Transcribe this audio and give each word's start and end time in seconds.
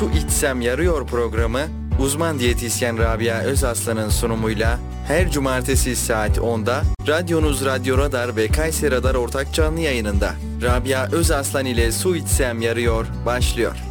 su 0.00 0.10
içsem 0.10 0.60
yarıyor 0.60 1.06
programı 1.06 1.60
uzman 1.98 2.38
diyetisyen 2.38 2.98
Rabia 2.98 3.40
Özaslan'ın 3.40 4.08
sunumuyla 4.08 4.78
her 5.06 5.30
cumartesi 5.30 5.96
saat 5.96 6.38
10'da 6.38 6.82
radyonuz 7.08 7.64
Radyo 7.64 7.98
Radar 7.98 8.36
ve 8.36 8.48
Kayseri 8.48 8.90
Radar 8.90 9.14
ortak 9.14 9.54
canlı 9.54 9.80
yayınında 9.80 10.34
Rabia 10.62 11.06
Özaslan 11.12 11.66
ile 11.66 11.92
Su 11.92 12.16
içsem 12.16 12.60
yarıyor 12.60 13.06
başlıyor. 13.26 13.89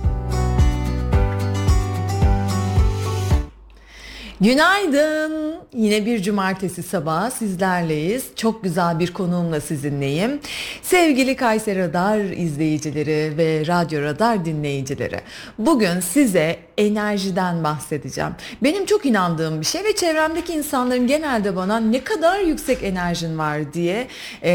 Günaydın. 4.41 5.55
Yine 5.73 6.05
bir 6.05 6.21
cumartesi 6.21 6.83
sabahı 6.83 7.31
sizlerleyiz. 7.31 8.27
Çok 8.35 8.63
güzel 8.63 8.99
bir 8.99 9.13
konuğumla 9.13 9.61
sizinleyim. 9.61 10.39
Sevgili 10.81 11.35
Kayseri 11.35 11.79
Radar 11.79 12.19
izleyicileri 12.19 13.37
ve 13.37 13.67
Radyo 13.67 14.01
Radar 14.01 14.45
dinleyicileri. 14.45 15.21
Bugün 15.57 15.99
size 15.99 16.59
enerjiden 16.79 17.63
bahsedeceğim. 17.63 18.31
Benim 18.63 18.85
çok 18.85 19.05
inandığım 19.05 19.61
bir 19.61 19.65
şey 19.65 19.83
ve 19.83 19.95
çevremdeki 19.95 20.53
insanların 20.53 21.07
genelde 21.07 21.55
bana 21.55 21.79
ne 21.79 22.03
kadar 22.03 22.39
yüksek 22.39 22.83
enerjin 22.83 23.37
var 23.37 23.73
diye 23.73 24.07
e, 24.43 24.51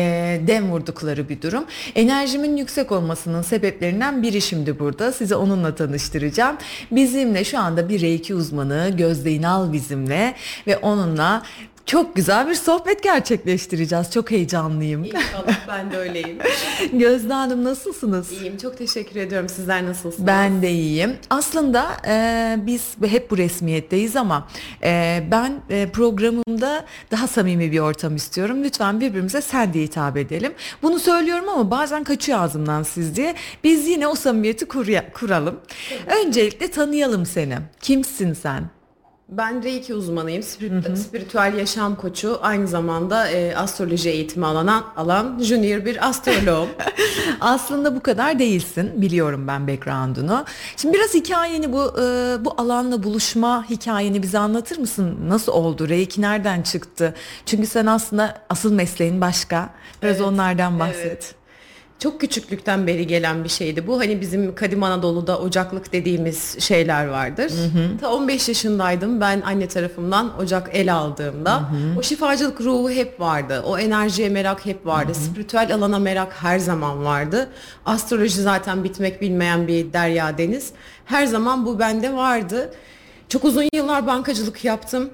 dem 0.47 0.71
vurdukları 0.71 1.29
bir 1.29 1.43
durum. 1.43 1.65
Enerjimin 1.95 2.57
yüksek 2.57 2.93
olmasının 2.93 3.43
sebeplerinden 3.43 4.23
biri 4.23 4.41
şimdi 4.41 4.79
burada. 4.79 5.13
Size 5.13 5.37
onunla 5.37 5.75
tanıştıracağım. 5.75 6.57
Bizimle 6.91 7.45
şu 7.45 7.59
anda 7.59 7.89
bir 7.89 8.01
reiki 8.01 8.35
uzmanı 8.35 8.91
Gözde 8.97 9.33
İnal 9.33 9.73
bizimle 9.73 10.35
ve 10.67 10.77
onunla 10.77 11.43
çok 11.87 12.17
güzel 12.17 12.49
bir 12.49 12.55
sohbet 12.55 13.03
gerçekleştireceğiz. 13.03 14.11
Çok 14.11 14.31
heyecanlıyım. 14.31 15.05
İnşallah 15.05 15.69
ben 15.69 15.93
de 15.93 15.97
öyleyim. 15.97 16.39
Gözde 16.93 17.33
Hanım 17.33 17.65
nasılsınız? 17.65 18.33
İyiyim 18.33 18.59
çok 18.59 18.79
teşekkür 18.79 19.21
ediyorum. 19.21 19.49
Sizler 19.49 19.87
nasılsınız? 19.87 20.27
Ben 20.27 20.63
de 20.63 20.71
iyiyim. 20.71 21.17
Aslında 21.31 21.87
e, 22.07 22.57
biz 22.67 22.95
hep 23.07 23.31
bu 23.31 23.39
resmiyetteyiz 23.39 24.17
ama 24.17 24.49
e, 24.83 25.23
ben 25.31 25.53
e, 25.71 25.89
programımda 25.93 26.85
daha 27.11 27.27
samimi 27.27 27.73
bir 27.73 27.79
ortam 27.79 28.17
istiyorum. 28.17 28.65
Lütfen 28.65 29.01
birbirimize 29.01 29.41
sen 29.43 29.73
diye 29.73 29.85
hitap 29.85 30.17
edelim. 30.17 30.53
Bunu 30.83 30.99
söylüyorum 30.99 31.49
ama 31.49 31.71
bazen 31.71 32.05
kaçıyor 32.05 32.39
ağzımdan 32.39 32.83
siz 32.83 33.17
diye. 33.17 33.35
Biz 33.65 33.89
yine 33.89 34.07
o 34.07 34.15
samimiyeti 34.15 34.65
kur- 34.65 34.85
kuralım. 35.15 35.61
Öncelikle 36.25 36.71
tanıyalım 36.71 37.27
seni. 37.27 37.59
Kimsin 37.81 38.33
sen? 38.33 38.65
Ben 39.29 39.63
Reiki 39.65 39.95
uzmanıyım. 39.95 40.43
Spirit, 40.43 40.99
spiritüel 40.99 41.55
yaşam 41.59 41.97
koçu. 41.97 42.39
Aynı 42.43 42.69
zamanda 42.69 43.29
e, 43.31 43.57
astroloji 43.57 44.11
eğitimi 44.11 44.47
alan, 44.47 44.85
alan 44.97 45.39
junior 45.43 45.85
bir 45.85 46.09
astroloğum. 46.09 46.69
Aslında 47.41 47.97
bu 47.97 48.01
kadar 48.01 48.39
değilsin. 48.39 48.93
Biliyorum 48.97 49.49
ben 49.49 49.69
background'unu. 49.69 50.45
Şimdi 50.77 50.95
biraz 50.95 51.15
hikayeni 51.15 51.73
bu 51.73 51.83
e, 52.01 52.37
bu 52.45 52.55
alanla 52.57 53.03
buluşma 53.03 53.71
hikayeni 53.71 54.23
bize 54.23 54.39
anlatır 54.39 54.79
mısın? 54.79 55.19
Nasıl 55.29 55.53
oldu? 55.53 55.89
Reiki 55.89 56.21
nereden 56.21 56.63
çıktı? 56.63 57.15
Çünkü 57.47 57.67
sen 57.67 57.87
aslında 57.87 58.39
asıl 58.51 58.73
mesleğin 58.73 59.21
başka. 59.21 59.71
Biraz 60.03 60.17
Evet, 60.17 60.29
onlardan 60.29 60.79
bahset. 60.81 61.07
evet. 61.07 61.35
Çok 61.99 62.21
küçüklükten 62.21 62.87
beri 62.87 63.07
gelen 63.07 63.45
bir 63.45 63.49
şeydi 63.49 63.87
bu. 63.87 63.99
Hani 63.99 64.21
bizim 64.21 64.55
Kadim 64.55 64.83
Anadolu'da 64.83 65.39
ocaklık 65.39 65.93
dediğimiz 65.93 66.61
şeyler 66.61 67.07
vardır. 67.07 67.53
Ta 68.01 68.13
15 68.15 68.49
yaşındaydım 68.49 69.21
ben 69.21 69.41
anne 69.41 69.69
tarafımdan 69.69 70.39
ocak 70.39 70.71
el 70.73 70.95
aldığımda. 70.95 71.71
O 71.99 72.03
şifacılık 72.03 72.61
ruhu 72.61 72.91
hep 72.91 73.21
vardı. 73.21 73.63
O 73.67 73.79
enerjiye 73.79 74.29
merak 74.29 74.67
hep 74.67 74.87
vardı. 74.87 75.13
Spiritüel 75.15 75.75
alana 75.75 75.99
merak 75.99 76.33
her 76.33 76.59
zaman 76.59 77.05
vardı. 77.05 77.49
Astroloji 77.87 78.43
zaten 78.43 78.85
bitmek 78.85 79.21
bilmeyen 79.23 79.69
bir 79.69 79.93
derya 79.93 80.39
deniz. 80.39 80.73
Her 81.05 81.27
zaman 81.27 81.67
bu 81.67 81.79
bende 81.79 82.15
vardı. 82.15 82.75
Çok 83.29 83.45
uzun 83.45 83.69
yıllar 83.75 84.07
bankacılık 84.07 84.65
yaptım. 84.65 85.11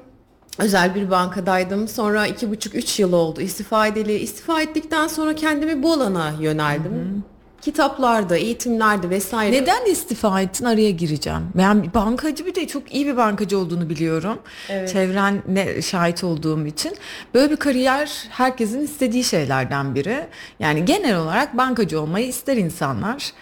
Özel 0.59 0.95
bir 0.95 1.11
bankadaydım. 1.11 1.89
Sonra 1.89 2.27
iki 2.27 2.51
buçuk 2.51 2.75
üç 2.75 3.01
yıl 3.01 3.13
oldu 3.13 3.41
istifa 3.41 3.87
edeli. 3.87 4.13
İstifa 4.19 4.63
ettikten 4.63 5.07
sonra 5.07 5.35
kendimi 5.35 5.83
bu 5.83 5.93
alana 5.93 6.33
yöneldim. 6.41 7.25
Kitaplarda, 7.63 8.37
eğitimlerde 8.37 9.11
vesaire. 9.11 9.53
Neden 9.63 9.85
istifa 9.85 10.41
ettin? 10.41 10.65
Araya 10.65 10.91
gireceğim. 10.91 11.41
Ben 11.55 11.95
bankacı 11.95 12.47
bir 12.47 12.55
de 12.55 12.67
çok 12.67 12.95
iyi 12.95 13.07
bir 13.07 13.17
bankacı 13.17 13.59
olduğunu 13.59 13.91
biliyorum. 13.91 14.39
Evet. 14.69 14.93
Çevrenle 14.93 15.83
şahit 15.83 16.25
olduğum 16.25 16.67
için. 16.67 16.97
Böyle 17.35 17.51
bir 17.51 17.57
kariyer 17.57 18.25
herkesin 18.31 18.81
istediği 18.81 19.25
şeylerden 19.25 19.95
biri. 19.95 20.27
Yani 20.61 20.85
genel 20.85 21.17
olarak 21.17 21.57
bankacı 21.57 22.01
olmayı 22.01 22.27
ister 22.27 22.57
insanlar. 22.57 23.33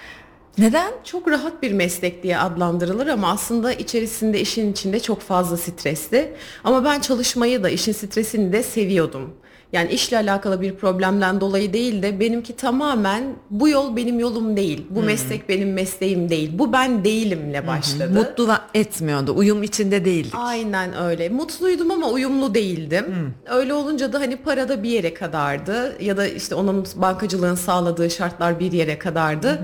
Neden? 0.59 0.93
Çok 1.05 1.29
rahat 1.29 1.63
bir 1.63 1.73
meslek 1.73 2.23
diye 2.23 2.39
adlandırılır 2.39 3.07
ama 3.07 3.31
aslında 3.31 3.73
içerisinde 3.73 4.41
işin 4.41 4.73
içinde 4.73 5.01
çok 5.01 5.21
fazla 5.21 5.57
stresli. 5.57 6.33
Ama 6.65 6.85
ben 6.85 7.01
çalışmayı 7.01 7.63
da 7.63 7.71
işin 7.71 7.93
stresini 7.93 8.53
de 8.53 8.63
seviyordum. 8.63 9.31
Yani 9.73 9.93
işle 9.93 10.17
alakalı 10.17 10.61
bir 10.61 10.75
problemden 10.75 11.41
dolayı 11.41 11.73
değil 11.73 12.03
de 12.03 12.21
benimki 12.21 12.57
tamamen 12.57 13.25
bu 13.51 13.69
yol 13.69 13.97
benim 13.97 14.21
yolum 14.21 14.57
değil. 14.57 14.87
Bu 14.91 15.03
meslek 15.03 15.49
benim 15.49 15.73
mesleğim 15.73 16.29
değil. 16.29 16.51
Bu 16.59 16.73
ben 16.73 17.05
değilimle 17.05 17.67
başladı. 17.67 18.11
Mutlu 18.15 18.49
da 18.49 18.61
etmiyordu. 18.75 19.33
Uyum 19.37 19.63
içinde 19.63 20.05
değildik. 20.05 20.35
Aynen 20.37 20.99
öyle. 21.03 21.29
Mutluydum 21.29 21.91
ama 21.91 22.09
uyumlu 22.09 22.55
değildim. 22.55 23.35
Öyle 23.51 23.75
olunca 23.75 24.13
da 24.13 24.21
hani 24.21 24.37
parada 24.37 24.83
bir 24.83 24.91
yere 24.91 25.15
kadardı 25.15 26.03
ya 26.03 26.17
da 26.17 26.27
işte 26.27 26.55
onun 26.55 26.87
bankacılığın 26.97 27.55
sağladığı 27.55 28.11
şartlar 28.11 28.61
bir 28.61 28.73
yere 28.73 28.99
kadardı. 28.99 29.63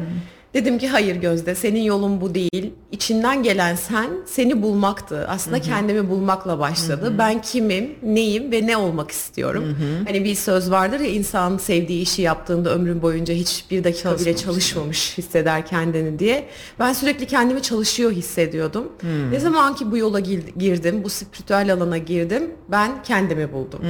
Dedim 0.54 0.78
ki 0.78 0.88
hayır 0.88 1.16
Gözde 1.16 1.54
senin 1.54 1.82
yolun 1.82 2.20
bu 2.20 2.34
değil. 2.34 2.72
İçinden 2.92 3.42
gelen 3.42 3.74
sen 3.74 4.06
seni 4.26 4.62
bulmaktı. 4.62 5.26
Aslında 5.28 5.60
kendimi 5.60 6.10
bulmakla 6.10 6.58
başladı. 6.58 7.14
Ben 7.18 7.42
kimim, 7.42 7.90
neyim 8.02 8.52
ve 8.52 8.66
ne 8.66 8.76
olmak 8.76 9.10
istiyorum. 9.10 9.76
Hani 10.06 10.24
bir 10.24 10.34
söz 10.34 10.70
vardır 10.70 11.00
ya 11.00 11.06
insan 11.08 11.58
sevdiği 11.58 12.02
işi 12.02 12.22
yaptığında 12.22 12.70
ömrün 12.74 13.02
boyunca 13.02 13.34
hiçbir 13.34 13.84
dakika 13.84 14.18
bile 14.18 14.36
çalışmamış 14.36 15.18
hisseder 15.18 15.66
kendini 15.66 16.18
diye. 16.18 16.48
Ben 16.78 16.92
sürekli 16.92 17.26
kendimi 17.26 17.62
çalışıyor 17.62 18.12
hissediyordum. 18.12 18.92
Ne 19.30 19.40
zaman 19.40 19.74
ki 19.74 19.90
bu 19.90 19.96
yola 19.96 20.20
gir- 20.20 20.54
girdim, 20.58 21.04
bu 21.04 21.10
spiritüel 21.10 21.72
alana 21.72 21.98
girdim, 21.98 22.50
ben 22.70 23.02
kendimi 23.02 23.52
buldum. 23.52 23.80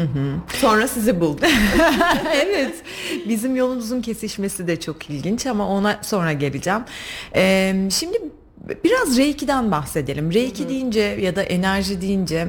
Sonra 0.60 0.88
sizi 0.88 1.20
buldum. 1.20 1.48
evet. 2.34 2.74
Bizim 3.28 3.56
yolumuzun 3.56 4.02
kesişmesi 4.02 4.66
de 4.66 4.80
çok 4.80 5.10
ilginç 5.10 5.46
ama 5.46 5.68
ona 5.68 5.98
sonra 6.02 6.32
geleceğim. 6.54 6.84
Ee, 7.36 7.88
şimdi 7.90 8.18
biraz 8.84 9.18
Reiki'den 9.18 9.70
bahsedelim. 9.70 10.32
Reiki 10.32 10.68
deyince 10.68 11.00
ya 11.00 11.36
da 11.36 11.42
enerji 11.42 12.00
deyince 12.00 12.48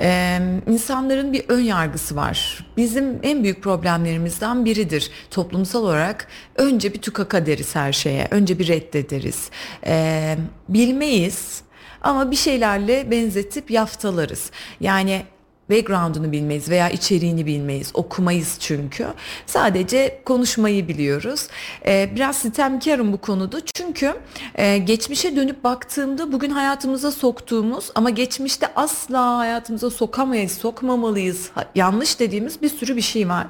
e, 0.00 0.38
insanların 0.66 1.32
bir 1.32 1.44
ön 1.48 1.60
yargısı 1.60 2.16
var. 2.16 2.66
Bizim 2.76 3.18
en 3.22 3.42
büyük 3.42 3.62
problemlerimizden 3.62 4.64
biridir 4.64 5.10
toplumsal 5.30 5.82
olarak. 5.82 6.28
Önce 6.56 6.94
bir 6.94 7.02
tukaka 7.02 7.46
deriz 7.46 7.74
her 7.74 7.92
şeye. 7.92 8.28
Önce 8.30 8.58
bir 8.58 8.68
reddederiz. 8.68 9.50
Ee, 9.86 10.36
bilmeyiz 10.68 11.62
ama 12.00 12.30
bir 12.30 12.36
şeylerle 12.36 13.10
benzetip 13.10 13.70
yaftalarız. 13.70 14.50
Yani 14.80 15.22
background'unu 15.70 16.32
bilmeyiz 16.32 16.68
veya 16.68 16.90
içeriğini 16.90 17.46
bilmeyiz. 17.46 17.90
Okumayız 17.94 18.56
çünkü. 18.60 19.06
Sadece 19.46 20.20
konuşmayı 20.24 20.88
biliyoruz. 20.88 21.48
Ee, 21.86 22.10
biraz 22.14 22.36
sitemkarım 22.36 23.12
bu 23.12 23.20
konuda. 23.20 23.60
Çünkü 23.74 24.14
e, 24.54 24.78
geçmişe 24.78 25.36
dönüp 25.36 25.64
baktığımda 25.64 26.32
bugün 26.32 26.50
hayatımıza 26.50 27.12
soktuğumuz 27.12 27.90
ama 27.94 28.10
geçmişte 28.10 28.66
asla 28.76 29.38
hayatımıza 29.38 29.90
sokamayız, 29.90 30.52
sokmamalıyız. 30.52 31.50
Yanlış 31.74 32.20
dediğimiz 32.20 32.62
bir 32.62 32.68
sürü 32.68 32.96
bir 32.96 33.02
şey 33.02 33.28
var. 33.28 33.46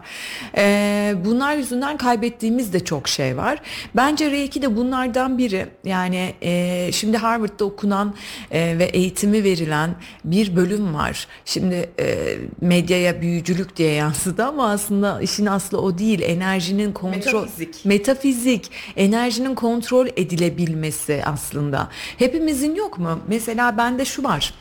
Ee, 0.57 1.15
bunlar 1.25 1.57
yüzünden 1.57 1.97
kaybettiğimiz 1.97 2.73
de 2.73 2.85
çok 2.85 3.09
şey 3.09 3.37
var. 3.37 3.63
Bence 3.97 4.31
Reiki 4.31 4.63
de 4.63 4.77
bunlardan 4.77 5.39
biri. 5.39 5.67
Yani 5.85 6.35
e, 6.43 6.91
şimdi 6.93 7.17
Harvard'da 7.17 7.65
okunan 7.65 8.15
e, 8.51 8.79
ve 8.79 8.85
eğitimi 8.85 9.45
verilen 9.45 9.95
bir 10.25 10.57
bölüm 10.57 10.95
var. 10.95 11.27
Şimdi 11.45 11.91
e, 11.99 12.06
medyaya 12.61 13.21
büyücülük 13.23 13.77
diye 13.77 13.93
yansıdı 13.93 14.45
ama 14.45 14.71
aslında 14.71 15.21
işin 15.21 15.47
aslı 15.47 15.81
o 15.81 15.99
değil. 15.99 16.21
Enerjinin 16.23 16.93
kontrol 16.93 17.41
Metafizik. 17.43 17.85
metafizik, 17.85 18.71
enerjinin 18.97 19.55
kontrol 19.55 20.07
edilebilmesi 20.17 21.23
aslında. 21.27 21.89
Hepimizin 22.19 22.75
yok 22.75 22.99
mu? 22.99 23.21
Mesela 23.29 23.77
bende 23.77 24.05
şu 24.05 24.25
var. 24.25 24.55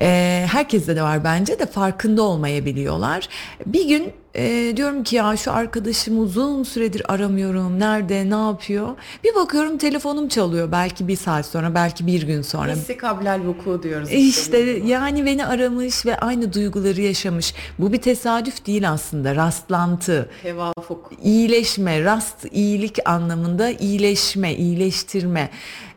Ee, 0.00 0.46
herkeste 0.52 0.96
de 0.96 1.02
var 1.02 1.24
bence 1.24 1.58
de 1.58 1.66
farkında 1.66 2.22
olmayabiliyorlar. 2.22 3.28
Bir 3.66 3.88
gün 3.88 4.12
e, 4.36 4.76
diyorum 4.76 5.02
ki 5.02 5.16
ya 5.16 5.36
şu 5.36 5.52
arkadaşımı 5.52 6.20
uzun 6.20 6.62
süredir 6.62 7.12
aramıyorum. 7.12 7.80
Nerede, 7.80 8.30
ne 8.30 8.34
yapıyor? 8.34 8.88
Bir 9.24 9.34
bakıyorum 9.34 9.78
telefonum 9.78 10.28
çalıyor. 10.28 10.72
Belki 10.72 11.08
bir 11.08 11.16
saat 11.16 11.46
sonra, 11.46 11.74
belki 11.74 12.06
bir 12.06 12.22
gün 12.22 12.42
sonra. 12.42 12.72
Hissi 12.72 12.96
kablel 12.96 13.40
vuku 13.46 13.82
diyoruz. 13.82 14.12
İşte 14.12 14.58
yani 14.86 15.26
beni 15.26 15.46
aramış 15.46 16.06
ve 16.06 16.18
aynı 16.18 16.52
duyguları 16.52 17.00
yaşamış. 17.00 17.54
Bu 17.78 17.92
bir 17.92 17.98
tesadüf 17.98 18.66
değil 18.66 18.90
aslında. 18.90 19.36
Rastlantı, 19.36 20.30
Tevafuk. 20.42 21.10
iyileşme, 21.22 22.04
rast 22.04 22.46
iyilik 22.52 23.08
anlamında 23.08 23.70
iyileşme, 23.70 24.54
iyileştirme. 24.54 25.50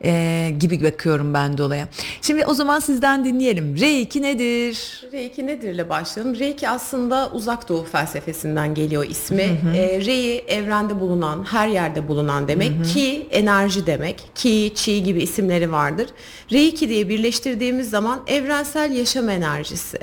E, 0.04 0.52
gibi 0.60 0.84
bakıyorum 0.84 1.34
ben 1.34 1.58
de 1.58 1.64
olaya. 1.64 1.88
Şimdi 2.22 2.46
o 2.46 2.54
zaman 2.54 2.80
sizden 2.80 3.26
dinleyelim. 3.26 3.80
Reiki 3.80 4.22
nedir? 4.22 5.04
Reiki 5.12 5.48
nedir 5.48 5.74
ile 5.74 5.90
başlayalım. 5.90 6.40
Reiki 6.40 6.70
aslında 6.70 7.30
uzak 7.34 7.70
doğu 7.70 7.84
felsefesinden 7.84 8.74
geliyor 8.74 9.06
ismi. 9.10 9.44
Hı 9.44 9.70
hı. 9.70 9.76
E, 9.76 10.06
Rei 10.06 10.38
evrende 10.38 11.00
bulunan, 11.00 11.44
her 11.44 11.68
yerde 11.68 12.08
bulunan 12.08 12.48
demek. 12.48 12.72
Hı 12.72 12.80
hı. 12.80 12.84
Ki 12.84 13.28
enerji 13.32 13.86
demek. 13.86 14.36
Ki, 14.36 14.72
Chi 14.76 15.04
gibi 15.04 15.24
isimleri 15.24 15.72
vardır. 15.72 16.08
Reiki 16.52 16.90
diye 16.90 17.10
birleştirdiğimiz 17.10 17.90
zaman 17.90 18.20
evrensel 18.28 18.92
yaşam 18.92 19.30
enerjisi. 19.30 20.00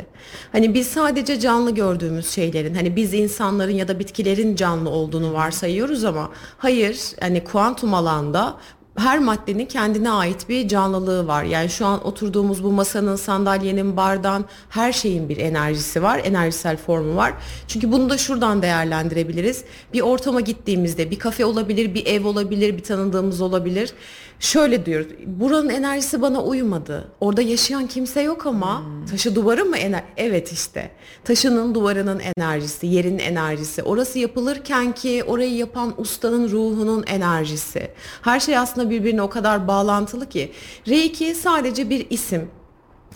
Hani 0.52 0.74
biz 0.74 0.86
sadece 0.86 1.40
canlı 1.40 1.70
gördüğümüz 1.70 2.30
şeylerin, 2.30 2.74
hani 2.74 2.96
biz 2.96 3.14
insanların 3.14 3.72
ya 3.72 3.88
da 3.88 3.98
bitkilerin 3.98 4.56
canlı 4.56 4.90
olduğunu 4.90 5.32
varsayıyoruz 5.32 6.04
ama 6.04 6.30
hayır, 6.58 6.98
hani 7.20 7.44
kuantum 7.44 7.94
alanda 7.94 8.56
her 8.96 9.18
maddenin 9.18 9.66
kendine 9.66 10.10
ait 10.10 10.48
bir 10.48 10.68
canlılığı 10.68 11.26
var. 11.26 11.44
Yani 11.44 11.68
şu 11.68 11.86
an 11.86 12.06
oturduğumuz 12.06 12.64
bu 12.64 12.72
masanın, 12.72 13.16
sandalyenin, 13.16 13.96
bardan 13.96 14.44
her 14.68 14.92
şeyin 14.92 15.28
bir 15.28 15.36
enerjisi 15.36 16.02
var. 16.02 16.20
Enerjisel 16.24 16.76
formu 16.76 17.16
var. 17.16 17.32
Çünkü 17.68 17.92
bunu 17.92 18.10
da 18.10 18.18
şuradan 18.18 18.62
değerlendirebiliriz. 18.62 19.64
Bir 19.92 20.00
ortama 20.00 20.40
gittiğimizde 20.40 21.10
bir 21.10 21.18
kafe 21.18 21.44
olabilir, 21.44 21.94
bir 21.94 22.06
ev 22.06 22.26
olabilir, 22.26 22.76
bir 22.76 22.82
tanıdığımız 22.82 23.40
olabilir 23.40 23.92
şöyle 24.40 24.86
diyoruz. 24.86 25.06
Buranın 25.26 25.68
enerjisi 25.68 26.22
bana 26.22 26.42
uymadı. 26.42 27.08
Orada 27.20 27.42
yaşayan 27.42 27.86
kimse 27.86 28.20
yok 28.20 28.46
ama 28.46 28.80
hmm. 28.80 29.06
taşı 29.06 29.34
duvarı 29.34 29.64
mı 29.64 29.76
ener? 29.76 30.02
Evet 30.16 30.52
işte. 30.52 30.90
Taşının 31.24 31.74
duvarının 31.74 32.20
enerjisi, 32.36 32.86
yerin 32.86 33.18
enerjisi. 33.18 33.82
Orası 33.82 34.18
yapılırken 34.18 34.92
ki 34.92 35.24
orayı 35.26 35.54
yapan 35.54 35.94
ustanın 35.96 36.50
ruhunun 36.50 37.04
enerjisi. 37.06 37.90
Her 38.22 38.40
şey 38.40 38.58
aslında 38.58 38.90
birbirine 38.90 39.22
o 39.22 39.30
kadar 39.30 39.68
bağlantılı 39.68 40.28
ki. 40.28 40.52
Reiki 40.88 41.34
sadece 41.34 41.90
bir 41.90 42.06
isim. 42.10 42.50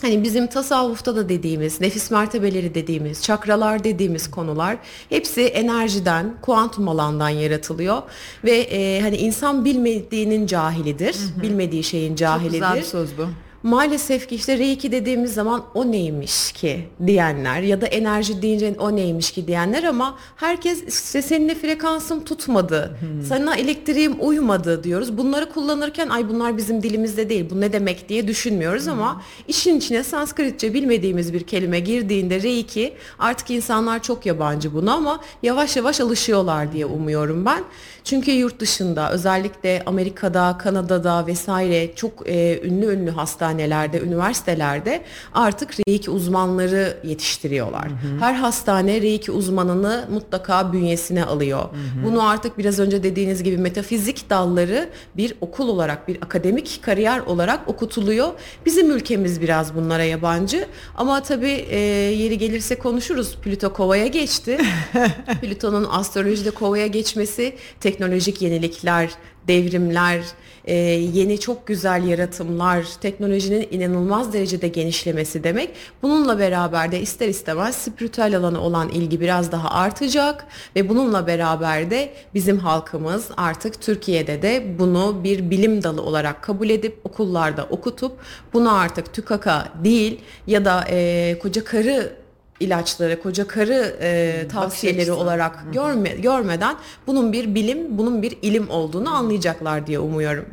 Hani 0.02 0.22
bizim 0.22 0.46
tasavvufta 0.46 1.16
da 1.16 1.28
dediğimiz, 1.28 1.80
nefis 1.80 2.10
mertebeleri 2.10 2.74
dediğimiz, 2.74 3.22
çakralar 3.22 3.84
dediğimiz 3.84 4.30
konular 4.30 4.76
hepsi 5.08 5.42
enerjiden, 5.42 6.34
kuantum 6.42 6.88
alandan 6.88 7.28
yaratılıyor 7.28 8.02
ve 8.44 8.56
e, 8.56 9.00
hani 9.00 9.16
insan 9.16 9.64
bilmediğinin 9.64 10.46
cahilidir, 10.46 11.14
hı 11.14 11.38
hı. 11.38 11.42
bilmediği 11.42 11.84
şeyin 11.84 12.14
cahilidir. 12.14 12.60
Çok 12.60 12.68
güzel 12.68 12.76
bir 12.76 12.82
söz 12.82 13.18
bu 13.18 13.49
maalesef 13.62 14.28
ki 14.28 14.34
işte 14.34 14.58
Reiki 14.58 14.92
dediğimiz 14.92 15.34
zaman 15.34 15.64
o 15.74 15.92
neymiş 15.92 16.52
ki 16.52 16.88
diyenler 17.06 17.60
ya 17.62 17.80
da 17.80 17.86
enerji 17.86 18.42
deyince 18.42 18.74
o 18.78 18.96
neymiş 18.96 19.30
ki 19.30 19.46
diyenler 19.46 19.84
ama 19.84 20.18
herkes 20.36 20.82
işte 20.88 21.22
seninle 21.22 21.54
frekansım 21.54 22.24
tutmadı. 22.24 22.96
Hmm. 23.00 23.22
Sana 23.22 23.56
elektriğim 23.56 24.16
uymadı 24.20 24.84
diyoruz. 24.84 25.18
Bunları 25.18 25.52
kullanırken 25.52 26.08
ay 26.08 26.28
bunlar 26.28 26.56
bizim 26.56 26.82
dilimizde 26.82 27.28
değil. 27.28 27.50
Bu 27.50 27.60
ne 27.60 27.72
demek 27.72 28.08
diye 28.08 28.28
düşünmüyoruz 28.28 28.84
hmm. 28.84 28.92
ama 28.92 29.22
işin 29.48 29.78
içine 29.78 30.04
Sanskritçe 30.04 30.74
bilmediğimiz 30.74 31.32
bir 31.32 31.42
kelime 31.42 31.80
girdiğinde 31.80 32.42
Reiki 32.42 32.94
artık 33.18 33.50
insanlar 33.50 34.02
çok 34.02 34.26
yabancı 34.26 34.74
buna 34.74 34.92
ama 34.94 35.20
yavaş 35.42 35.76
yavaş 35.76 36.00
alışıyorlar 36.00 36.72
diye 36.72 36.86
umuyorum 36.86 37.44
ben. 37.44 37.64
Çünkü 38.04 38.30
yurt 38.30 38.60
dışında 38.60 39.12
özellikle 39.12 39.82
Amerika'da, 39.86 40.58
Kanada'da 40.58 41.26
vesaire 41.26 41.94
çok 41.94 42.28
e, 42.28 42.60
ünlü 42.62 42.86
ünlü 42.86 43.10
hastanelerde, 43.10 44.00
üniversitelerde 44.00 45.02
artık 45.34 45.70
Reiki 45.88 46.10
uzmanları 46.10 46.96
yetiştiriyorlar. 47.04 47.86
Hı 47.86 47.90
hı. 47.90 48.20
Her 48.20 48.34
hastane 48.34 49.00
Reiki 49.00 49.32
uzmanını 49.32 50.04
mutlaka 50.12 50.72
bünyesine 50.72 51.24
alıyor. 51.24 51.60
Hı 51.60 51.64
hı. 51.64 52.04
Bunu 52.04 52.28
artık 52.28 52.58
biraz 52.58 52.78
önce 52.78 53.02
dediğiniz 53.02 53.42
gibi 53.42 53.58
metafizik 53.58 54.30
dalları 54.30 54.88
bir 55.16 55.34
okul 55.40 55.68
olarak, 55.68 56.08
bir 56.08 56.16
akademik 56.16 56.80
kariyer 56.82 57.20
olarak 57.20 57.68
okutuluyor. 57.68 58.28
Bizim 58.66 58.90
ülkemiz 58.90 59.40
biraz 59.40 59.74
bunlara 59.74 60.04
yabancı 60.04 60.66
ama 60.96 61.22
tabii 61.22 61.66
e, 61.70 61.78
yeri 62.14 62.38
gelirse 62.38 62.78
konuşuruz. 62.78 63.36
Plüto 63.36 63.72
Kova'ya 63.72 64.06
geçti. 64.06 64.58
Plüton'un 65.42 65.86
astrolojide 65.90 66.50
Kova'ya 66.50 66.86
geçmesi 66.86 67.56
teknolojik 67.90 68.42
yenilikler, 68.42 69.10
devrimler, 69.48 70.20
e, 70.64 70.74
yeni 71.14 71.40
çok 71.40 71.66
güzel 71.66 72.04
yaratımlar, 72.04 72.86
teknolojinin 73.00 73.68
inanılmaz 73.70 74.32
derecede 74.32 74.68
genişlemesi 74.68 75.44
demek. 75.44 75.70
Bununla 76.02 76.38
beraber 76.38 76.92
de 76.92 77.00
ister 77.00 77.28
istemez 77.28 77.76
spiritüel 77.76 78.36
alanı 78.36 78.60
olan 78.60 78.88
ilgi 78.88 79.20
biraz 79.20 79.52
daha 79.52 79.70
artacak 79.70 80.46
ve 80.76 80.88
bununla 80.88 81.26
beraber 81.26 81.90
de 81.90 82.12
bizim 82.34 82.58
halkımız 82.58 83.28
artık 83.36 83.80
Türkiye'de 83.80 84.42
de 84.42 84.78
bunu 84.78 85.24
bir 85.24 85.50
bilim 85.50 85.82
dalı 85.82 86.02
olarak 86.02 86.42
kabul 86.42 86.70
edip 86.70 87.00
okullarda 87.04 87.66
okutup 87.70 88.12
bunu 88.52 88.74
artık 88.74 89.14
tükaka 89.14 89.68
değil 89.84 90.20
ya 90.46 90.64
da 90.64 90.84
e, 90.90 91.38
koca 91.42 91.64
karı 91.64 92.19
ilaçları, 92.60 93.22
koca 93.22 93.46
karı 93.46 93.96
e, 94.00 94.48
tavsiyeleri 94.48 95.12
olarak 95.12 95.64
görme, 95.72 96.08
görmeden 96.08 96.76
bunun 97.06 97.32
bir 97.32 97.54
bilim, 97.54 97.98
bunun 97.98 98.22
bir 98.22 98.38
ilim 98.42 98.70
olduğunu 98.70 99.14
anlayacaklar 99.14 99.86
diye 99.86 99.98
umuyorum. 99.98 100.46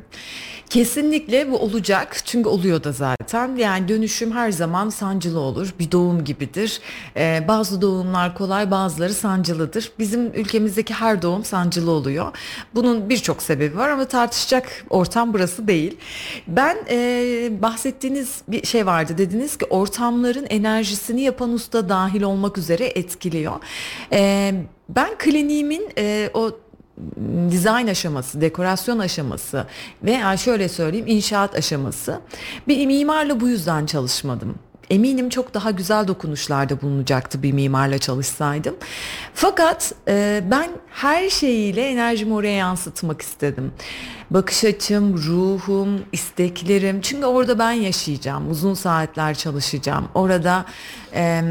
Kesinlikle 0.69 1.51
bu 1.51 1.57
olacak. 1.59 2.17
Çünkü 2.25 2.49
oluyor 2.49 2.83
da 2.83 2.91
zaten. 2.91 3.55
Yani 3.55 3.87
dönüşüm 3.87 4.31
her 4.31 4.51
zaman 4.51 4.89
sancılı 4.89 5.39
olur. 5.39 5.73
Bir 5.79 5.91
doğum 5.91 6.23
gibidir. 6.23 6.81
Ee, 7.17 7.45
bazı 7.47 7.81
doğumlar 7.81 8.35
kolay 8.35 8.71
bazıları 8.71 9.13
sancılıdır. 9.13 9.91
Bizim 9.99 10.25
ülkemizdeki 10.25 10.93
her 10.93 11.21
doğum 11.21 11.43
sancılı 11.43 11.91
oluyor. 11.91 12.31
Bunun 12.75 13.09
birçok 13.09 13.41
sebebi 13.41 13.77
var 13.77 13.89
ama 13.89 14.05
tartışacak 14.05 14.85
ortam 14.89 15.33
burası 15.33 15.67
değil. 15.67 15.97
Ben 16.47 16.77
e, 16.89 17.49
bahsettiğiniz 17.61 18.41
bir 18.47 18.67
şey 18.67 18.85
vardı. 18.85 19.17
Dediniz 19.17 19.57
ki 19.57 19.65
ortamların 19.65 20.45
enerjisini 20.49 21.21
yapan 21.21 21.53
usta 21.53 21.89
dahil 21.89 22.21
olmak 22.21 22.57
üzere 22.57 22.85
etkiliyor. 22.85 23.53
E, 24.11 24.53
ben 24.89 25.17
kliniğimin 25.17 25.89
e, 25.97 26.29
o 26.33 26.51
dizayn 27.51 27.87
aşaması, 27.87 28.41
dekorasyon 28.41 28.99
aşaması 28.99 29.65
veya 30.03 30.37
şöyle 30.37 30.69
söyleyeyim 30.69 31.07
inşaat 31.07 31.55
aşaması. 31.55 32.19
Bir 32.67 32.85
mimarla 32.85 33.39
bu 33.39 33.49
yüzden 33.49 33.85
çalışmadım. 33.85 34.55
Eminim 34.89 35.29
çok 35.29 35.53
daha 35.53 35.71
güzel 35.71 36.07
dokunuşlarda 36.07 36.81
bulunacaktı 36.81 37.43
bir 37.43 37.51
mimarla 37.51 37.97
çalışsaydım. 37.97 38.75
Fakat 39.33 39.93
e, 40.07 40.43
ben 40.51 40.69
her 40.89 41.29
şeyiyle 41.29 41.89
enerjimi 41.89 42.33
oraya 42.33 42.55
yansıtmak 42.55 43.21
istedim 43.21 43.71
bakış 44.31 44.63
açım, 44.63 45.17
ruhum, 45.17 45.99
isteklerim. 46.11 47.01
Çünkü 47.01 47.25
orada 47.25 47.59
ben 47.59 47.71
yaşayacağım. 47.71 48.51
Uzun 48.51 48.73
saatler 48.73 49.33
çalışacağım. 49.33 50.07
Orada 50.15 50.65
e, 51.15 51.41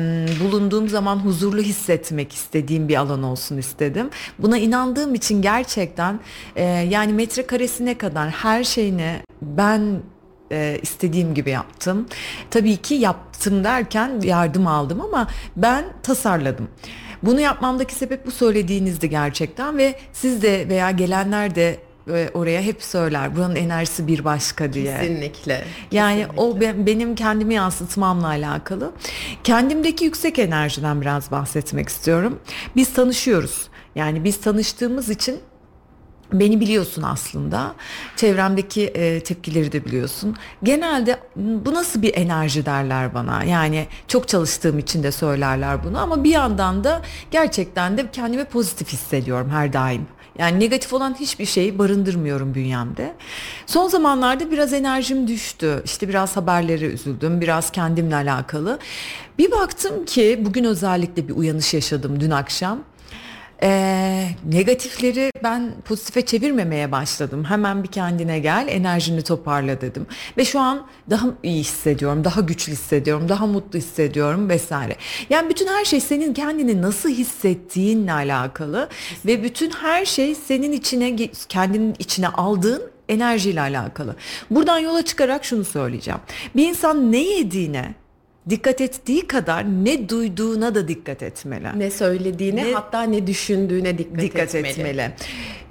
bulunduğum 0.45 0.89
zaman 0.89 1.17
huzurlu 1.17 1.61
hissetmek 1.61 2.33
istediğim 2.33 2.89
bir 2.89 2.97
alan 2.97 3.23
olsun 3.23 3.57
istedim. 3.57 4.11
Buna 4.39 4.59
inandığım 4.59 5.15
için 5.15 5.43
gerçekten 5.43 6.21
e, 6.57 6.63
yani 6.65 7.13
metrekaresine 7.13 7.99
kadar 7.99 8.31
her 8.31 8.65
şeyini 8.65 9.23
ben 9.43 10.01
e, 10.53 10.79
istediğim 10.83 11.35
gibi 11.35 11.51
yaptım. 11.51 12.07
Tabii 12.51 12.77
ki 12.77 12.95
yaptım 12.95 13.65
derken 13.65 14.21
yardım 14.23 14.67
aldım 14.67 15.01
ama 15.01 15.29
ben 15.57 15.85
tasarladım. 16.03 16.69
Bunu 17.23 17.41
yapmamdaki 17.41 17.95
sebep 17.95 18.27
bu 18.27 18.31
söylediğinizdi 18.31 19.11
gerçekten 19.11 19.79
ve 19.79 19.99
siz 20.13 20.43
de 20.43 20.69
veya 20.69 20.91
gelenler 20.91 21.55
de 21.55 21.81
oraya 22.35 22.63
hep 22.63 22.83
söyler 22.83 23.37
buranın 23.37 23.57
enerjisi 23.57 24.07
bir 24.07 24.25
başka 24.25 24.73
diye. 24.73 24.99
Kesinlikle. 24.99 25.65
Yani 25.93 26.21
kesinlikle. 26.21 26.43
o 26.43 26.87
benim 26.87 27.15
kendimi 27.15 27.55
yansıtmamla 27.55 28.27
alakalı. 28.27 28.93
Kendimdeki 29.45 30.05
yüksek 30.05 30.39
enerjiden 30.39 31.01
biraz 31.01 31.31
bahsetmek 31.31 31.89
istiyorum. 31.89 32.39
Biz 32.77 32.93
tanışıyoruz. 32.93 33.69
Yani 33.95 34.25
biz 34.25 34.41
tanıştığımız 34.41 35.11
için 35.11 35.39
Beni 36.33 36.61
biliyorsun 36.61 37.03
aslında. 37.03 37.75
Çevremdeki 38.17 38.87
e, 38.87 39.21
tepkileri 39.21 39.73
de 39.73 39.85
biliyorsun. 39.85 40.37
Genelde 40.63 41.21
bu 41.37 41.75
nasıl 41.75 42.03
bir 42.03 42.17
enerji 42.17 42.67
derler 42.67 43.15
bana. 43.15 43.45
Yani 43.45 43.87
çok 44.09 44.29
çalıştığım 44.29 44.79
için 44.79 45.03
de 45.03 45.13
söylerler 45.13 45.85
bunu 45.85 45.99
ama 45.99 46.25
bir 46.25 46.31
yandan 46.31 46.85
da 46.85 47.03
gerçekten 47.31 47.99
de 47.99 48.11
kendimi 48.11 48.45
pozitif 48.45 48.89
hissediyorum 48.89 49.51
her 49.51 49.73
daim. 49.73 50.07
Yani 50.39 50.61
negatif 50.61 50.93
olan 50.93 51.17
hiçbir 51.21 51.47
şeyi 51.47 51.79
barındırmıyorum 51.79 52.55
bünyemde. 52.55 53.15
Son 53.67 53.89
zamanlarda 53.89 54.51
biraz 54.51 54.73
enerjim 54.73 55.29
düştü. 55.29 55.83
İşte 55.85 56.09
biraz 56.09 56.37
haberlere 56.37 56.85
üzüldüm. 56.85 57.41
Biraz 57.41 57.71
kendimle 57.71 58.15
alakalı. 58.15 58.79
Bir 59.39 59.51
baktım 59.51 60.05
ki 60.05 60.41
bugün 60.45 60.65
özellikle 60.65 61.29
bir 61.29 61.35
uyanış 61.35 61.75
yaşadım 61.75 62.21
dün 62.21 62.31
akşam. 62.31 62.79
Ee, 63.63 64.29
negatifleri 64.53 65.31
ben 65.43 65.73
pozitife 65.85 66.23
çevirmemeye 66.23 66.93
başladım. 66.93 67.45
Hemen 67.45 67.83
bir 67.83 67.89
kendine 67.89 68.39
gel, 68.39 68.67
enerjini 68.71 69.23
toparla 69.23 69.81
dedim. 69.81 70.07
Ve 70.37 70.45
şu 70.45 70.61
an 70.61 70.87
daha 71.11 71.27
iyi 71.43 71.61
hissediyorum, 71.61 72.25
daha 72.25 72.41
güçlü 72.41 72.73
hissediyorum, 72.73 73.29
daha 73.29 73.47
mutlu 73.47 73.79
hissediyorum 73.79 74.49
vesaire. 74.49 74.97
Yani 75.31 75.51
bütün 75.51 75.67
her 75.67 75.85
şey 75.85 76.01
senin 76.01 76.35
kendini 76.35 76.83
nasıl 76.83 77.09
hissettiğinle 77.09 78.13
alakalı 78.13 78.89
ve 79.27 79.43
bütün 79.43 79.71
her 79.71 80.05
şey 80.05 80.35
senin 80.35 80.73
içine 80.73 81.17
kendinin 81.49 81.95
içine 81.99 82.29
aldığın 82.29 82.83
enerjiyle 83.09 83.61
alakalı. 83.61 84.17
Buradan 84.51 84.79
yola 84.79 85.05
çıkarak 85.05 85.45
şunu 85.45 85.65
söyleyeceğim. 85.65 86.21
Bir 86.57 86.69
insan 86.69 87.13
ne 87.13 87.19
yediğine 87.19 87.95
dikkat 88.51 88.81
ettiği 88.81 89.27
kadar 89.27 89.65
ne 89.85 90.09
duyduğuna 90.09 90.75
da 90.75 90.89
dikkat 90.89 91.23
etmeli. 91.23 91.67
Ne 91.79 91.91
söylediğine 91.91 92.65
Ne- 92.65 92.73
hatta 92.73 93.03
ne 93.03 93.27
düşündüğüne 93.27 93.99
dikkat, 93.99 94.21
dikkat 94.23 94.55
etmeli. 94.55 94.69
etmeli. 94.91 95.13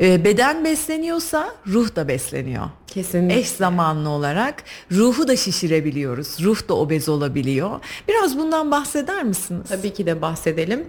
Ee, 0.02 0.26
beden 0.26 0.66
besleniyorsa 0.66 1.50
ruh 1.68 1.96
da 1.96 2.08
besleniyor. 2.08 2.66
Kesinlikle. 2.88 3.40
Eş 3.40 3.48
zamanlı 3.48 4.10
olarak 4.10 4.64
ruhu 4.92 5.28
da 5.28 5.36
şişirebiliyoruz. 5.36 6.28
Ruh 6.44 6.68
da 6.70 6.74
obez 6.74 7.10
olabiliyor. 7.10 7.70
Biraz 8.08 8.38
bundan 8.38 8.72
bahseder 8.72 9.24
misiniz? 9.24 9.66
Tabii 9.70 9.94
ki 9.94 10.06
de 10.06 10.22
bahsedelim. 10.22 10.84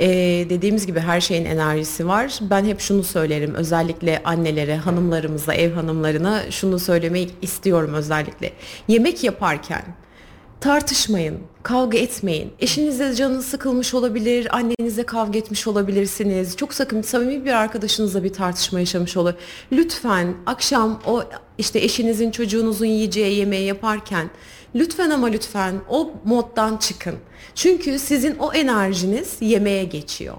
Ee, 0.00 0.06
dediğimiz 0.50 0.86
gibi 0.86 1.00
her 1.00 1.20
şeyin 1.20 1.44
enerjisi 1.44 2.08
var. 2.08 2.38
Ben 2.40 2.64
hep 2.64 2.80
şunu 2.80 3.02
söylerim 3.04 3.54
özellikle 3.54 4.22
annelere, 4.24 4.76
hanımlarımıza, 4.76 5.54
ev 5.54 5.72
hanımlarına 5.72 6.50
şunu 6.50 6.78
söylemeyi 6.78 7.30
istiyorum 7.42 7.94
özellikle. 7.94 8.52
Yemek 8.88 9.24
yaparken 9.24 9.82
tartışmayın, 10.60 11.38
kavga 11.62 11.98
etmeyin. 11.98 12.52
Eşinizle 12.60 13.14
canınız 13.14 13.46
sıkılmış 13.46 13.94
olabilir, 13.94 14.56
annenizle 14.56 15.06
kavga 15.06 15.38
etmiş 15.38 15.66
olabilirsiniz. 15.66 16.56
Çok 16.56 16.74
sakın 16.74 17.02
samimi 17.02 17.44
bir 17.44 17.52
arkadaşınızla 17.52 18.24
bir 18.24 18.32
tartışma 18.32 18.80
yaşamış 18.80 19.16
olur. 19.16 19.32
Lütfen 19.72 20.34
akşam 20.46 21.00
o 21.06 21.22
işte 21.58 21.78
eşinizin 21.78 22.30
çocuğunuzun 22.30 22.86
yiyeceği 22.86 23.38
yemeği 23.38 23.66
yaparken 23.66 24.30
lütfen 24.74 25.10
ama 25.10 25.26
lütfen 25.26 25.74
o 25.88 26.10
moddan 26.24 26.76
çıkın. 26.76 27.16
Çünkü 27.54 27.98
sizin 27.98 28.36
o 28.38 28.52
enerjiniz 28.52 29.36
yemeğe 29.40 29.84
geçiyor. 29.84 30.36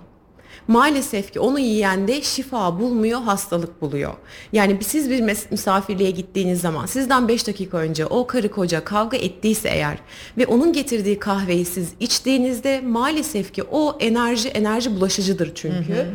Maalesef 0.67 1.33
ki 1.33 1.39
onu 1.39 1.59
yiyen 1.59 2.07
de 2.07 2.21
şifa 2.21 2.79
bulmuyor, 2.79 3.21
hastalık 3.21 3.81
buluyor. 3.81 4.13
Yani 4.53 4.77
siz 4.81 5.09
bir 5.09 5.21
misafirliğe 5.51 6.11
gittiğiniz 6.11 6.61
zaman 6.61 6.85
sizden 6.85 7.27
5 7.27 7.47
dakika 7.47 7.77
önce 7.77 8.05
o 8.05 8.27
karı 8.27 8.51
koca 8.51 8.83
kavga 8.83 9.17
ettiyse 9.17 9.69
eğer 9.69 9.97
ve 10.37 10.45
onun 10.47 10.73
getirdiği 10.73 11.19
kahveyi 11.19 11.65
siz 11.65 11.93
içtiğinizde 11.99 12.81
maalesef 12.81 13.53
ki 13.53 13.63
o 13.63 13.97
enerji 13.99 14.49
enerji 14.49 14.95
bulaşıcıdır 14.95 15.51
çünkü. 15.55 16.07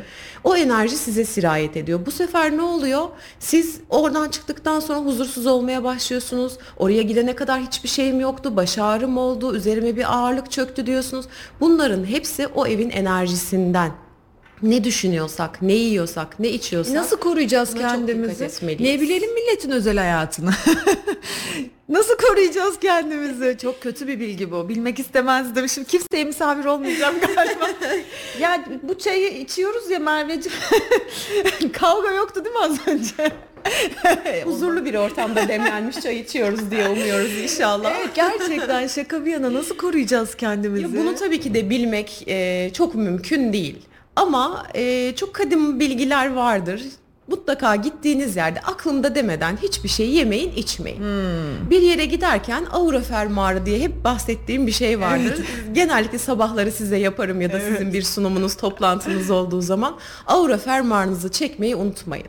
O 0.45 0.57
enerji 0.57 0.97
size 0.97 1.25
sirayet 1.25 1.77
ediyor. 1.77 2.07
Bu 2.07 2.11
sefer 2.11 2.57
ne 2.57 2.63
oluyor? 2.63 3.09
Siz 3.39 3.81
oradan 3.91 4.29
çıktıktan 4.29 4.81
sonra 4.81 4.99
huzursuz 4.99 5.47
olmaya 5.47 5.85
başlıyorsunuz. 5.85 6.53
Oraya 6.77 7.03
gidene 7.03 7.35
kadar 7.35 7.61
hiçbir 7.61 7.89
şeyim 7.89 8.21
yoktu. 8.21 8.57
Baş 8.57 8.79
ağrım 8.79 9.19
oldu. 9.19 9.55
Üzerime 9.57 9.97
bir 9.97 10.17
ağırlık 10.17 10.51
çöktü 10.51 10.87
diyorsunuz. 10.87 11.27
Bunların 11.61 12.05
hepsi 12.05 12.47
o 12.47 12.67
evin 12.67 12.91
enerjisinden. 12.91 14.10
Ne 14.63 14.85
düşünüyorsak, 14.85 15.63
ne 15.63 15.73
yiyorsak, 15.73 16.41
ne 16.41 16.49
içiyorsak. 16.49 16.95
Nasıl 16.95 17.17
koruyacağız 17.17 17.75
kendimizi? 17.75 18.49
Ne 18.81 19.01
bilelim 19.01 19.35
milletin 19.35 19.71
özel 19.71 19.97
hayatını. 19.99 20.51
Nasıl 21.89 22.17
koruyacağız 22.17 22.79
kendimizi? 22.81 23.59
Çok 23.63 23.81
kötü 23.81 24.09
bir 24.09 24.21
bilgi 24.21 24.51
bu. 24.51 24.69
Bilmek 24.69 24.99
istemezdim. 24.99 25.69
Şimdi 25.69 25.89
kimseye 25.89 26.25
misafir 26.25 26.65
olmayacağım 26.65 27.15
galiba. 27.37 27.69
ya 28.41 28.65
bu 28.83 28.99
çayı 28.99 29.39
içiyoruz 29.39 29.91
ya 29.91 29.99
Merveciğim. 29.99 30.59
Kavga 31.73 32.11
yoktu 32.11 32.45
değil 32.45 32.55
mi 32.57 32.63
az 32.63 32.89
önce? 32.89 33.33
huzurlu 34.45 34.85
bir 34.85 34.95
ortamda 34.95 35.49
demlenmiş 35.49 35.97
çay 36.01 36.21
içiyoruz 36.21 36.71
diye 36.71 36.89
umuyoruz 36.89 37.39
inşallah. 37.39 37.93
Evet, 38.01 38.15
gerçekten 38.15 38.87
şaka 38.87 39.25
bir 39.27 39.31
yana 39.33 39.53
nasıl 39.55 39.77
koruyacağız 39.77 40.35
kendimizi? 40.35 40.83
Ya 40.97 41.03
bunu 41.03 41.15
tabii 41.15 41.41
ki 41.41 41.55
de 41.55 41.71
bilmek 41.71 42.25
e, 42.29 42.71
çok 42.75 42.95
mümkün 42.95 43.53
değil. 43.53 43.79
Ama 44.17 44.67
e, 44.75 45.15
çok 45.17 45.35
kadim 45.35 45.81
bilgiler 45.81 46.35
vardır. 46.35 46.83
Mutlaka 47.29 47.77
gittiğiniz 47.77 48.37
yerde 48.37 48.61
aklımda 48.61 49.15
demeden 49.15 49.57
hiçbir 49.63 49.89
şey 49.89 50.11
yemeyin, 50.11 50.53
içmeyin. 50.53 51.03
Bir 51.71 51.83
yere 51.83 52.05
giderken 52.05 52.65
aura 52.73 53.01
fermuarı 53.01 53.67
diye 53.67 53.79
hep 53.79 54.05
bahsettiğim 54.05 54.67
bir 54.67 54.73
şey 54.73 55.01
vardır. 55.01 55.35
Genellikle 55.73 56.19
sabahları 56.19 56.73
size 56.73 56.97
yaparım 56.97 57.41
ya 57.41 57.53
da 57.53 57.61
sizin 57.61 57.93
bir 57.93 58.03
sunumunuz, 58.03 58.57
toplantınız 58.57 59.31
olduğu 59.31 59.61
zaman 59.63 59.97
aura 60.27 60.59
fermuarınızı 60.59 61.31
çekmeyi 61.31 61.77
unutmayın. 61.77 62.27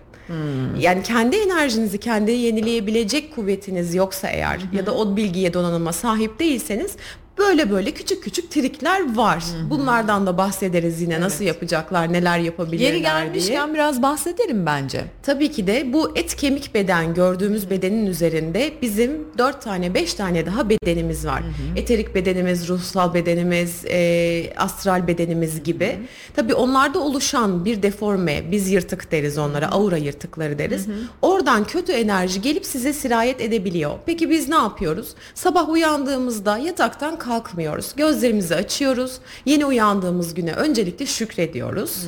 Yani 0.79 1.03
kendi 1.03 1.35
enerjinizi 1.35 1.97
kendi 1.97 2.31
yenileyebilecek 2.31 3.35
kuvvetiniz 3.35 3.95
yoksa 3.95 4.27
eğer 4.29 4.59
ya 4.73 4.85
da 4.85 4.95
o 4.95 5.15
bilgiye 5.17 5.53
donanıma 5.53 5.93
sahip 5.93 6.39
değilseniz 6.39 6.95
böyle 7.37 7.71
böyle 7.71 7.91
küçük 7.91 8.23
küçük 8.23 8.51
trikler 8.51 9.15
var. 9.15 9.43
Bunlardan 9.69 10.27
da 10.27 10.37
bahsederiz 10.37 11.01
yine 11.01 11.21
nasıl 11.21 11.43
yapacaklar, 11.43 12.13
neler 12.13 12.39
yapabilirler 12.39 12.85
Yeri 12.85 12.93
diye. 12.93 13.03
gelmişken 13.03 13.73
biraz 13.73 14.01
bahsedelim 14.01 14.65
bence. 14.65 15.05
Tabii 15.23 15.51
ki 15.51 15.67
de 15.67 15.93
bu 15.93 16.11
et 16.15 16.35
kemik 16.35 16.73
beden 16.75 17.13
gördüğümüz 17.13 17.69
bedenin 17.69 18.05
üzerinde 18.05 18.73
bizim 18.81 19.11
4 19.37 19.61
tane 19.61 19.93
5 19.93 20.13
tane 20.13 20.45
daha 20.45 20.69
bedenimiz 20.69 21.25
var. 21.25 21.43
Eterik 21.75 22.15
bedenimiz, 22.15 22.69
ruhsal 22.69 23.13
bedenimiz, 23.13 23.85
e, 23.85 24.53
astral 24.57 25.07
bedenimiz 25.07 25.63
gibi. 25.63 25.99
Tabii 26.35 26.53
onlarda 26.53 26.99
oluşan 26.99 27.65
bir 27.65 27.83
deforme, 27.83 28.51
biz 28.51 28.71
yırtık 28.71 29.11
deriz 29.11 29.37
onlara, 29.37 29.71
aura 29.71 29.97
yırtıkları 29.97 30.59
deriz. 30.59 30.87
Oradan 31.21 31.63
kötü 31.63 31.91
enerji 31.91 32.41
gelip 32.41 32.65
size 32.65 32.93
sirayet 32.93 33.41
edebiliyor. 33.41 33.91
Peki 34.05 34.29
biz 34.29 34.49
ne 34.49 34.55
yapıyoruz? 34.55 35.15
Sabah 35.35 35.69
uyandığımızda 35.69 36.57
yataktan 36.57 37.19
kalkmıyoruz. 37.31 37.95
Gözlerimizi 37.95 38.55
açıyoruz. 38.55 39.19
Yeni 39.45 39.65
uyandığımız 39.65 40.33
güne 40.33 40.53
öncelikle 40.53 41.05
şükrediyoruz. 41.05 42.07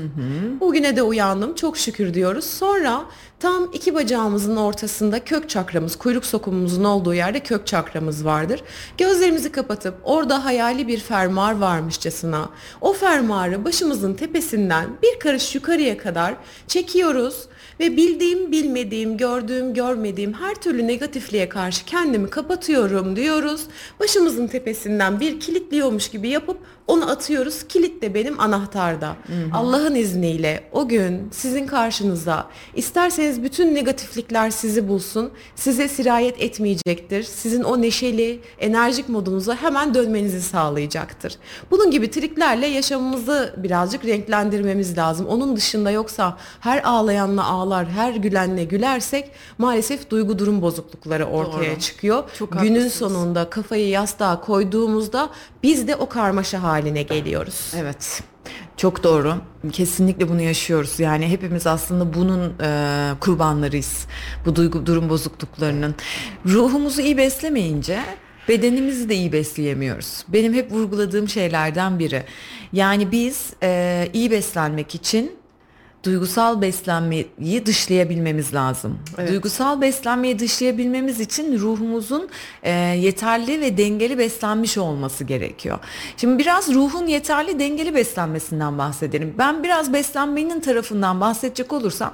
Bugüne 0.60 0.96
de 0.96 1.01
uyandım 1.01 1.56
çok 1.56 1.77
şükür 1.77 2.13
diyoruz. 2.13 2.46
Sonra 2.46 3.06
tam 3.39 3.70
iki 3.74 3.96
bacağımızın 3.96 4.56
ortasında 4.56 5.24
kök 5.24 5.50
çakramız, 5.50 5.96
kuyruk 5.96 6.25
sokumumuzun 6.25 6.84
olduğu 6.84 7.13
yerde 7.13 7.39
kök 7.39 7.68
çakramız 7.68 8.25
vardır. 8.25 8.63
Gözlerimizi 8.98 9.51
kapatıp 9.51 9.96
orada 10.03 10.46
hayali 10.46 10.88
bir 10.88 11.00
fermuar 11.00 11.60
varmışçasına 11.60 12.50
o 12.82 12.94
fermuarı 12.94 13.65
başımızın 13.65 14.13
tepesinden 14.13 14.89
bir 15.03 15.20
karış 15.20 15.56
yukarıya 15.56 15.98
kadar 15.98 16.36
çekiyoruz 16.68 17.48
ve 17.80 17.98
bildiğim, 17.98 18.51
bilmediğim, 18.51 19.18
gördüğüm, 19.18 19.74
görmediğim 19.74 20.34
her 20.34 20.56
türlü 20.56 20.88
negatifliğe 20.88 21.50
karşı 21.50 21.86
kendimi 21.86 22.30
kapatıyorum 22.30 23.15
diyoruz. 23.15 23.62
Başımızın 24.00 24.48
tepesinden 24.48 25.20
bir 25.20 25.39
kilitliyormuş 25.39 26.10
gibi 26.10 26.30
yapıp 26.30 26.58
onu 26.88 27.12
atıyoruz. 27.12 27.63
Kilit 27.68 28.01
de 28.01 28.13
benim 28.13 28.39
anahtarda. 28.39 29.15
Allah'ın 29.53 29.96
izniyle 29.96 30.63
o 30.72 30.88
gün 30.88 31.30
sizin 31.32 31.68
karşınıza 31.68 32.48
isterseniz 32.75 33.44
bütün 33.44 33.75
negatiflikler 33.75 34.50
sizi 34.50 34.88
bulsun. 34.88 35.32
Size 35.56 35.88
sirayet 35.88 36.42
etmeyecektir. 36.42 37.24
Sizin 37.24 37.63
o 37.63 37.82
neşeli, 37.82 38.39
enerjik 38.60 39.10
modunuza 39.10 39.56
hemen 39.56 39.94
dönmenizi 39.94 40.42
sağlayacaktır. 40.42 41.36
Bunun 41.72 41.92
gibi 41.92 42.12
triklerle 42.12 42.68
yaşamımızı 42.68 43.53
birazcık 43.58 44.06
renklendirmemiz 44.06 44.98
lazım. 44.98 45.27
Onun 45.27 45.56
dışında 45.56 45.92
yoksa 45.92 46.38
her 46.60 46.84
ağlayanla 46.84 47.44
ağlar, 47.63 47.89
her 47.89 48.13
gülenle 48.13 48.63
gülersek 48.63 49.32
maalesef 49.58 50.10
duygu 50.10 50.39
durum 50.39 50.62
bozuklukları 50.62 51.25
ortaya 51.25 51.72
Doğru. 51.72 51.79
çıkıyor. 51.79 52.24
Çok 52.39 52.51
Günün 52.51 52.70
haklısınız. 52.79 52.93
sonunda 52.93 53.50
kafayı 53.50 53.88
yastığa 53.89 54.41
koyduğumuzda 54.41 55.29
biz 55.63 55.88
de 55.88 55.96
o 55.96 56.10
karmaşa 56.10 56.63
haline 56.63 57.03
geliyoruz. 57.03 57.72
Evet. 57.77 58.24
Çok 58.77 59.03
doğru. 59.03 59.36
Kesinlikle 59.72 60.29
bunu 60.29 60.41
yaşıyoruz. 60.41 61.00
Yani 61.00 61.27
hepimiz 61.27 61.67
aslında 61.67 62.13
bunun 62.13 62.53
e, 62.62 63.12
kurbanlarıyız. 63.20 64.05
Bu 64.46 64.55
duygu 64.55 64.86
durum 64.86 65.10
bozukluklarının. 65.10 65.96
Ruhumuzu 66.46 67.01
iyi 67.01 67.17
beslemeyince 67.17 68.00
bedenimizi 68.50 69.10
de 69.10 69.15
iyi 69.15 69.32
besleyemiyoruz. 69.32 70.25
Benim 70.27 70.53
hep 70.53 70.72
vurguladığım 70.72 71.29
şeylerden 71.29 72.00
biri. 72.00 72.24
Yani 72.74 73.12
biz 73.12 73.53
e, 73.63 74.10
iyi 74.13 74.32
beslenmek 74.32 74.96
için 74.96 75.32
duygusal 76.03 76.62
beslenmeyi 76.62 77.65
dışlayabilmemiz 77.65 78.53
lazım. 78.53 79.00
Evet. 79.17 79.29
Duygusal 79.29 79.81
beslenmeyi 79.81 80.39
dışlayabilmemiz 80.39 81.19
için 81.19 81.60
ruhumuzun 81.60 82.29
e, 82.63 82.72
yeterli 82.72 83.62
ve 83.62 83.77
dengeli 83.77 84.17
beslenmiş 84.17 84.77
olması 84.77 85.24
gerekiyor. 85.24 85.79
Şimdi 86.17 86.39
biraz 86.39 86.74
ruhun 86.74 87.07
yeterli 87.07 87.60
dengeli 87.60 87.95
beslenmesinden 87.95 88.77
bahsedelim. 88.77 89.36
Ben 89.38 89.63
biraz 89.63 89.93
beslenmenin 89.93 90.60
tarafından 90.60 91.22
bahsedecek 91.22 91.74
olursam 91.74 92.13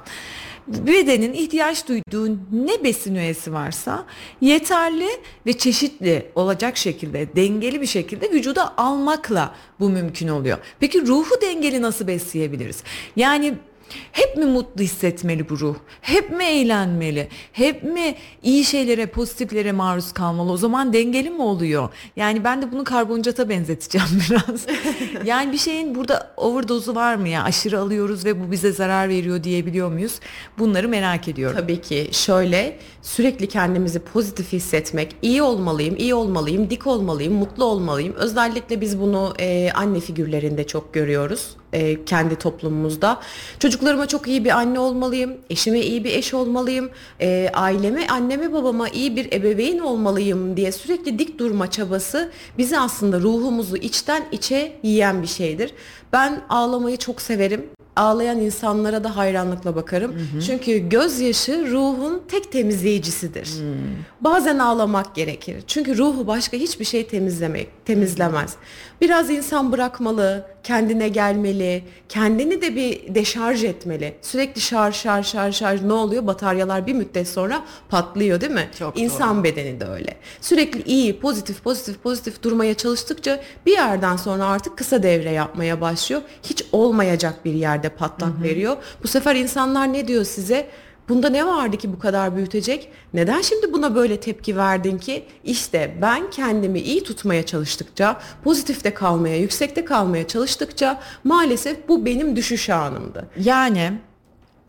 bedenin 0.66 1.32
ihtiyaç 1.32 1.88
duyduğu 1.88 2.36
ne 2.52 2.84
besin 2.84 3.14
öğesi 3.16 3.52
varsa 3.52 4.04
yeterli 4.40 5.08
ve 5.46 5.58
çeşitli 5.58 6.26
olacak 6.34 6.76
şekilde 6.76 7.36
dengeli 7.36 7.80
bir 7.80 7.86
şekilde 7.86 8.30
vücuda 8.30 8.78
almakla 8.78 9.54
bu 9.80 9.88
mümkün 9.88 10.28
oluyor. 10.28 10.58
Peki 10.80 11.06
ruhu 11.06 11.40
dengeli 11.42 11.82
nasıl 11.82 12.06
besleyebiliriz? 12.06 12.82
Yani 13.16 13.54
hep 14.12 14.36
mi 14.36 14.44
mutlu 14.44 14.82
hissetmeli 14.82 15.48
bu 15.48 15.60
ruh? 15.60 15.74
Hep 16.00 16.30
mi 16.30 16.44
eğlenmeli? 16.44 17.28
Hep 17.52 17.82
mi 17.82 18.14
iyi 18.42 18.64
şeylere, 18.64 19.06
pozitiflere 19.06 19.72
maruz 19.72 20.12
kalmalı? 20.12 20.52
O 20.52 20.56
zaman 20.56 20.92
dengeli 20.92 21.30
mi 21.30 21.42
oluyor? 21.42 21.88
Yani 22.16 22.44
ben 22.44 22.62
de 22.62 22.72
bunu 22.72 22.84
karbonhidrata 22.84 23.48
benzeteceğim 23.48 24.08
biraz. 24.30 24.66
yani 25.24 25.52
bir 25.52 25.58
şeyin 25.58 25.94
burada 25.94 26.32
overdose'u 26.36 26.94
var 26.94 27.14
mı 27.14 27.28
ya? 27.28 27.42
Aşırı 27.44 27.80
alıyoruz 27.80 28.24
ve 28.24 28.40
bu 28.40 28.50
bize 28.50 28.72
zarar 28.72 29.08
veriyor 29.08 29.44
diyebiliyor 29.44 29.92
muyuz? 29.92 30.20
Bunları 30.58 30.88
merak 30.88 31.28
ediyorum. 31.28 31.56
Tabii 31.60 31.80
ki 31.80 32.08
şöyle 32.12 32.78
sürekli 33.02 33.48
kendimizi 33.48 33.98
pozitif 33.98 34.52
hissetmek, 34.52 35.16
iyi 35.22 35.42
olmalıyım, 35.42 35.96
iyi 35.96 36.14
olmalıyım, 36.14 36.70
dik 36.70 36.86
olmalıyım, 36.86 37.34
mutlu 37.34 37.64
olmalıyım. 37.64 38.14
Özellikle 38.14 38.80
biz 38.80 39.00
bunu 39.00 39.34
e, 39.38 39.70
anne 39.74 40.00
figürlerinde 40.00 40.66
çok 40.66 40.94
görüyoruz 40.94 41.56
e, 41.72 42.04
kendi 42.04 42.36
toplumumuzda. 42.36 43.20
Çocuklarıma 43.58 44.08
çok 44.08 44.28
iyi 44.28 44.44
bir 44.44 44.50
anne 44.50 44.78
olmalıyım, 44.78 45.36
eşime 45.50 45.80
iyi 45.80 46.04
bir 46.04 46.14
eş 46.14 46.34
olmalıyım, 46.34 46.90
e, 47.20 47.50
aileme, 47.54 48.06
anneme, 48.06 48.52
babama 48.52 48.88
iyi 48.88 49.16
bir 49.16 49.32
ebeveyn 49.32 49.78
olmalıyım 49.78 50.56
diye 50.56 50.72
sürekli 50.72 51.18
dik 51.18 51.38
durma 51.38 51.70
çabası 51.70 52.30
bizi 52.58 52.78
aslında 52.78 53.20
ruhumuzu 53.20 53.76
içten 53.76 54.24
içe 54.32 54.72
yiyen 54.82 55.22
bir 55.22 55.26
şeydir. 55.26 55.74
Ben 56.12 56.42
ağlamayı 56.48 56.96
çok 56.96 57.22
severim 57.22 57.66
ağlayan 57.96 58.38
insanlara 58.40 59.04
da 59.04 59.16
hayranlıkla 59.16 59.76
bakarım. 59.76 60.12
Hı 60.12 60.18
hı. 60.18 60.42
Çünkü 60.46 60.88
gözyaşı 60.88 61.66
ruhun 61.70 62.22
tek 62.28 62.52
temizleyicisidir. 62.52 63.46
Hı. 63.46 63.74
Bazen 64.20 64.58
ağlamak 64.58 65.14
gerekir. 65.14 65.56
Çünkü 65.66 65.98
ruhu 65.98 66.26
başka 66.26 66.56
hiçbir 66.56 66.84
şey 66.84 67.06
temizlemek, 67.06 67.86
temizlemez. 67.86 68.56
Biraz 69.00 69.30
insan 69.30 69.72
bırakmalı, 69.72 70.46
kendine 70.62 71.08
gelmeli, 71.08 71.84
kendini 72.08 72.62
de 72.62 72.76
bir 72.76 73.14
deşarj 73.14 73.64
etmeli. 73.64 74.14
Sürekli 74.22 74.60
şarj 74.60 74.94
şarj 74.96 75.26
şarj 75.26 75.56
şarj 75.56 75.82
ne 75.82 75.92
oluyor? 75.92 76.26
Bataryalar 76.26 76.86
bir 76.86 76.92
müddet 76.92 77.28
sonra 77.28 77.64
patlıyor 77.88 78.40
değil 78.40 78.52
mi? 78.52 78.68
Çok 78.78 78.98
İnsan 79.00 79.36
doğru. 79.36 79.44
bedeni 79.44 79.80
de 79.80 79.84
öyle. 79.84 80.16
Sürekli 80.40 80.82
iyi, 80.82 81.20
pozitif, 81.20 81.62
pozitif, 81.62 82.02
pozitif 82.02 82.42
durmaya 82.42 82.74
çalıştıkça 82.74 83.40
bir 83.66 83.72
yerden 83.72 84.16
sonra 84.16 84.44
artık 84.46 84.78
kısa 84.78 85.02
devre 85.02 85.30
yapmaya 85.30 85.80
başlıyor. 85.80 86.22
Hiç 86.42 86.64
olmayacak 86.72 87.44
bir 87.44 87.54
yerde 87.54 87.88
patlak 87.98 88.34
hı 88.34 88.38
hı. 88.38 88.42
veriyor. 88.42 88.76
Bu 89.02 89.08
sefer 89.08 89.36
insanlar 89.36 89.92
ne 89.92 90.08
diyor 90.08 90.24
size? 90.24 90.66
Bunda 91.08 91.28
ne 91.28 91.46
vardı 91.46 91.76
ki 91.76 91.92
bu 91.92 91.98
kadar 91.98 92.36
büyütecek? 92.36 92.88
Neden 93.14 93.40
şimdi 93.40 93.72
buna 93.72 93.94
böyle 93.94 94.20
tepki 94.20 94.56
verdin 94.56 94.98
ki? 94.98 95.24
İşte 95.44 95.94
ben 96.02 96.30
kendimi 96.30 96.80
iyi 96.80 97.04
tutmaya 97.04 97.46
çalıştıkça, 97.46 98.20
pozitifte 98.44 98.94
kalmaya, 98.94 99.36
yüksekte 99.36 99.84
kalmaya 99.84 100.26
çalıştıkça 100.26 101.00
maalesef 101.24 101.88
bu 101.88 102.06
benim 102.06 102.36
düşüş 102.36 102.70
anımdı. 102.70 103.26
Yani 103.36 103.92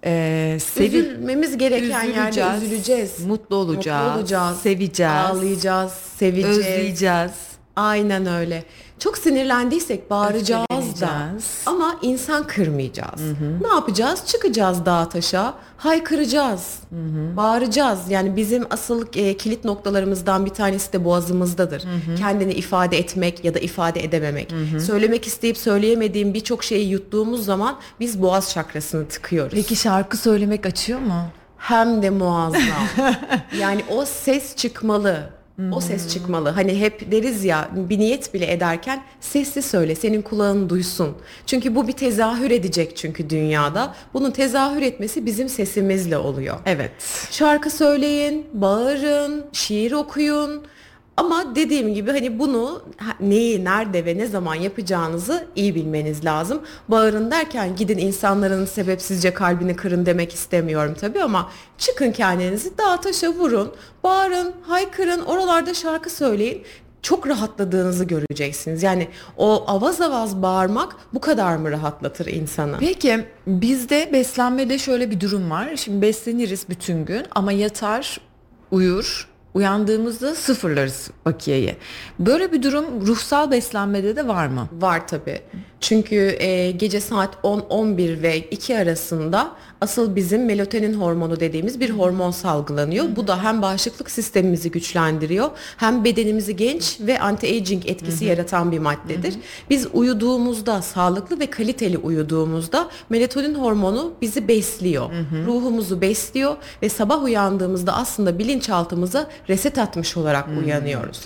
e, 0.05 0.57
sevi- 0.59 0.97
üzülmemiz 0.97 1.57
gereken 1.57 2.03
yerde 2.03 2.57
üzüleceğiz. 2.57 3.25
Mutlu 3.25 3.55
olacağız. 3.55 4.07
Mutlu 4.07 4.19
olacağız. 4.19 4.57
Seveceğiz. 4.57 5.13
Ağlayacağız. 5.13 5.91
Seveceğiz. 5.91 6.57
Özleyeceğiz. 6.57 7.31
Aynen 7.75 8.25
öyle. 8.25 8.63
Çok 9.01 9.17
sinirlendiysek 9.17 10.09
bağıracağız 10.09 11.01
da 11.01 11.09
ama 11.65 11.95
insan 12.01 12.47
kırmayacağız. 12.47 13.21
Hı 13.21 13.29
hı. 13.29 13.63
Ne 13.63 13.67
yapacağız? 13.67 14.23
Çıkacağız 14.25 14.85
dağa 14.85 15.09
taşa, 15.09 15.53
haykıracağız, 15.77 16.79
hı 16.89 16.95
hı. 16.95 17.37
bağıracağız. 17.37 17.99
Yani 18.09 18.35
bizim 18.35 18.65
asıl 18.69 19.05
e, 19.15 19.37
kilit 19.37 19.65
noktalarımızdan 19.65 20.45
bir 20.45 20.49
tanesi 20.49 20.93
de 20.93 21.05
boğazımızdadır. 21.05 21.83
Hı 21.83 22.11
hı. 22.11 22.15
Kendini 22.15 22.53
ifade 22.53 22.97
etmek 22.97 23.45
ya 23.45 23.53
da 23.53 23.59
ifade 23.59 24.03
edememek. 24.03 24.51
Hı 24.51 24.75
hı. 24.75 24.81
Söylemek 24.81 25.27
isteyip 25.27 25.57
söyleyemediğim 25.57 26.33
birçok 26.33 26.63
şeyi 26.63 26.89
yuttuğumuz 26.89 27.45
zaman 27.45 27.77
biz 27.99 28.21
boğaz 28.21 28.51
çakrasını 28.51 29.07
tıkıyoruz. 29.07 29.53
Peki 29.53 29.75
şarkı 29.75 30.17
söylemek 30.17 30.65
açıyor 30.65 30.99
mu? 30.99 31.23
Hem 31.57 32.01
de 32.03 32.09
muazzam. 32.09 32.87
yani 33.59 33.81
o 33.89 34.05
ses 34.05 34.55
çıkmalı 34.55 35.40
o 35.71 35.81
ses 35.81 36.13
çıkmalı. 36.13 36.49
Hani 36.49 36.79
hep 36.79 37.11
deriz 37.11 37.45
ya 37.45 37.69
bir 37.73 37.99
niyet 37.99 38.33
bile 38.33 38.51
ederken 38.51 39.03
sesli 39.19 39.61
söyle 39.61 39.95
senin 39.95 40.21
kulağın 40.21 40.69
duysun. 40.69 41.17
Çünkü 41.45 41.75
bu 41.75 41.87
bir 41.87 41.93
tezahür 41.93 42.51
edecek 42.51 42.97
çünkü 42.97 43.29
dünyada. 43.29 43.95
Bunun 44.13 44.31
tezahür 44.31 44.81
etmesi 44.81 45.25
bizim 45.25 45.49
sesimizle 45.49 46.17
oluyor. 46.17 46.57
Evet. 46.65 46.91
Şarkı 47.31 47.69
söyleyin, 47.69 48.47
bağırın, 48.53 49.45
şiir 49.53 49.91
okuyun 49.91 50.65
ama 51.17 51.55
dediğim 51.55 51.93
gibi 51.93 52.11
hani 52.11 52.39
bunu 52.39 52.81
neyi, 53.19 53.65
nerede 53.65 54.05
ve 54.05 54.17
ne 54.17 54.25
zaman 54.25 54.55
yapacağınızı 54.55 55.47
iyi 55.55 55.75
bilmeniz 55.75 56.25
lazım. 56.25 56.61
Bağırın 56.87 57.31
derken 57.31 57.75
gidin 57.75 57.97
insanların 57.97 58.65
sebepsizce 58.65 59.33
kalbini 59.33 59.75
kırın 59.75 60.05
demek 60.05 60.33
istemiyorum 60.33 60.95
tabii 61.01 61.23
ama 61.23 61.49
çıkın 61.77 62.11
kendinizi 62.11 62.77
dağa 62.77 63.01
taşa 63.01 63.29
vurun, 63.29 63.71
bağırın, 64.03 64.53
haykırın, 64.61 65.21
oralarda 65.21 65.73
şarkı 65.73 66.09
söyleyin 66.09 66.63
çok 67.01 67.27
rahatladığınızı 67.27 68.05
göreceksiniz. 68.05 68.83
Yani 68.83 69.07
o 69.37 69.63
avaz 69.67 70.01
avaz 70.01 70.41
bağırmak 70.41 70.95
bu 71.13 71.21
kadar 71.21 71.55
mı 71.55 71.71
rahatlatır 71.71 72.25
insanı? 72.25 72.77
Peki 72.79 73.25
bizde 73.47 74.09
beslenmede 74.13 74.77
şöyle 74.77 75.11
bir 75.11 75.19
durum 75.19 75.51
var. 75.51 75.75
Şimdi 75.75 76.01
besleniriz 76.01 76.69
bütün 76.69 77.05
gün 77.05 77.25
ama 77.35 77.51
yatar, 77.51 78.21
uyur, 78.71 79.30
uyandığımızda 79.53 80.35
sıfırlarız 80.35 81.11
bakiyeyi. 81.25 81.75
Böyle 82.19 82.51
bir 82.51 82.63
durum 82.63 83.07
ruhsal 83.07 83.51
beslenmede 83.51 84.15
de 84.15 84.27
var 84.27 84.47
mı? 84.47 84.67
Var 84.71 85.07
tabii. 85.07 85.41
Çünkü 85.81 86.35
e, 86.39 86.71
gece 86.71 87.01
saat 87.01 87.35
10-11 87.43 88.21
ve 88.21 88.39
2 88.39 88.77
arasında 88.77 89.51
asıl 89.81 90.15
bizim 90.15 90.45
melatonin 90.45 90.93
hormonu 90.93 91.39
dediğimiz 91.39 91.79
bir 91.79 91.89
hormon 91.89 92.31
salgılanıyor. 92.31 93.05
Bu 93.15 93.27
da 93.27 93.43
hem 93.43 93.61
bağışıklık 93.61 94.11
sistemimizi 94.11 94.71
güçlendiriyor 94.71 95.49
hem 95.77 96.03
bedenimizi 96.03 96.55
genç 96.55 96.97
ve 96.99 97.17
anti-aging 97.17 97.91
etkisi 97.91 98.25
yaratan 98.25 98.71
bir 98.71 98.79
maddedir. 98.79 99.33
Biz 99.69 99.87
uyuduğumuzda, 99.93 100.81
sağlıklı 100.81 101.39
ve 101.39 101.45
kaliteli 101.47 101.97
uyuduğumuzda 101.97 102.89
melatonin 103.09 103.55
hormonu 103.55 104.13
bizi 104.21 104.47
besliyor. 104.47 105.09
Ruhumuzu 105.47 106.01
besliyor 106.01 106.55
ve 106.81 106.89
sabah 106.89 107.23
uyandığımızda 107.23 107.93
aslında 107.95 108.39
bilinçaltımıza 108.39 109.27
reset 109.49 109.77
atmış 109.77 110.17
olarak 110.17 110.47
uyanıyoruz. 110.65 111.21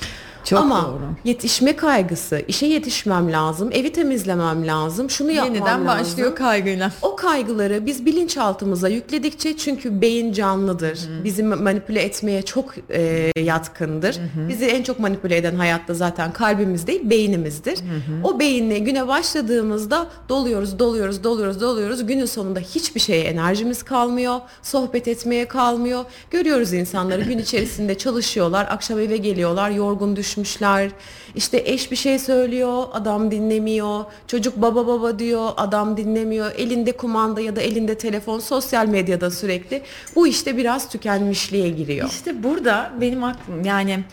Çok 0.45 0.59
Ama 0.59 0.83
doğru. 0.83 1.01
yetişme 1.23 1.75
kaygısı, 1.75 2.41
işe 2.47 2.65
yetişmem 2.65 3.31
lazım, 3.31 3.69
evi 3.71 3.91
temizlemem 3.91 4.67
lazım, 4.67 5.09
şunu 5.09 5.31
yapmam 5.31 5.53
Yeniden 5.53 5.71
lazım. 5.71 5.87
Yeniden 5.87 5.99
başlıyor 5.99 6.35
kaygıyla. 6.35 6.91
O 7.01 7.15
kaygıları 7.15 7.85
biz 7.85 8.05
bilinçaltımıza 8.05 8.89
yükledikçe 8.89 9.57
çünkü 9.57 10.01
beyin 10.01 10.33
canlıdır. 10.33 10.97
Hı-hı. 10.97 11.23
Bizi 11.23 11.43
manipüle 11.43 12.01
etmeye 12.01 12.41
çok 12.41 12.73
e, 12.89 13.31
yatkındır. 13.39 14.15
Hı-hı. 14.15 14.49
Bizi 14.49 14.65
en 14.65 14.83
çok 14.83 14.99
manipüle 14.99 15.37
eden 15.37 15.55
hayatta 15.55 15.93
zaten 15.93 16.33
kalbimiz 16.33 16.87
değil, 16.87 17.09
beynimizdir. 17.09 17.77
Hı-hı. 17.77 18.27
O 18.27 18.39
beyinle 18.39 18.79
güne 18.79 19.07
başladığımızda 19.07 20.07
doluyoruz, 20.29 20.79
doluyoruz, 20.79 21.23
doluyoruz, 21.23 21.61
doluyoruz. 21.61 22.05
Günün 22.05 22.25
sonunda 22.25 22.59
hiçbir 22.59 22.99
şeye 22.99 23.23
enerjimiz 23.23 23.83
kalmıyor. 23.83 24.39
Sohbet 24.61 25.07
etmeye 25.07 25.47
kalmıyor. 25.47 26.05
Görüyoruz 26.31 26.73
insanları 26.73 27.21
gün 27.21 27.37
içerisinde 27.37 27.97
çalışıyorlar, 27.97 28.67
akşam 28.69 28.99
eve 28.99 29.17
geliyorlar, 29.17 29.69
yorgun 29.69 30.15
düş 30.15 30.34
düşmüşler. 30.35 30.91
İşte 31.35 31.63
eş 31.65 31.91
bir 31.91 31.95
şey 31.95 32.19
söylüyor, 32.19 32.83
adam 32.93 33.31
dinlemiyor. 33.31 34.05
Çocuk 34.27 34.57
baba 34.57 34.87
baba 34.87 35.19
diyor, 35.19 35.49
adam 35.57 35.97
dinlemiyor. 35.97 36.51
Elinde 36.57 36.91
kumanda 36.91 37.41
ya 37.41 37.55
da 37.55 37.61
elinde 37.61 37.97
telefon, 37.97 38.39
sosyal 38.39 38.87
medyada 38.87 39.31
sürekli. 39.31 39.81
Bu 40.15 40.27
işte 40.27 40.57
biraz 40.57 40.89
tükenmişliğe 40.89 41.69
giriyor. 41.69 42.09
İşte 42.09 42.43
burada 42.43 42.91
benim 43.01 43.23
aklım 43.23 43.65
yani 43.65 44.03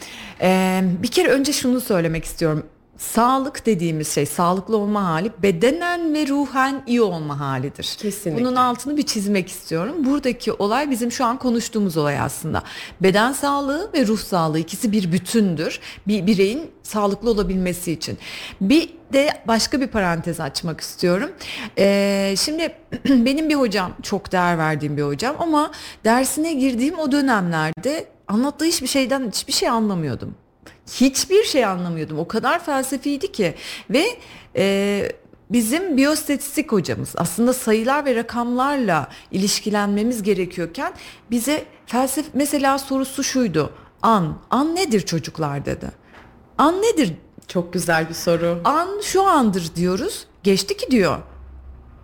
e, 0.40 0.80
bir 1.02 1.08
kere 1.08 1.28
önce 1.28 1.52
şunu 1.52 1.80
söylemek 1.80 2.24
istiyorum 2.24 2.66
sağlık 3.02 3.66
dediğimiz 3.66 4.14
şey 4.14 4.26
sağlıklı 4.26 4.76
olma 4.76 5.04
hali 5.04 5.32
bedenen 5.42 6.14
ve 6.14 6.26
ruhen 6.26 6.82
iyi 6.86 7.02
olma 7.02 7.40
halidir. 7.40 7.96
Kesinlikle. 7.98 8.44
Bunun 8.44 8.56
altını 8.56 8.96
bir 8.96 9.02
çizmek 9.02 9.48
istiyorum. 9.48 9.94
Buradaki 9.98 10.52
olay 10.52 10.90
bizim 10.90 11.12
şu 11.12 11.24
an 11.24 11.38
konuştuğumuz 11.38 11.96
olay 11.96 12.20
aslında. 12.20 12.62
Beden 13.00 13.32
sağlığı 13.32 13.90
ve 13.94 14.06
ruh 14.06 14.18
sağlığı 14.18 14.58
ikisi 14.58 14.92
bir 14.92 15.12
bütündür. 15.12 15.80
Bir 16.06 16.26
bireyin 16.26 16.70
sağlıklı 16.82 17.30
olabilmesi 17.30 17.92
için. 17.92 18.18
Bir 18.60 18.90
de 19.12 19.30
başka 19.46 19.80
bir 19.80 19.86
parantez 19.86 20.40
açmak 20.40 20.80
istiyorum. 20.80 21.30
Ee, 21.78 22.34
şimdi 22.38 22.74
benim 23.08 23.48
bir 23.48 23.54
hocam 23.54 23.92
çok 24.02 24.32
değer 24.32 24.58
verdiğim 24.58 24.96
bir 24.96 25.02
hocam 25.02 25.36
ama 25.38 25.70
dersine 26.04 26.52
girdiğim 26.52 26.98
o 26.98 27.12
dönemlerde 27.12 28.06
anlattığı 28.28 28.64
hiçbir 28.64 28.86
şeyden 28.86 29.28
hiçbir 29.28 29.52
şey 29.52 29.68
anlamıyordum 29.68 30.34
hiçbir 30.90 31.44
şey 31.44 31.64
anlamıyordum. 31.64 32.18
O 32.18 32.28
kadar 32.28 32.64
felsefiydi 32.64 33.32
ki 33.32 33.54
ve 33.90 34.04
e, 34.56 35.12
bizim 35.50 35.96
biyostatistik 35.96 36.72
hocamız 36.72 37.14
aslında 37.16 37.52
sayılar 37.52 38.04
ve 38.04 38.14
rakamlarla 38.14 39.08
ilişkilenmemiz 39.30 40.22
gerekiyorken 40.22 40.92
bize 41.30 41.64
felsefe 41.86 42.28
mesela 42.34 42.78
sorusu 42.78 43.24
şuydu. 43.24 43.72
An, 44.02 44.38
an 44.50 44.76
nedir 44.76 45.00
çocuklar 45.00 45.64
dedi. 45.64 45.90
An 46.58 46.82
nedir? 46.82 47.12
Çok 47.48 47.72
güzel 47.72 48.08
bir 48.08 48.14
soru. 48.14 48.60
An 48.64 48.88
şu 49.02 49.22
andır 49.22 49.70
diyoruz. 49.76 50.26
Geçti 50.42 50.76
ki 50.76 50.90
diyor. 50.90 51.18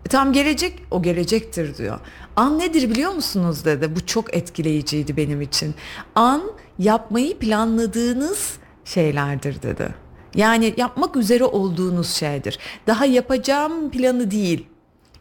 Tam 0.09 0.33
gelecek 0.33 0.83
o 0.91 1.03
gelecektir 1.03 1.77
diyor. 1.77 1.99
An 2.37 2.59
nedir 2.59 2.91
biliyor 2.91 3.13
musunuz 3.13 3.65
dedi. 3.65 3.97
Bu 3.97 4.07
çok 4.07 4.37
etkileyiciydi 4.37 5.17
benim 5.17 5.41
için. 5.41 5.75
An 6.15 6.43
yapmayı 6.79 7.39
planladığınız 7.39 8.59
şeylerdir 8.89 9.63
dedi. 9.63 9.89
Yani 10.35 10.75
yapmak 10.77 11.17
üzere 11.17 11.45
olduğunuz 11.45 12.11
şeydir. 12.11 12.59
Daha 12.87 13.05
yapacağım 13.07 13.91
planı 13.91 14.31
değil. 14.31 14.67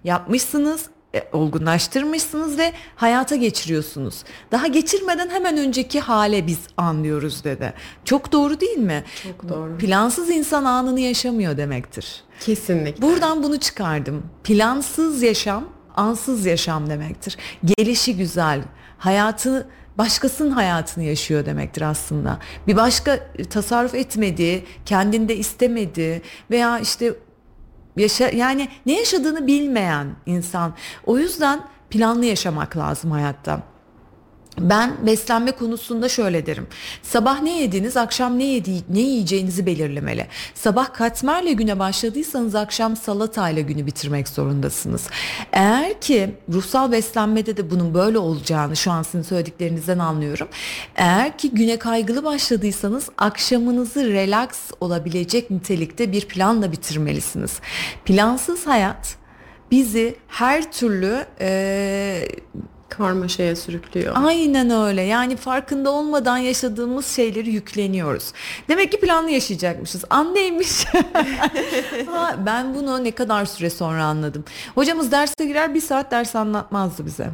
Yapmışsınız, 0.04 0.86
e, 1.16 1.24
olgunlaştırmışsınız 1.34 2.58
ve 2.58 2.74
hayata 2.96 3.36
geçiriyorsunuz. 3.36 4.24
Daha 4.52 4.68
geçirmeden 4.68 5.30
hemen 5.30 5.58
önceki 5.58 6.00
hale 6.00 6.48
biz 6.48 6.60
anlıyoruz 6.78 7.44
dedi. 7.44 7.74
Çok 8.06 8.32
doğru 8.32 8.60
değil 8.60 8.78
mi? 8.78 9.04
Çok 9.24 9.50
doğru. 9.50 9.78
Plansız 9.78 10.30
insan 10.30 10.66
anını 10.66 11.00
yaşamıyor 11.00 11.58
demektir. 11.58 12.24
Kesinlikle. 12.40 13.02
Buradan 13.02 13.44
bunu 13.44 13.60
çıkardım. 13.60 14.24
Plansız 14.44 15.22
yaşam, 15.22 15.66
ansız 15.96 16.46
yaşam 16.46 16.90
demektir. 16.90 17.38
Gelişi 17.66 18.18
güzel, 18.18 18.62
hayatı 18.98 19.70
başkasının 19.98 20.52
hayatını 20.52 21.04
yaşıyor 21.04 21.46
demektir 21.46 21.82
aslında. 21.82 22.40
Bir 22.68 22.76
başka 22.76 23.20
tasarruf 23.50 23.96
etmediği, 23.96 24.66
kendinde 24.86 25.36
istemediği 25.36 26.22
veya 26.52 26.80
işte 26.80 27.14
yaşa 27.98 28.30
yani 28.30 28.70
ne 28.86 29.00
yaşadığını 29.00 29.48
bilmeyen 29.48 30.08
insan. 30.26 30.74
O 31.06 31.18
yüzden 31.18 31.60
planlı 31.90 32.26
yaşamak 32.26 32.78
lazım 32.78 33.12
hayatta. 33.12 33.77
Ben 34.60 35.06
beslenme 35.06 35.52
konusunda 35.52 36.10
şöyle 36.10 36.46
derim. 36.46 36.68
Sabah 37.04 37.42
ne 37.42 37.60
yediniz, 37.62 37.98
akşam 37.98 38.40
ne 38.40 38.44
yedi, 38.44 38.72
ne 38.90 39.00
yiyeceğinizi 39.00 39.66
belirlemeli. 39.66 40.28
Sabah 40.54 40.94
katmerle 40.94 41.54
güne 41.54 41.80
başladıysanız 41.80 42.56
akşam 42.56 42.96
salatayla 42.96 43.62
günü 43.62 43.86
bitirmek 43.86 44.28
zorundasınız. 44.28 45.08
Eğer 45.52 46.02
ki 46.02 46.30
ruhsal 46.54 46.92
beslenmede 46.92 47.58
de 47.58 47.72
bunun 47.72 47.94
böyle 47.94 48.18
olacağını 48.18 48.76
şu 48.76 48.92
an 48.92 49.04
sizin 49.04 49.22
söylediklerinizden 49.22 50.00
anlıyorum. 50.00 50.48
Eğer 50.96 51.38
ki 51.38 51.50
güne 51.52 51.80
kaygılı 51.80 52.24
başladıysanız 52.24 53.10
akşamınızı 53.18 54.14
relax 54.14 54.50
olabilecek 54.80 55.52
nitelikte 55.52 56.12
bir 56.12 56.28
planla 56.28 56.72
bitirmelisiniz. 56.72 57.60
Plansız 58.06 58.68
hayat 58.68 59.16
bizi 59.72 60.16
her 60.28 60.72
türlü 60.72 61.26
e, 61.40 62.28
karmaşaya 62.90 63.56
sürüklüyor. 63.56 64.16
Aynen 64.18 64.70
öyle. 64.70 65.02
Yani 65.02 65.36
farkında 65.36 65.92
olmadan 65.92 66.38
yaşadığımız 66.38 67.08
şeyleri 67.08 67.50
yükleniyoruz. 67.50 68.34
Demek 68.70 68.92
ki 68.92 69.00
planlı 69.00 69.30
yaşayacakmışız. 69.30 70.04
An 70.10 70.36
neymiş? 70.36 70.86
ha, 72.12 72.36
ben 72.46 72.76
bunu 72.76 73.04
ne 73.04 73.12
kadar 73.12 73.46
süre 73.46 73.70
sonra 73.70 74.04
anladım. 74.04 74.44
Hocamız 74.76 75.12
derse 75.12 75.46
girer 75.46 75.74
bir 75.74 75.82
saat 75.82 76.12
ders 76.12 76.36
anlatmazdı 76.36 77.06
bize. 77.06 77.30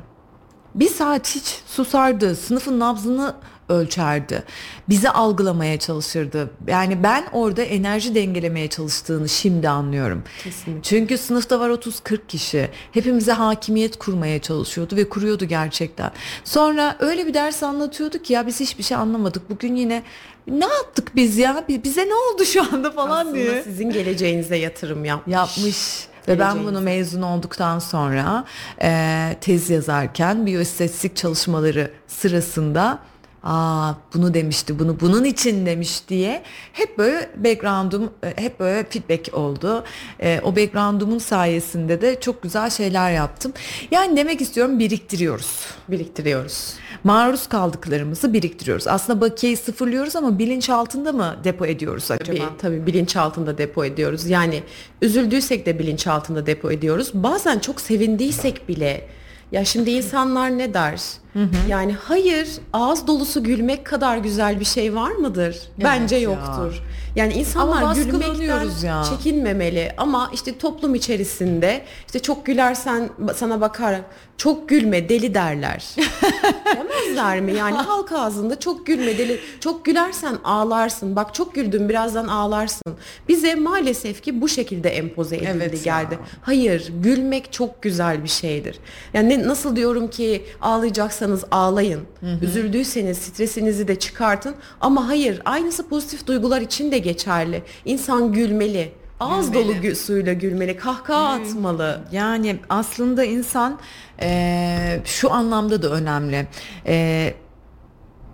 Bir 0.75 0.89
saat 0.89 1.35
hiç 1.35 1.61
susardı. 1.67 2.35
Sınıfın 2.35 2.79
nabzını 2.79 3.33
ölçerdi. 3.73 4.43
Bizi 4.89 5.09
algılamaya 5.09 5.79
çalışırdı. 5.79 6.49
Yani 6.67 7.03
ben 7.03 7.23
orada 7.31 7.62
enerji 7.62 8.15
dengelemeye 8.15 8.67
çalıştığını 8.67 9.29
şimdi 9.29 9.69
anlıyorum. 9.69 10.23
Kesinlikle. 10.43 10.83
Çünkü 10.83 11.17
sınıfta 11.17 11.59
var 11.59 11.69
30-40 11.69 12.27
kişi. 12.27 12.69
Hepimize 12.91 13.31
hakimiyet 13.31 13.99
kurmaya 13.99 14.39
çalışıyordu 14.41 14.95
ve 14.95 15.09
kuruyordu 15.09 15.45
gerçekten. 15.45 16.12
Sonra 16.43 16.95
öyle 16.99 17.27
bir 17.27 17.33
ders 17.33 17.63
anlatıyordu 17.63 18.21
ki 18.21 18.33
ya 18.33 18.47
biz 18.47 18.59
hiçbir 18.59 18.83
şey 18.83 18.97
anlamadık. 18.97 19.49
Bugün 19.49 19.75
yine 19.75 20.03
ne 20.47 20.65
yaptık 20.65 21.12
biz 21.15 21.38
ya? 21.38 21.65
Bize 21.83 22.01
ne 22.09 22.13
oldu 22.13 22.45
şu 22.45 22.63
anda 22.73 22.91
falan 22.91 23.19
Aslında 23.19 23.36
diye. 23.36 23.63
sizin 23.63 23.89
geleceğinize 23.89 24.55
yatırım 24.55 25.05
yapmış. 25.05 25.33
Yapmış. 25.33 26.07
Ve 26.27 26.39
ben 26.39 26.63
bunu 26.63 26.81
mezun 26.81 27.21
olduktan 27.21 27.79
sonra 27.79 28.45
e, 28.81 29.38
tez 29.41 29.69
yazarken 29.69 30.45
biyoistatistik 30.45 31.15
çalışmaları 31.15 31.91
sırasında 32.07 32.99
Aa 33.43 33.93
bunu 34.13 34.34
demişti, 34.34 34.79
bunu 34.79 34.99
bunun 34.99 35.23
için 35.23 35.65
demiş 35.65 36.01
diye 36.08 36.43
hep 36.73 36.97
böyle 36.97 37.29
background'um 37.38 38.12
e, 38.23 38.34
hep 38.41 38.60
böyle 38.60 38.84
feedback 38.89 39.34
oldu. 39.34 39.84
E, 40.19 40.41
o 40.43 40.56
background'umun 40.56 41.17
sayesinde 41.17 42.01
de 42.01 42.19
çok 42.19 42.41
güzel 42.43 42.69
şeyler 42.69 43.12
yaptım. 43.12 43.53
Yani 43.91 44.17
demek 44.17 44.41
istiyorum 44.41 44.79
biriktiriyoruz. 44.79 45.65
Biriktiriyoruz. 45.88 46.73
Maruz 47.03 47.47
kaldıklarımızı 47.47 48.34
biriktiriyoruz. 48.34 48.88
Aslında 48.88 49.21
bakiyeyi 49.21 49.58
sıfırlıyoruz 49.58 50.15
ama 50.15 50.39
bilinç 50.39 50.69
altında 50.69 51.12
mı 51.12 51.36
depo 51.43 51.65
ediyoruz 51.65 52.12
acaba? 52.12 52.38
Tabii, 52.38 52.58
tabii 52.58 52.86
bilinç 52.86 53.15
altında 53.15 53.58
depo 53.58 53.86
ediyoruz. 53.86 54.25
Yani 54.25 54.63
üzüldüysek 55.01 55.65
de 55.65 55.79
bilinç 55.79 56.08
altında 56.08 56.45
depo 56.45 56.71
ediyoruz. 56.71 57.12
Bazen 57.13 57.60
çok 57.60 57.82
sevindiysek 57.82 58.69
bile 58.69 59.08
ya 59.53 59.65
şimdi 59.65 59.91
insanlar 59.91 60.57
ne 60.57 60.73
der? 60.73 61.01
Hı 61.33 61.43
hı. 61.43 61.49
Yani 61.69 61.93
hayır 61.93 62.49
ağız 62.73 63.07
dolusu 63.07 63.43
gülmek 63.43 63.85
kadar 63.85 64.17
güzel 64.17 64.59
bir 64.59 64.65
şey 64.65 64.95
var 64.95 65.11
mıdır? 65.11 65.61
Evet 65.77 65.85
Bence 65.85 66.15
yoktur. 66.15 66.73
Ya. 66.73 67.23
Yani 67.23 67.33
insanlar 67.33 67.95
gülmekten 67.95 68.69
ya. 68.83 69.03
çekinmemeli 69.03 69.91
ama 69.97 70.29
işte 70.33 70.57
toplum 70.57 70.95
içerisinde 70.95 71.85
işte 72.05 72.19
çok 72.19 72.45
gülersen 72.45 73.09
sana 73.35 73.61
bakar 73.61 74.01
çok 74.37 74.69
gülme 74.69 75.09
deli 75.09 75.33
derler. 75.33 75.95
Demezler 76.65 77.41
mi? 77.41 77.53
Yani 77.53 77.77
halk 77.87 78.11
ağzında 78.11 78.59
çok 78.59 78.85
gülme 78.85 79.17
deli. 79.17 79.39
Çok 79.59 79.85
gülersen 79.85 80.35
ağlarsın. 80.43 81.15
Bak 81.15 81.33
çok 81.33 81.55
güldün 81.55 81.89
birazdan 81.89 82.27
ağlarsın. 82.27 82.93
Bize 83.27 83.55
maalesef 83.55 84.23
ki 84.23 84.41
bu 84.41 84.47
şekilde 84.47 84.89
empoze 84.89 85.35
edildi 85.35 85.49
evet 85.53 85.83
geldi. 85.83 86.13
Ya. 86.13 86.19
Hayır 86.41 86.93
gülmek 87.03 87.53
çok 87.53 87.81
güzel 87.81 88.23
bir 88.23 88.29
şeydir. 88.29 88.79
Yani 89.13 89.47
nasıl 89.47 89.75
diyorum 89.75 90.09
ki 90.09 90.45
ağlayacaksanız 90.61 91.43
ağlayın. 91.51 92.01
Hı 92.19 92.25
hı. 92.25 92.45
Üzüldüyseniz 92.45 93.17
stresinizi 93.17 93.87
de 93.87 93.99
çıkartın. 93.99 94.55
Ama 94.81 95.07
hayır 95.07 95.41
aynısı 95.45 95.89
pozitif 95.89 96.27
duygular 96.27 96.61
için 96.61 96.91
de 96.91 96.97
geçerli. 96.97 97.63
İnsan 97.85 98.33
gülmeli. 98.33 99.02
Ağız 99.23 99.51
gülmeli. 99.51 99.67
dolu 99.67 99.73
gü- 99.73 99.95
suyla 99.95 100.33
gülmeli, 100.33 100.77
kahkaha 100.77 101.38
hmm. 101.38 101.43
atmalı. 101.43 102.01
Yani 102.12 102.59
aslında 102.69 103.23
insan 103.23 103.79
e, 104.21 104.99
şu 105.05 105.31
anlamda 105.31 105.81
da 105.81 105.89
önemli. 105.89 106.47
E, 106.88 107.33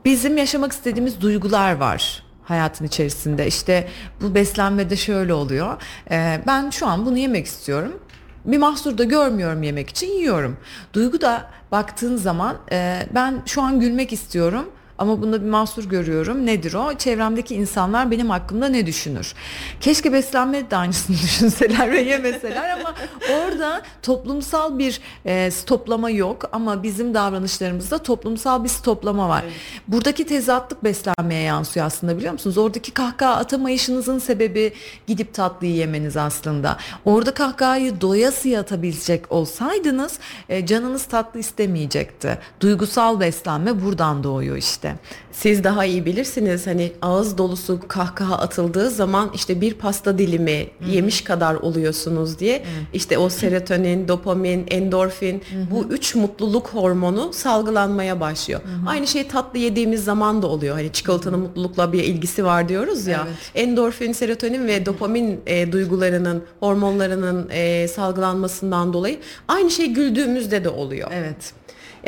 bizim 0.06 0.38
yaşamak 0.38 0.72
istediğimiz 0.72 1.22
duygular 1.22 1.76
var 1.76 2.24
hayatın 2.50 2.86
içerisinde. 2.86 3.48
İşte 3.48 3.88
bu 4.22 4.36
beslenmede 4.36 4.96
şöyle 4.96 5.34
oluyor. 5.34 5.82
E, 6.12 6.42
ben 6.48 6.70
şu 6.70 6.88
an 6.88 7.06
bunu 7.06 7.18
yemek 7.18 7.46
istiyorum. 7.46 8.00
Bir 8.46 8.58
mahsur 8.58 8.98
da 8.98 9.04
görmüyorum 9.04 9.64
yemek 9.64 9.90
için 9.90 10.08
yiyorum. 10.08 10.58
Duygu 10.94 11.22
da 11.22 11.52
baktığın 11.72 12.16
zaman 12.16 12.58
e, 12.72 13.08
ben 13.16 13.42
şu 13.46 13.62
an 13.62 13.80
gülmek 13.80 14.14
istiyorum 14.14 14.70
ama 15.00 15.22
bunda 15.22 15.42
bir 15.42 15.50
mahsur 15.50 15.84
görüyorum. 15.90 16.46
Nedir 16.46 16.74
o? 16.74 16.94
Çevremdeki 16.98 17.56
insanlar 17.56 18.12
benim 18.12 18.30
hakkımda 18.30 18.68
ne 18.68 18.86
düşünür? 18.86 19.34
Keşke 19.82 20.14
beslenme 20.14 20.72
de 20.72 20.76
aynısını 20.76 21.18
düşünseler 21.24 21.92
ve 21.92 22.02
yemeseler 22.02 22.70
ama 22.70 22.96
orada 23.34 23.82
toplumsal 24.02 24.80
bir 24.80 25.02
e, 25.26 25.52
stoplama 25.52 26.10
yok 26.10 26.50
ama 26.52 26.84
bizim 26.84 27.14
davranışlarımızda 27.14 27.98
toplumsal 27.98 28.64
bir 28.64 28.70
stoplama 28.70 29.30
var. 29.30 29.44
Evet. 29.44 29.54
Buradaki 29.88 30.26
tezatlık 30.26 30.84
beslenmeye 30.84 31.44
yansıyor 31.44 31.86
aslında 31.86 32.18
biliyor 32.18 32.34
musunuz? 32.34 32.58
Oradaki 32.58 32.92
kahkaha 32.92 33.36
atamayışınızın 33.36 34.20
sebebi 34.20 34.74
gidip 35.08 35.34
tatlıyı 35.34 35.74
yemeniz 35.74 36.18
aslında. 36.18 36.78
Orada 37.06 37.34
kahkahayı 37.34 38.02
doyasıya 38.02 38.60
atabilecek 38.60 39.32
olsaydınız 39.32 40.20
e, 40.50 40.66
canınız 40.66 41.06
tatlı 41.06 41.40
istemeyecekti. 41.40 42.38
Duygusal 42.60 43.20
beslenme 43.20 43.82
buradan 43.82 44.24
doğuyor 44.24 44.58
işte 44.58 44.89
işte. 44.90 45.20
Siz 45.32 45.64
daha 45.64 45.86
iyi 45.86 46.06
bilirsiniz 46.06 46.68
hani 46.68 46.92
ağız 47.02 47.38
dolusu 47.38 47.80
kahkaha 47.88 48.38
atıldığı 48.38 48.90
zaman 48.90 49.32
işte 49.36 49.62
bir 49.62 49.74
pasta 49.74 50.18
dilimi 50.18 50.68
Hı-hı. 50.80 50.90
yemiş 50.90 51.22
kadar 51.22 51.56
oluyorsunuz 51.56 52.40
diye 52.40 52.58
Hı-hı. 52.58 52.66
işte 52.94 53.18
o 53.18 53.30
serotonin, 53.30 54.08
dopamin, 54.08 54.66
endorfin 54.68 55.34
Hı-hı. 55.34 55.72
bu 55.72 55.94
üç 55.94 56.16
mutluluk 56.16 56.68
hormonu 56.68 57.34
salgılanmaya 57.34 58.20
başlıyor. 58.20 58.62
Hı-hı. 58.64 58.90
Aynı 58.90 59.08
şey 59.08 59.28
tatlı 59.28 59.60
yediğimiz 59.60 60.04
zaman 60.04 60.42
da 60.42 60.48
oluyor. 60.48 60.76
Hani 60.76 60.92
çikolatanın 60.92 61.40
mutlulukla 61.40 61.94
bir 61.94 62.04
ilgisi 62.04 62.46
var 62.46 62.70
diyoruz 62.70 63.08
ya. 63.08 63.28
Evet. 63.28 63.68
Endorfin, 63.68 64.12
serotonin 64.12 64.68
ve 64.68 64.86
dopamin 64.86 65.40
e, 65.46 65.72
duygularının, 65.72 66.44
hormonlarının 66.60 67.50
e, 67.50 67.88
salgılanmasından 67.88 68.94
dolayı 68.94 69.20
aynı 69.48 69.72
şey 69.72 69.88
güldüğümüzde 69.94 70.64
de 70.64 70.70
oluyor. 70.70 71.12
Evet. 71.14 71.59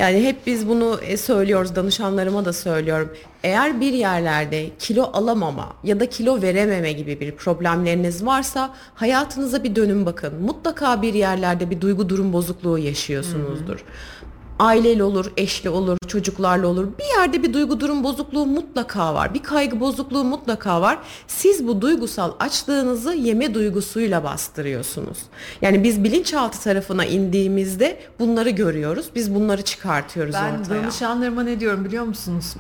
Yani 0.02 0.24
hep 0.24 0.48
biz 0.48 0.68
bunu 0.68 1.00
e, 1.02 1.18
söylüyoruz, 1.18 1.76
danışanlarıma 1.76 2.46
da 2.46 2.54
söylüyorum. 2.54 3.14
Eğer 3.44 3.82
bir 3.82 3.94
yerlerde 3.94 4.70
kilo 4.80 5.10
alamama 5.14 5.74
ya 5.84 6.00
da 6.00 6.10
kilo 6.10 6.42
verememe 6.42 6.92
gibi 6.92 7.20
bir 7.20 7.32
problemleriniz 7.32 8.26
varsa 8.26 8.74
hayatınıza 8.96 9.64
bir 9.64 9.76
dönün 9.76 10.06
bakın. 10.06 10.42
Mutlaka 10.42 11.02
bir 11.02 11.14
yerlerde 11.14 11.70
bir 11.70 11.82
duygu 11.82 12.10
durum 12.10 12.34
bozukluğu 12.34 12.78
yaşıyorsunuzdur. 12.78 13.76
Hı-hı. 13.76 14.21
Aileyle 14.60 15.04
olur, 15.04 15.32
eşli 15.38 15.70
olur, 15.70 15.98
çocuklarla 16.08 16.68
olur. 16.68 16.88
Bir 17.00 17.20
yerde 17.20 17.44
bir 17.44 17.54
duygu 17.54 17.80
durum 17.80 18.04
bozukluğu 18.04 18.46
mutlaka 18.46 19.14
var. 19.14 19.34
Bir 19.34 19.44
kaygı 19.44 19.80
bozukluğu 19.80 20.24
mutlaka 20.24 20.82
var. 20.82 20.98
Siz 21.28 21.68
bu 21.68 21.82
duygusal 21.82 22.32
açlığınızı 22.40 23.14
yeme 23.14 23.54
duygusuyla 23.54 24.24
bastırıyorsunuz. 24.24 25.18
Yani 25.62 25.84
biz 25.84 26.04
bilinçaltı 26.04 26.64
tarafına 26.64 27.06
indiğimizde 27.06 28.00
bunları 28.20 28.50
görüyoruz. 28.50 29.06
Biz 29.16 29.36
bunları 29.36 29.62
çıkartıyoruz 29.62 30.34
ben 30.34 30.60
ortaya. 30.60 30.76
Ben 30.76 30.84
danışanlarıma 30.84 31.44
ne 31.44 31.60
diyorum 31.60 31.86
biliyor 31.86 32.04
musunuz? 32.04 32.56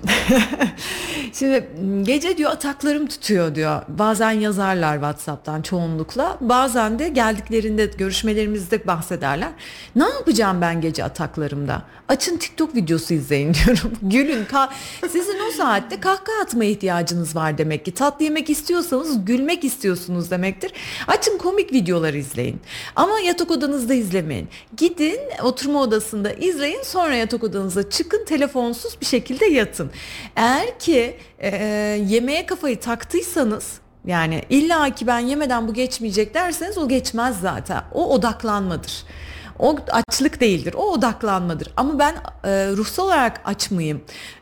Şimdi 1.34 1.70
gece 2.04 2.38
diyor 2.38 2.52
ataklarım 2.52 3.08
tutuyor 3.08 3.56
diyor. 3.56 3.82
Bazen 3.88 4.32
yazarlar 4.32 4.94
WhatsApp'tan 4.94 5.62
çoğunlukla. 5.62 6.38
Bazen 6.42 7.00
de 7.00 7.10
geldiklerinde 7.10 7.86
görüşmelerimizde 7.86 8.88
bahsederler. 8.88 9.50
Ne 9.96 10.04
yapacağım 10.04 10.62
ben 10.62 10.82
gece 10.82 11.04
ataklarımda? 11.04 11.81
Açın 12.08 12.38
TikTok 12.38 12.76
videosu 12.76 13.14
izleyin 13.14 13.54
diyorum. 13.66 13.94
Gülün. 14.02 14.48
Sizin 15.12 15.40
o 15.50 15.52
saatte 15.52 16.00
kahkaha 16.00 16.42
atma 16.42 16.66
ihtiyacınız 16.66 17.36
var 17.36 17.58
demek 17.58 17.86
ki. 17.86 17.94
Tatlı 17.94 18.26
yemek 18.26 18.50
istiyorsanız 18.50 19.26
gülmek 19.26 19.64
istiyorsunuz 19.64 20.32
demektir. 20.32 20.72
Açın 21.08 21.38
komik 21.38 21.74
videolar 21.74 22.14
izleyin. 22.14 22.62
Ama 22.96 23.20
yatak 23.20 23.52
odanızda 23.52 23.94
izlemeyin. 23.94 24.50
Gidin 24.78 25.20
oturma 25.44 25.82
odasında 25.82 26.34
izleyin. 26.34 26.84
Sonra 26.84 27.16
yatak 27.16 27.44
odanıza 27.44 27.90
çıkın 27.90 28.26
telefonsuz 28.26 29.02
bir 29.02 29.06
şekilde 29.06 29.46
yatın. 29.46 29.92
Eğer 30.36 30.80
ki 30.80 31.18
e, 31.40 31.56
yemeğe 32.08 32.46
kafayı 32.46 32.80
taktıysanız 32.80 33.82
yani 34.06 34.44
illa 34.50 34.90
ki 34.90 35.08
ben 35.08 35.20
yemeden 35.20 35.68
bu 35.68 35.74
geçmeyecek 35.74 36.34
derseniz 36.34 36.78
o 36.78 36.88
geçmez 36.88 37.40
zaten. 37.42 37.84
O 37.94 38.14
odaklanmadır. 38.14 39.04
O 39.60 39.78
açlık 39.92 40.42
değildir. 40.42 40.74
O 40.78 40.92
odaklanmadır. 40.92 41.74
Ama 41.78 42.00
ben 42.00 42.16
e, 42.44 42.68
ruhsal 42.78 43.06
olarak 43.06 43.42
aç 43.46 43.72
mıyım? 43.72 44.02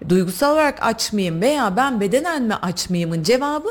Duygusal 0.09 0.53
olarak 0.53 0.77
aç 0.81 1.13
mıyım? 1.13 1.41
Veya 1.41 1.77
ben 1.77 2.01
bedenen 2.01 2.43
mi 2.43 2.55
aç 2.61 2.89
mıyımın 2.89 3.23
cevabı 3.23 3.69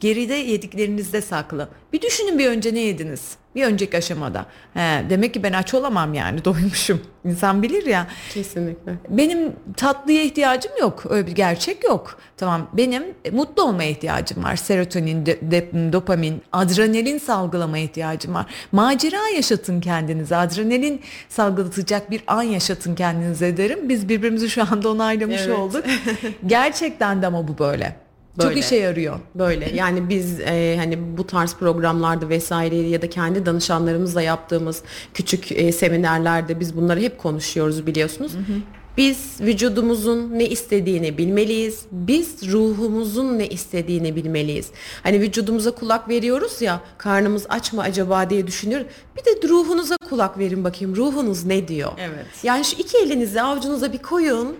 geride 0.00 0.34
yediklerinizde 0.34 1.20
saklı. 1.20 1.68
Bir 1.92 2.02
düşünün 2.02 2.38
bir 2.38 2.46
önce 2.46 2.74
ne 2.74 2.80
yediniz? 2.80 3.36
Bir 3.54 3.64
önceki 3.64 3.96
aşamada. 3.96 4.46
He, 4.74 5.04
demek 5.10 5.34
ki 5.34 5.42
ben 5.42 5.52
aç 5.52 5.74
olamam 5.74 6.14
yani 6.14 6.44
doymuşum. 6.44 7.00
İnsan 7.24 7.62
bilir 7.62 7.86
ya. 7.86 8.06
Kesinlikle. 8.34 8.94
Benim 9.08 9.52
tatlıya 9.76 10.22
ihtiyacım 10.22 10.72
yok. 10.80 11.04
Öyle 11.08 11.26
bir 11.26 11.32
gerçek 11.32 11.84
yok. 11.84 12.18
Tamam 12.36 12.70
benim 12.72 13.02
mutlu 13.32 13.62
olmaya 13.62 13.90
ihtiyacım 13.90 14.44
var. 14.44 14.56
Serotonin, 14.56 15.26
de, 15.26 15.38
de, 15.50 15.92
dopamin, 15.92 16.42
adrenalin 16.52 17.18
salgılamaya 17.18 17.84
ihtiyacım 17.84 18.34
var. 18.34 18.46
Macera 18.72 19.28
yaşatın 19.36 19.80
kendinize. 19.80 20.36
Adrenalin 20.36 21.00
salgılatacak 21.28 22.10
bir 22.10 22.22
an 22.26 22.42
yaşatın 22.42 22.94
kendinize 22.94 23.56
derim. 23.56 23.88
Biz 23.88 24.08
birbirimizi 24.08 24.50
şu 24.50 24.62
anda 24.62 24.88
onaylamış 24.88 25.40
evet. 25.40 25.58
olduk. 25.58 25.84
Gerçekten 26.46 27.22
de 27.22 27.26
ama 27.26 27.48
bu 27.48 27.58
böyle. 27.58 28.09
Böyle. 28.40 28.54
Çok 28.54 28.64
işe 28.64 28.76
yarıyor. 28.76 29.18
Böyle 29.34 29.70
yani 29.74 30.08
biz 30.08 30.40
e, 30.40 30.76
hani 30.78 30.98
bu 31.18 31.26
tarz 31.26 31.54
programlarda 31.54 32.28
vesaire 32.28 32.76
ya 32.76 33.02
da 33.02 33.10
kendi 33.10 33.46
danışanlarımızla 33.46 34.22
yaptığımız 34.22 34.82
küçük 35.14 35.52
e, 35.52 35.72
seminerlerde 35.72 36.60
biz 36.60 36.76
bunları 36.76 37.00
hep 37.00 37.18
konuşuyoruz 37.18 37.86
biliyorsunuz. 37.86 38.32
Hı 38.32 38.38
hı. 38.38 38.56
Biz 38.96 39.40
vücudumuzun 39.40 40.38
ne 40.38 40.46
istediğini 40.48 41.18
bilmeliyiz. 41.18 41.82
Biz 41.92 42.52
ruhumuzun 42.52 43.38
ne 43.38 43.48
istediğini 43.48 44.16
bilmeliyiz. 44.16 44.68
Hani 45.02 45.20
vücudumuza 45.20 45.70
kulak 45.70 46.08
veriyoruz 46.08 46.62
ya, 46.62 46.80
karnımız 46.98 47.46
aç 47.48 47.72
mı 47.72 47.82
acaba 47.82 48.30
diye 48.30 48.46
düşünüyoruz. 48.46 48.86
Bir 49.16 49.24
de 49.24 49.48
ruhunuza 49.48 49.96
kulak 50.08 50.38
verin 50.38 50.64
bakayım. 50.64 50.96
Ruhunuz 50.96 51.44
ne 51.44 51.68
diyor? 51.68 51.92
Evet. 51.98 52.26
Yani 52.42 52.64
şu 52.64 52.76
iki 52.76 52.98
elinizi 52.98 53.42
avucunuza 53.42 53.92
bir 53.92 53.98
koyun 53.98 54.56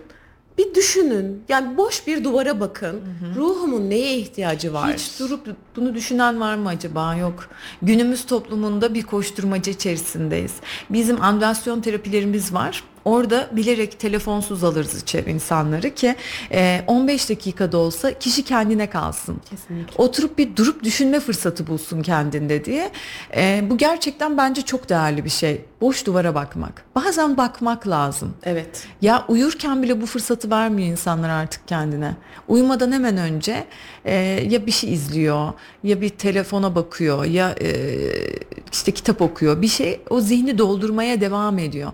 bir 0.57 0.75
düşünün. 0.75 1.43
Yani 1.49 1.77
boş 1.77 2.07
bir 2.07 2.23
duvara 2.23 2.59
bakın. 2.59 2.93
Hı 2.93 3.25
hı. 3.25 3.35
Ruhumun 3.35 3.89
neye 3.89 4.17
ihtiyacı 4.17 4.73
var? 4.73 4.93
Hiç 4.93 5.19
durup 5.19 5.47
bunu 5.75 5.95
düşünen 5.95 6.39
var 6.39 6.55
mı 6.55 6.69
acaba? 6.69 7.15
Yok. 7.15 7.49
Günümüz 7.81 8.25
toplumunda 8.25 8.93
bir 8.93 9.03
koşturmaca 9.03 9.71
içerisindeyiz. 9.71 10.53
Bizim 10.89 11.21
andrasyon 11.21 11.81
terapilerimiz 11.81 12.53
var. 12.53 12.83
Orada 13.05 13.49
bilerek 13.51 13.99
telefonsuz 13.99 14.63
alırız 14.63 15.01
içeri 15.01 15.31
insanları 15.31 15.95
ki 15.95 16.15
15 16.87 17.29
dakikada 17.29 17.77
olsa 17.77 18.13
kişi 18.13 18.43
kendine 18.43 18.89
kalsın. 18.89 19.41
Kesinlikle. 19.49 20.03
Oturup 20.03 20.37
bir 20.37 20.55
durup 20.55 20.83
düşünme 20.83 21.19
fırsatı 21.19 21.67
bulsun 21.67 22.01
kendinde 22.01 22.65
diye. 22.65 22.91
Bu 23.69 23.77
gerçekten 23.77 24.37
bence 24.37 24.61
çok 24.61 24.89
değerli 24.89 25.25
bir 25.25 25.29
şey. 25.29 25.61
Boş 25.81 26.05
duvara 26.05 26.35
bakmak. 26.35 26.83
Bazen 26.95 27.37
bakmak 27.37 27.87
lazım. 27.87 28.33
Evet. 28.43 28.87
Ya 29.01 29.25
uyurken 29.27 29.83
bile 29.83 30.01
bu 30.01 30.05
fırsatı 30.05 30.49
vermiyor 30.51 30.89
insanlar 30.89 31.29
artık 31.29 31.67
kendine. 31.67 32.15
Uyumadan 32.47 32.91
hemen 32.91 33.17
önce 33.17 33.65
ya 34.49 34.65
bir 34.65 34.71
şey 34.71 34.93
izliyor 34.93 35.53
ya 35.83 36.01
bir 36.01 36.09
telefona 36.09 36.75
bakıyor 36.75 37.25
ya 37.25 37.55
işte 38.71 38.91
kitap 38.91 39.21
okuyor. 39.21 39.61
Bir 39.61 39.67
şey 39.67 40.01
o 40.09 40.21
zihni 40.21 40.57
doldurmaya 40.57 41.21
devam 41.21 41.59
ediyor 41.59 41.91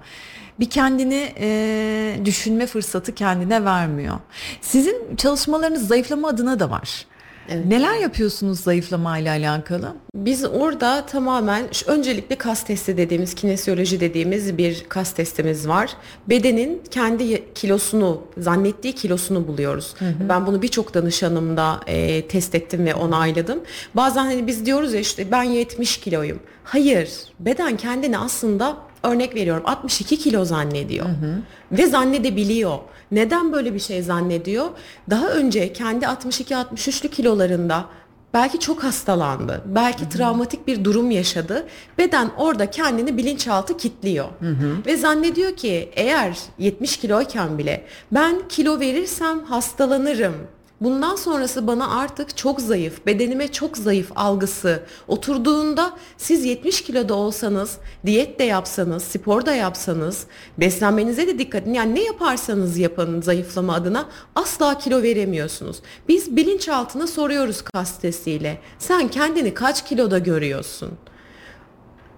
bir 0.60 0.70
kendini 0.70 1.34
e, 1.40 2.20
düşünme 2.26 2.68
fırsatı 2.68 3.16
kendine 3.16 3.66
vermiyor. 3.66 4.20
Sizin 4.62 5.16
çalışmalarınız 5.16 5.88
zayıflama 5.88 6.28
adına 6.28 6.60
da 6.60 6.70
var. 6.70 7.06
Evet. 7.50 7.66
Neler 7.66 7.96
yapıyorsunuz 7.96 8.60
zayıflama 8.60 9.18
ile 9.18 9.30
alakalı? 9.30 9.94
Biz 10.16 10.46
orada 10.46 11.06
tamamen 11.06 11.66
öncelikle 11.88 12.36
kas 12.36 12.64
testi 12.64 12.98
dediğimiz 12.98 13.36
kinesiyoloji 13.36 14.00
dediğimiz 14.00 14.58
bir 14.58 14.86
kas 14.90 15.12
testimiz 15.12 15.68
var. 15.68 15.92
Bedenin 16.30 16.82
kendi 16.92 17.54
kilosunu 17.54 18.22
zannettiği 18.38 18.96
kilosunu 18.96 19.48
buluyoruz. 19.48 19.96
Hı 20.00 20.06
hı. 20.06 20.30
Ben 20.30 20.48
bunu 20.48 20.62
birçok 20.62 20.94
danışanımda 20.94 21.80
e, 21.88 22.28
test 22.28 22.56
ettim 22.56 22.86
ve 22.86 22.96
onayladım. 22.96 23.60
Bazen 23.96 24.24
hani 24.24 24.48
biz 24.48 24.66
diyoruz 24.66 24.94
ya 24.94 25.00
işte 25.00 25.32
ben 25.32 25.44
70 25.44 25.98
kiloyum. 25.98 26.40
Hayır 26.64 27.10
beden 27.40 27.78
kendini 27.78 28.18
aslında 28.18 28.78
örnek 29.04 29.36
veriyorum 29.36 29.64
62 29.66 30.18
kilo 30.20 30.46
zannediyor 30.46 31.06
hı 31.06 31.10
hı. 31.10 31.42
ve 31.72 31.88
zannedebiliyor. 31.88 32.78
Neden 33.12 33.54
böyle 33.54 33.74
bir 33.74 33.80
şey 33.80 34.02
zannediyor? 34.02 34.66
Daha 35.10 35.28
önce 35.28 35.74
kendi 35.74 36.06
62-63'lü 36.06 37.10
kilolarında 37.10 37.86
belki 38.34 38.60
çok 38.60 38.84
hastalandı. 38.84 39.62
Belki 39.66 40.02
hı 40.02 40.06
hı. 40.06 40.10
travmatik 40.10 40.68
bir 40.68 40.84
durum 40.84 41.12
yaşadı. 41.12 41.68
Beden 41.98 42.32
orada 42.38 42.72
kendini 42.72 43.18
bilinçaltı 43.18 43.78
kitliyor. 43.78 44.26
Hı 44.40 44.50
hı. 44.50 44.86
Ve 44.86 44.98
zannediyor 44.98 45.56
ki 45.56 45.90
eğer 45.96 46.40
70 46.60 46.98
kiloyken 46.98 47.58
bile 47.58 47.86
ben 48.12 48.48
kilo 48.50 48.80
verirsem 48.80 49.44
hastalanırım 49.44 50.36
Bundan 50.82 51.16
sonrası 51.16 51.68
bana 51.68 51.98
artık 52.00 52.38
çok 52.38 52.62
zayıf, 52.62 53.06
bedenime 53.06 53.52
çok 53.52 53.78
zayıf 53.78 54.12
algısı 54.16 54.84
oturduğunda 55.08 55.98
siz 56.18 56.46
70 56.46 56.82
kiloda 56.82 57.16
olsanız, 57.16 57.78
diyet 58.06 58.40
de 58.40 58.44
yapsanız, 58.44 59.04
spor 59.04 59.46
da 59.46 59.56
yapsanız, 59.56 60.26
beslenmenize 60.58 61.28
de 61.28 61.40
dikkat 61.40 61.62
edin. 61.64 61.74
Yani 61.74 61.96
ne 61.96 62.04
yaparsanız 62.04 62.78
yapın 62.78 63.22
zayıflama 63.22 63.74
adına 63.74 64.10
asla 64.36 64.78
kilo 64.78 65.02
veremiyorsunuz. 65.02 65.78
Biz 66.08 66.36
bilinçaltına 66.36 67.08
soruyoruz 67.08 67.62
kas 67.62 68.00
testiyle. 68.00 68.62
Sen 68.80 69.08
kendini 69.08 69.54
kaç 69.54 69.86
kiloda 69.86 70.18
görüyorsun? 70.18 70.92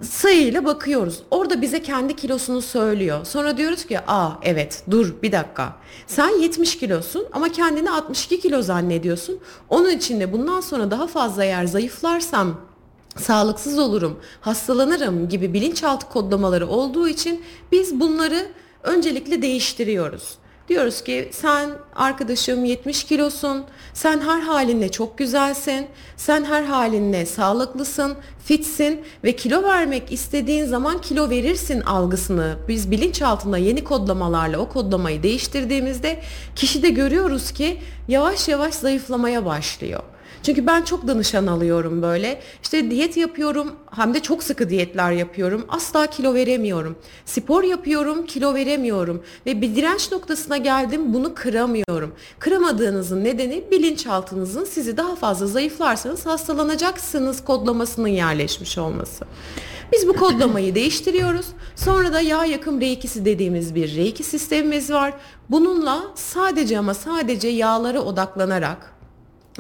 Sayıyla 0.02 0.66
bakıyoruz. 0.66 1.24
Orada 1.32 1.62
bize 1.62 1.84
kendi 1.84 2.16
kilosunu 2.16 2.62
söylüyor. 2.62 3.26
Sonra 3.26 3.58
diyoruz 3.58 3.86
ki 3.86 4.00
aa 4.08 4.32
evet 4.44 4.84
dur 4.92 5.14
bir 5.24 5.32
dakika. 5.32 5.76
Sen 6.08 6.42
70 6.42 6.78
kilosun 6.78 7.26
ama 7.32 7.50
kendini 7.50 7.92
62 7.92 8.40
kilo 8.40 8.62
zannediyorsun. 8.62 9.40
Onun 9.70 9.90
için 9.90 10.20
de 10.20 10.34
bundan 10.34 10.62
sonra 10.62 10.92
daha 10.92 11.08
fazla 11.08 11.44
yer 11.44 11.66
zayıflarsam 11.66 12.62
sağlıksız 13.18 13.80
olurum, 13.80 14.20
hastalanırım 14.42 15.30
gibi 15.30 15.54
bilinçaltı 15.54 16.10
kodlamaları 16.10 16.68
olduğu 16.68 17.08
için 17.08 17.44
biz 17.72 18.00
bunları 18.00 18.48
öncelikle 18.84 19.42
değiştiriyoruz. 19.42 20.39
Diyoruz 20.70 21.04
ki 21.04 21.30
sen 21.32 21.70
arkadaşım 21.96 22.66
70 22.66 23.04
kilosun, 23.04 23.66
sen 23.94 24.22
her 24.22 24.42
halinle 24.42 24.92
çok 24.92 25.18
güzelsin, 25.18 25.88
sen 26.18 26.46
her 26.46 26.64
halinle 26.64 27.26
sağlıklısın, 27.26 28.16
fitsin 28.46 29.02
ve 29.24 29.36
kilo 29.36 29.64
vermek 29.64 30.12
istediğin 30.12 30.66
zaman 30.66 31.02
kilo 31.02 31.30
verirsin 31.30 31.82
algısını 31.82 32.58
biz 32.68 32.92
bilinçaltında 32.92 33.58
yeni 33.58 33.84
kodlamalarla 33.84 34.58
o 34.58 34.70
kodlamayı 34.70 35.24
değiştirdiğimizde 35.24 36.20
kişide 36.56 36.90
görüyoruz 36.90 37.52
ki 37.52 37.82
yavaş 38.08 38.48
yavaş 38.48 38.74
zayıflamaya 38.74 39.46
başlıyor. 39.46 40.04
Çünkü 40.44 40.68
ben 40.68 40.82
çok 40.82 41.08
danışan 41.08 41.48
alıyorum 41.48 42.02
böyle. 42.02 42.42
İşte 42.64 42.92
diyet 42.92 43.18
yapıyorum 43.18 43.72
hem 43.92 44.14
de 44.14 44.20
çok 44.20 44.44
sıkı 44.44 44.70
diyetler 44.70 45.12
yapıyorum. 45.12 45.66
Asla 45.70 46.08
kilo 46.08 46.34
veremiyorum. 46.34 46.96
Spor 47.26 47.64
yapıyorum 47.64 48.26
kilo 48.26 48.54
veremiyorum. 48.54 49.24
Ve 49.46 49.62
bir 49.62 49.76
direnç 49.76 50.12
noktasına 50.12 50.58
geldim 50.58 51.14
bunu 51.14 51.36
kıramıyorum. 51.36 52.16
Kıramadığınızın 52.40 53.24
nedeni 53.24 53.64
bilinçaltınızın 53.72 54.66
sizi 54.66 54.98
daha 54.98 55.16
fazla 55.16 55.48
zayıflarsanız 55.48 56.26
hastalanacaksınız 56.26 57.44
kodlamasının 57.44 58.08
yerleşmiş 58.08 58.78
olması. 58.78 59.26
Biz 59.94 60.08
bu 60.08 60.14
kodlamayı 60.14 60.76
değiştiriyoruz. 60.76 61.46
Sonra 61.76 62.14
da 62.14 62.22
yağ 62.22 62.46
yakım 62.46 62.82
reikisi 62.82 63.26
dediğimiz 63.26 63.76
bir 63.76 63.96
reiki 63.96 64.24
sistemimiz 64.24 64.92
var. 64.92 65.14
Bununla 65.50 66.04
sadece 66.16 66.80
ama 66.80 66.94
sadece 66.94 67.48
yağlara 67.48 68.00
odaklanarak 68.00 68.99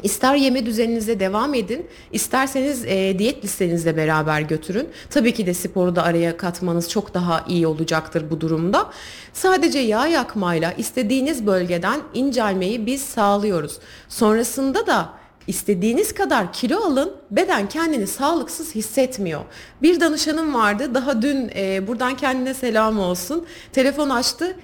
İster 0.03 0.35
yeme 0.35 0.65
düzeninize 0.65 1.19
devam 1.19 1.53
edin, 1.53 1.87
isterseniz 2.11 2.85
e, 2.85 3.19
diyet 3.19 3.43
listenizle 3.43 3.97
beraber 3.97 4.41
götürün. 4.41 4.89
Tabii 5.09 5.33
ki 5.33 5.45
de 5.45 5.53
sporu 5.53 5.95
da 5.95 6.03
araya 6.03 6.37
katmanız 6.37 6.89
çok 6.89 7.13
daha 7.13 7.45
iyi 7.47 7.67
olacaktır 7.67 8.29
bu 8.29 8.41
durumda. 8.41 8.89
Sadece 9.33 9.79
yağ 9.79 10.07
yakmayla 10.07 10.71
istediğiniz 10.71 11.45
bölgeden 11.45 12.01
incelmeyi 12.13 12.85
biz 12.85 13.01
sağlıyoruz. 13.01 13.79
Sonrasında 14.09 14.87
da 14.87 15.09
istediğiniz 15.47 16.13
kadar 16.13 16.53
kilo 16.53 16.77
alın 16.77 17.11
beden 17.31 17.69
kendini 17.69 18.07
sağlıksız 18.07 18.75
hissetmiyor. 18.75 19.41
Bir 19.81 19.99
danışanım 19.99 20.53
vardı 20.53 20.93
daha 20.93 21.21
dün 21.21 21.51
e, 21.55 21.87
buradan 21.87 22.17
kendine 22.17 22.53
selam 22.53 22.99
olsun 22.99 23.45
telefon 23.71 24.09
açtı 24.09 24.55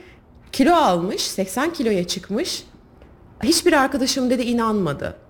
kilo 0.52 0.74
almış 0.74 1.22
80 1.22 1.74
kiloya 1.74 2.08
çıkmış 2.08 2.64
hiçbir 3.44 3.74
arkadaşım 3.74 4.30
dedi 4.30 4.42
inanmadı. 4.42 5.25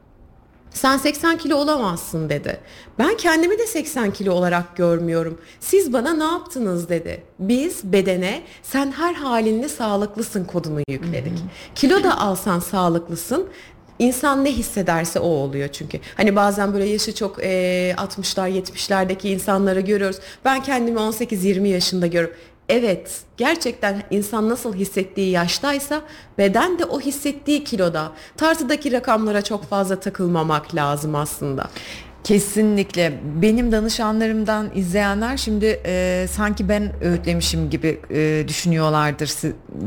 Sen 0.75 0.97
80 0.97 1.37
kilo 1.37 1.55
olamazsın 1.55 2.29
dedi. 2.29 2.59
Ben 2.99 3.17
kendimi 3.17 3.59
de 3.59 3.67
80 3.67 4.13
kilo 4.13 4.33
olarak 4.33 4.77
görmüyorum. 4.77 5.41
Siz 5.59 5.93
bana 5.93 6.13
ne 6.13 6.23
yaptınız 6.23 6.89
dedi. 6.89 7.23
Biz 7.39 7.83
bedene 7.83 8.41
sen 8.63 8.91
her 8.91 9.13
halinle 9.13 9.69
sağlıklısın 9.69 10.45
kodunu 10.45 10.79
yükledik. 10.87 11.33
Kilo 11.75 12.03
da 12.03 12.19
alsan 12.19 12.59
sağlıklısın. 12.59 13.47
İnsan 13.99 14.45
ne 14.45 14.51
hissederse 14.51 15.19
o 15.19 15.27
oluyor 15.27 15.67
çünkü. 15.67 15.99
Hani 16.17 16.35
bazen 16.35 16.73
böyle 16.73 16.85
yaşı 16.85 17.15
çok 17.15 17.43
e, 17.43 17.95
60'lar 17.97 18.49
70'lerdeki 18.61 19.27
insanları 19.27 19.81
görüyoruz. 19.81 20.19
Ben 20.45 20.63
kendimi 20.63 20.99
18-20 20.99 21.67
yaşında 21.67 22.07
görüyorum. 22.07 22.35
Evet, 22.69 23.21
gerçekten 23.37 24.03
insan 24.11 24.49
nasıl 24.49 24.73
hissettiği 24.75 25.31
yaştaysa 25.31 26.01
beden 26.37 26.79
de 26.79 26.85
o 26.85 26.99
hissettiği 27.01 27.63
kiloda. 27.63 28.11
Tartıdaki 28.37 28.91
rakamlara 28.91 29.41
çok 29.41 29.63
fazla 29.63 29.99
takılmamak 29.99 30.75
lazım 30.75 31.15
aslında. 31.15 31.69
Kesinlikle. 32.25 33.13
Benim 33.41 33.71
danışanlarımdan 33.71 34.71
izleyenler 34.75 35.37
şimdi 35.37 35.81
e, 35.85 36.25
sanki 36.31 36.69
ben 36.69 37.03
öğütlemişim 37.03 37.69
gibi 37.69 37.99
e, 38.11 38.45
düşünüyorlardır. 38.47 39.31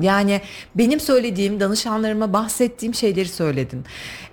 Yani 0.00 0.40
benim 0.74 1.00
söylediğim, 1.00 1.60
danışanlarıma 1.60 2.32
bahsettiğim 2.32 2.94
şeyleri 2.94 3.28
söyledin. 3.28 3.84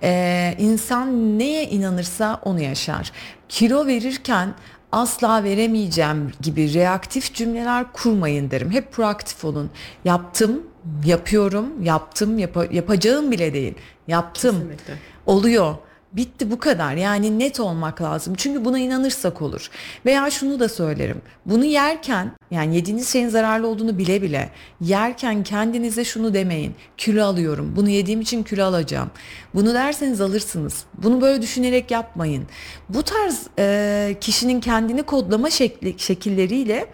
E, 0.02 0.54
insan 0.58 1.38
neye 1.38 1.64
inanırsa 1.64 2.40
onu 2.44 2.60
yaşar. 2.60 3.12
Kilo 3.48 3.86
verirken 3.86 4.54
asla 4.92 5.44
veremeyeceğim 5.44 6.32
gibi 6.40 6.74
reaktif 6.74 7.34
cümleler 7.34 7.92
kurmayın 7.92 8.50
derim. 8.50 8.70
Hep 8.70 8.92
proaktif 8.92 9.44
olun. 9.44 9.70
Yaptım, 10.04 10.62
yapıyorum, 11.04 11.82
yaptım, 11.82 12.38
yap- 12.38 12.72
yapacağım 12.74 13.30
bile 13.30 13.52
değil. 13.54 13.74
Yaptım. 14.08 14.56
Kesinlikle. 14.56 14.94
Oluyor. 15.26 15.74
Bitti 16.12 16.50
bu 16.50 16.58
kadar. 16.58 16.94
Yani 16.94 17.38
net 17.38 17.60
olmak 17.60 18.02
lazım. 18.02 18.34
Çünkü 18.36 18.64
buna 18.64 18.78
inanırsak 18.78 19.42
olur. 19.42 19.70
Veya 20.06 20.30
şunu 20.30 20.60
da 20.60 20.68
söylerim. 20.68 21.22
Bunu 21.46 21.64
yerken 21.64 22.32
yani 22.50 22.76
yediğiniz 22.76 23.08
şeyin 23.08 23.28
zararlı 23.28 23.68
olduğunu 23.68 23.98
bile 23.98 24.22
bile 24.22 24.50
yerken 24.80 25.42
kendinize 25.42 26.04
şunu 26.04 26.34
demeyin. 26.34 26.74
Kilo 26.96 27.24
alıyorum. 27.24 27.72
Bunu 27.76 27.88
yediğim 27.88 28.20
için 28.20 28.42
kilo 28.42 28.64
alacağım. 28.64 29.10
Bunu 29.54 29.74
derseniz 29.74 30.20
alırsınız. 30.20 30.84
Bunu 31.02 31.20
böyle 31.20 31.42
düşünerek 31.42 31.90
yapmayın. 31.90 32.44
Bu 32.88 33.02
tarz 33.02 33.46
e, 33.58 34.16
kişinin 34.20 34.60
kendini 34.60 35.02
kodlama 35.02 35.50
şekli, 35.50 35.94
şekilleriyle 35.98 36.86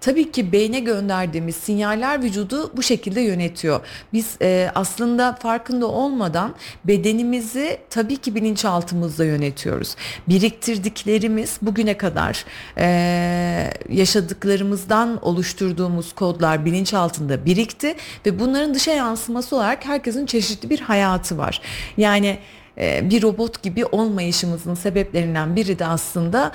tabii 0.00 0.32
ki 0.32 0.52
beyne 0.52 0.80
gönderdiğimiz 0.80 1.56
sinyaller 1.56 2.22
vücudu 2.22 2.76
bu 2.76 2.82
şekilde 2.82 3.20
yönetiyor. 3.20 3.80
Biz 4.12 4.36
e, 4.42 4.70
aslında 4.74 5.32
farkında 5.32 5.86
olmadan 5.86 6.54
bedenimizi 6.84 7.78
tabii 7.90 8.16
ki 8.16 8.34
bilinçaltımızda 8.34 9.24
yönetiyoruz. 9.24 9.96
Biriktirdiklerimiz 10.28 11.58
bugüne 11.62 11.96
kadar 11.96 12.44
e, 12.78 13.70
yaşadıklarımızdan 13.88 14.97
oluşturduğumuz 15.22 16.14
kodlar 16.14 16.64
bilinç 16.64 16.94
altında 16.94 17.44
birikti 17.44 17.94
ve 18.26 18.40
bunların 18.40 18.74
dışa 18.74 18.90
yansıması 18.90 19.56
olarak 19.56 19.86
herkesin 19.86 20.26
çeşitli 20.26 20.70
bir 20.70 20.80
hayatı 20.80 21.38
var. 21.38 21.60
Yani 21.96 22.38
e, 22.78 23.10
bir 23.10 23.22
robot 23.22 23.62
gibi 23.62 23.84
olmayışımızın 23.84 24.74
sebeplerinden 24.74 25.56
biri 25.56 25.78
de 25.78 25.86
aslında 25.86 26.52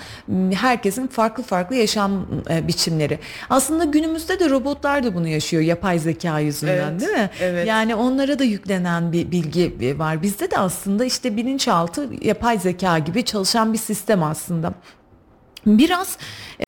herkesin 0.54 1.08
farklı 1.08 1.44
farklı 1.44 1.76
yaşam 1.76 2.28
e, 2.50 2.68
biçimleri. 2.68 3.20
Aslında 3.50 3.84
günümüzde 3.84 4.40
de 4.40 4.50
robotlar 4.50 5.04
da 5.04 5.16
bunu 5.16 5.28
yaşıyor 5.28 5.64
yapay 5.64 6.00
zeka 6.00 6.40
yüzünden 6.40 6.92
evet, 6.92 7.02
değil 7.02 7.12
mi? 7.12 7.30
Evet. 7.42 7.68
Yani 7.68 7.96
onlara 7.96 8.40
da 8.40 8.44
yüklenen 8.44 9.12
bir 9.12 9.32
bilgi 9.32 10.00
var. 10.00 10.22
Bizde 10.22 10.52
de 10.52 10.58
aslında 10.58 11.06
işte 11.06 11.38
bilinçaltı 11.38 12.10
yapay 12.22 12.60
zeka 12.60 13.00
gibi 13.00 13.24
çalışan 13.24 13.74
bir 13.74 13.78
sistem 13.78 14.24
aslında. 14.24 14.74
Biraz 15.66 16.18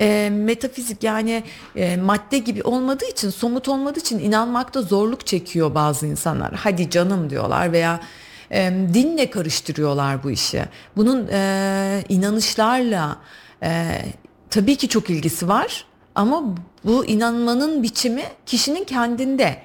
e, 0.02 0.30
metafizik 0.30 1.04
yani 1.04 1.44
e, 1.76 1.98
madde 1.98 2.38
gibi 2.38 2.64
olmadığı 2.64 3.06
için 3.06 3.30
somut 3.30 3.68
olmadığı 3.68 4.00
için 4.00 4.20
inanmakta 4.20 4.82
zorluk 4.82 5.26
çekiyor 5.28 5.76
bazı 5.76 6.08
insanlar. 6.08 6.54
Hadi 6.54 6.90
canım 6.90 7.30
diyorlar 7.30 7.72
veya 7.72 8.00
e, 8.52 8.72
dinle 8.94 9.30
karıştırıyorlar 9.30 10.24
bu 10.24 10.32
işi. 10.32 10.66
Bunun 10.98 11.28
e, 11.32 12.04
inanışlarla 12.10 13.18
e, 13.64 14.02
tabii 14.50 14.76
ki 14.76 14.88
çok 14.90 15.10
ilgisi 15.10 15.48
var 15.48 15.86
ama 16.16 16.44
bu 16.84 17.06
inanmanın 17.06 17.84
biçimi 17.84 18.24
kişinin 18.46 18.84
kendinde. 18.84 19.58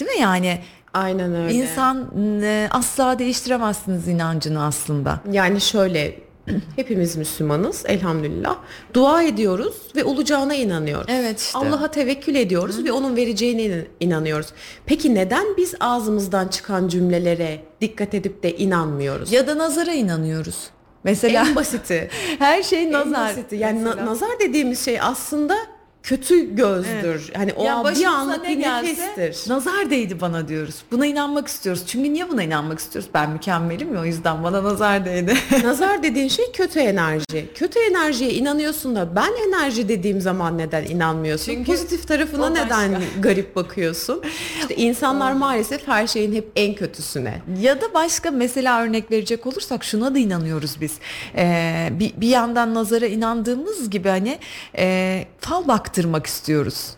Değil 0.00 0.10
mi 0.10 0.20
yani? 0.20 0.58
Aynen 0.94 1.34
öyle. 1.34 1.54
İnsan 1.54 2.10
e, 2.42 2.68
asla 2.70 3.18
değiştiremezsiniz 3.18 4.08
inancını 4.08 4.64
aslında. 4.64 5.20
Yani 5.32 5.60
şöyle 5.60 6.23
Hepimiz 6.76 7.16
Müslümanız 7.16 7.84
elhamdülillah. 7.86 8.56
Dua 8.94 9.22
ediyoruz 9.22 9.74
ve 9.96 10.04
olacağına 10.04 10.54
inanıyoruz. 10.54 11.06
Evet 11.08 11.40
işte. 11.40 11.58
Allah'a 11.58 11.90
tevekkül 11.90 12.34
ediyoruz 12.34 12.78
Hı. 12.78 12.84
ve 12.84 12.92
onun 12.92 13.16
vereceğine 13.16 13.84
inanıyoruz. 14.00 14.46
Peki 14.86 15.14
neden 15.14 15.46
biz 15.56 15.74
ağzımızdan 15.80 16.48
çıkan 16.48 16.88
cümlelere 16.88 17.60
dikkat 17.80 18.14
edip 18.14 18.42
de 18.42 18.56
inanmıyoruz? 18.56 19.32
Ya 19.32 19.46
da 19.46 19.58
nazara 19.58 19.92
inanıyoruz. 19.92 20.70
Mesela 21.04 21.46
en 21.48 21.56
basiti. 21.56 22.10
her 22.38 22.62
şey 22.62 22.92
nazar. 22.92 23.30
En 23.30 23.36
basiti. 23.36 23.56
Yani 23.56 23.84
na- 23.84 24.06
nazar 24.06 24.30
dediğimiz 24.40 24.84
şey 24.84 25.00
aslında 25.00 25.56
kötü 26.04 26.56
gözdür. 26.56 26.90
Evet. 27.04 27.38
Hani 27.38 27.52
o 27.52 27.64
yani 27.64 27.96
bir 27.96 28.04
anlık 28.04 28.48
bir 28.48 28.60
nefestir. 28.60 29.50
Nazar 29.50 29.90
değdi 29.90 30.20
bana 30.20 30.48
diyoruz. 30.48 30.76
Buna 30.90 31.06
inanmak 31.06 31.48
istiyoruz. 31.48 31.82
Çünkü 31.86 32.12
niye 32.12 32.28
buna 32.28 32.42
inanmak 32.42 32.78
istiyoruz? 32.78 33.10
Ben 33.14 33.30
mükemmelim 33.30 33.94
ya 33.94 34.00
o 34.00 34.04
yüzden 34.04 34.44
bana 34.44 34.64
nazar 34.64 35.04
değdi. 35.04 35.34
nazar 35.64 36.02
dediğin 36.02 36.28
şey 36.28 36.52
kötü 36.52 36.80
enerji. 36.80 37.48
Kötü 37.54 37.78
enerjiye 37.90 38.32
inanıyorsun 38.32 38.96
da 38.96 39.16
ben 39.16 39.30
enerji 39.48 39.88
dediğim 39.88 40.20
zaman 40.20 40.58
neden 40.58 40.84
inanmıyorsun? 40.84 41.52
Çünkü 41.52 41.64
Pozitif 41.64 42.08
tarafına 42.08 42.50
neden 42.50 43.02
garip 43.20 43.56
bakıyorsun? 43.56 44.22
İşte 44.60 44.76
insanlar 44.76 45.32
maalesef 45.32 45.88
her 45.88 46.06
şeyin 46.06 46.34
hep 46.34 46.52
en 46.56 46.74
kötüsüne. 46.74 47.42
Ya 47.60 47.80
da 47.80 47.94
başka 47.94 48.30
mesela 48.30 48.82
örnek 48.82 49.10
verecek 49.10 49.46
olursak 49.46 49.84
şuna 49.84 50.14
da 50.14 50.18
inanıyoruz 50.18 50.80
biz. 50.80 50.98
Ee, 51.36 51.88
bir, 51.92 52.12
bir 52.16 52.28
yandan 52.28 52.74
nazara 52.74 53.06
inandığımız 53.06 53.90
gibi 53.90 54.08
hani 54.08 54.38
e, 54.78 55.24
fal 55.40 55.68
bak 55.68 55.93
baktırmak 55.94 56.26
istiyoruz. 56.26 56.90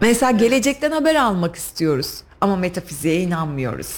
Mesela 0.00 0.30
gelecekten 0.30 0.90
haber 0.90 1.14
almak 1.14 1.56
istiyoruz 1.56 2.22
ama 2.40 2.56
metafiziğe 2.56 3.20
inanmıyoruz. 3.20 3.96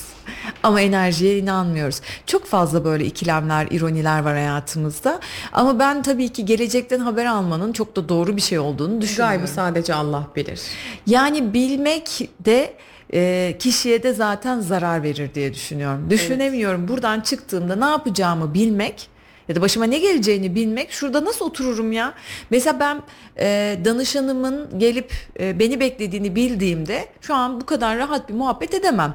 Ama 0.63 0.81
enerjiye 0.81 1.39
inanmıyoruz. 1.39 2.01
Çok 2.27 2.47
fazla 2.47 2.85
böyle 2.85 3.05
ikilemler, 3.05 3.67
ironiler 3.71 4.21
var 4.21 4.35
hayatımızda. 4.35 5.21
Ama 5.53 5.79
ben 5.79 6.03
tabii 6.03 6.29
ki 6.29 6.45
gelecekten 6.45 6.99
haber 6.99 7.27
almanın 7.27 7.73
çok 7.73 7.97
da 7.97 8.09
doğru 8.09 8.37
bir 8.37 8.43
şey 8.43 8.59
olduğunu 8.59 9.01
düşünüyorum. 9.01 9.37
Gaybı 9.37 9.53
sadece 9.53 9.95
Allah 9.95 10.27
bilir. 10.37 10.61
Yani 11.07 11.55
bilmek 11.55 12.31
de 12.45 12.75
e, 13.13 13.57
kişiye 13.59 14.03
de 14.03 14.13
zaten 14.13 14.61
zarar 14.61 15.03
verir 15.03 15.35
diye 15.35 15.55
düşünüyorum. 15.55 16.11
Düşünemiyorum. 16.11 16.81
Evet. 16.81 16.91
Buradan 16.91 17.21
çıktığımda 17.21 17.77
ne 17.77 17.91
yapacağımı 17.91 18.55
bilmek 18.55 19.18
ya 19.49 19.57
da 19.57 19.61
başıma 19.61 19.85
ne 19.85 19.99
geleceğini 19.99 20.55
bilmek 20.55 20.93
şurada 20.93 21.25
nasıl 21.25 21.45
otururum 21.45 21.93
ya? 21.93 22.15
Mesela 22.51 22.81
ben 22.81 23.03
e, 23.39 23.79
danışanımın 23.85 24.79
gelip 24.79 25.13
e, 25.41 25.59
beni 25.59 25.81
beklediğini 25.81 26.37
bildiğimde 26.37 27.09
şu 27.21 27.35
an 27.35 27.61
bu 27.61 27.67
kadar 27.67 27.99
rahat 27.99 28.29
bir 28.29 28.35
muhabbet 28.35 28.75
edemem. 28.75 29.15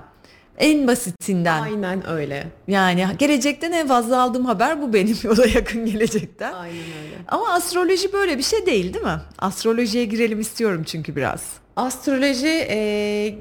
En 0.58 0.88
basitinden. 0.88 1.62
Aynen 1.62 2.10
öyle. 2.10 2.48
Yani 2.68 3.08
gelecekten 3.20 3.72
en 3.72 3.88
fazla 3.88 4.22
aldığım 4.22 4.46
haber 4.46 4.82
bu 4.82 4.94
benim 4.94 5.18
yola 5.24 5.48
yakın 5.48 5.86
gelecekten. 5.86 6.54
Aynen 6.54 6.76
öyle. 6.76 7.16
Ama 7.28 7.50
astroloji 7.50 8.14
böyle 8.14 8.38
bir 8.38 8.44
şey 8.44 8.66
değil 8.66 8.94
değil 8.94 9.06
mi? 9.06 9.22
Astrolojiye 9.40 10.06
girelim 10.06 10.40
istiyorum 10.40 10.84
çünkü 10.84 11.16
biraz. 11.16 11.44
Astroloji 11.76 12.68
e, 12.70 13.36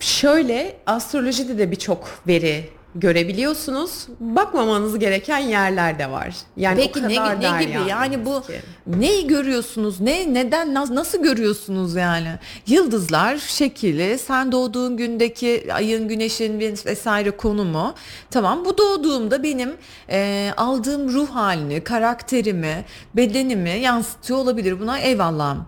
şöyle 0.00 0.76
astrolojide 0.86 1.58
de 1.58 1.70
birçok 1.70 2.08
veri 2.28 2.64
görebiliyorsunuz. 2.94 4.06
Bakmamanız 4.20 4.98
gereken 4.98 5.38
yerler 5.38 5.98
de 5.98 6.10
var. 6.10 6.34
Yani 6.56 6.76
Peki 6.76 7.02
ne, 7.02 7.08
ne 7.40 7.64
gibi 7.64 7.78
yani 7.88 8.24
bu 8.26 8.42
ki. 8.46 8.52
neyi 8.86 9.26
görüyorsunuz 9.26 10.00
ne 10.00 10.34
neden 10.34 10.68
nas- 10.74 10.94
nasıl 10.94 11.22
görüyorsunuz 11.22 11.94
yani 11.94 12.28
yıldızlar 12.66 13.36
şekili 13.38 14.18
sen 14.18 14.52
doğduğun 14.52 14.96
gündeki 14.96 15.66
ayın 15.74 16.08
güneşin 16.08 16.60
vesaire 16.60 17.30
konumu 17.30 17.94
tamam 18.30 18.64
bu 18.64 18.78
doğduğumda 18.78 19.42
benim 19.42 19.72
e, 20.10 20.50
aldığım 20.56 21.12
ruh 21.12 21.30
halini 21.30 21.84
karakterimi 21.84 22.84
bedenimi 23.16 23.70
yansıtıyor 23.70 24.38
olabilir 24.38 24.80
buna 24.80 24.98
eyvallahım. 24.98 25.66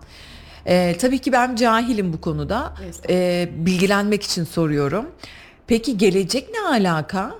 E, 0.65 0.95
tabii 0.99 1.19
ki 1.19 1.31
ben 1.31 1.55
cahilim 1.55 2.13
bu 2.13 2.21
konuda 2.21 2.73
e, 3.09 3.49
bilgilenmek 3.57 4.23
için 4.23 4.43
soruyorum. 4.43 5.05
Peki 5.67 5.97
gelecek 5.97 6.49
ne 6.53 6.61
alaka? 6.67 7.35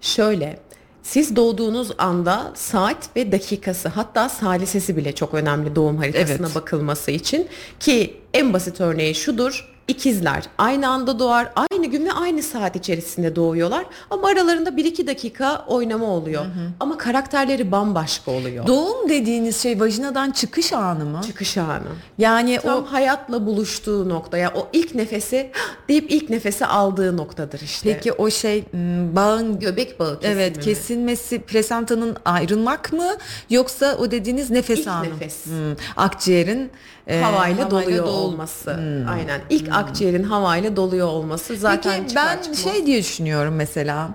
Şöyle 0.00 0.58
siz 1.02 1.36
doğduğunuz 1.36 1.90
anda 1.98 2.52
saat 2.54 3.16
ve 3.16 3.32
dakikası 3.32 3.88
hatta 3.88 4.28
salisesi 4.28 4.96
bile 4.96 5.14
çok 5.14 5.34
önemli 5.34 5.76
doğum 5.76 5.96
haritasına 5.96 6.46
Evet. 6.46 6.54
bakılması 6.54 7.10
için 7.10 7.48
ki 7.80 8.16
en 8.34 8.52
basit 8.52 8.80
örneği 8.80 9.14
şudur. 9.14 9.73
İkizler 9.88 10.44
aynı 10.58 10.88
anda 10.88 11.18
doğar, 11.18 11.52
aynı 11.56 11.86
gün 11.86 12.04
ve 12.06 12.12
aynı 12.12 12.42
saat 12.42 12.76
içerisinde 12.76 13.36
doğuyorlar 13.36 13.84
ama 14.10 14.28
aralarında 14.28 14.70
1-2 14.70 15.06
dakika 15.06 15.64
oynama 15.66 16.06
oluyor. 16.06 16.44
Ama 16.80 16.98
karakterleri 16.98 17.72
bambaşka 17.72 18.30
oluyor. 18.30 18.66
Doğum 18.66 19.08
dediğiniz 19.08 19.62
şey 19.62 19.80
vajinadan 19.80 20.30
çıkış 20.30 20.72
anı 20.72 21.04
mı? 21.04 21.20
Çıkış 21.26 21.58
anı. 21.58 21.82
Yani 22.18 22.58
Tam 22.62 22.82
o 22.82 22.84
hayatla 22.92 23.46
buluştuğu 23.46 24.08
nokta. 24.08 24.38
Yani 24.38 24.52
o 24.56 24.68
ilk 24.72 24.94
nefesi 24.94 25.50
deyip 25.88 26.10
ilk 26.10 26.30
nefesi 26.30 26.66
aldığı 26.66 27.16
noktadır 27.16 27.60
işte. 27.60 27.92
peki 27.92 28.12
o 28.12 28.30
şey 28.30 28.64
m, 28.72 29.16
bağın 29.16 29.58
göbek 29.60 30.00
bağı 30.00 30.20
kesimi 30.20 30.34
evet 30.42 30.60
kesilmesi 30.60 31.38
plasentanın 31.38 32.16
ayrılmak 32.24 32.92
mı 32.92 33.10
yoksa 33.50 33.96
o 34.00 34.10
dediğiniz 34.10 34.50
nefes 34.50 34.78
İlk 34.78 34.88
anı 34.88 35.04
nefes. 35.10 35.46
Hmm, 35.46 35.52
akciğerin 35.96 36.70
e, 37.08 37.20
havayla, 37.20 37.70
doluyor 37.70 38.06
dol- 38.06 38.10
olması. 38.10 38.70
Aynen. 39.10 39.40
İlk 39.50 39.68
akciğerin 39.72 40.22
havayla 40.22 40.76
doluyor 40.76 41.06
olması 41.08 41.56
zaten 41.56 42.02
Peki 42.02 42.16
ben 42.16 42.38
çıkmaz- 42.42 42.62
şey 42.72 42.86
diye 42.86 42.98
düşünüyorum 42.98 43.54
mesela 43.54 44.08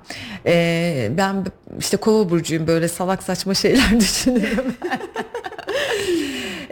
e, 0.46 1.12
ben 1.18 1.46
işte 1.80 1.98
kova 1.98 2.30
burcuyum 2.30 2.68
böyle 2.68 2.88
salak 2.88 3.24
saçma 3.24 3.54
şeyler 3.54 4.00
düşünüyorum. 4.00 4.66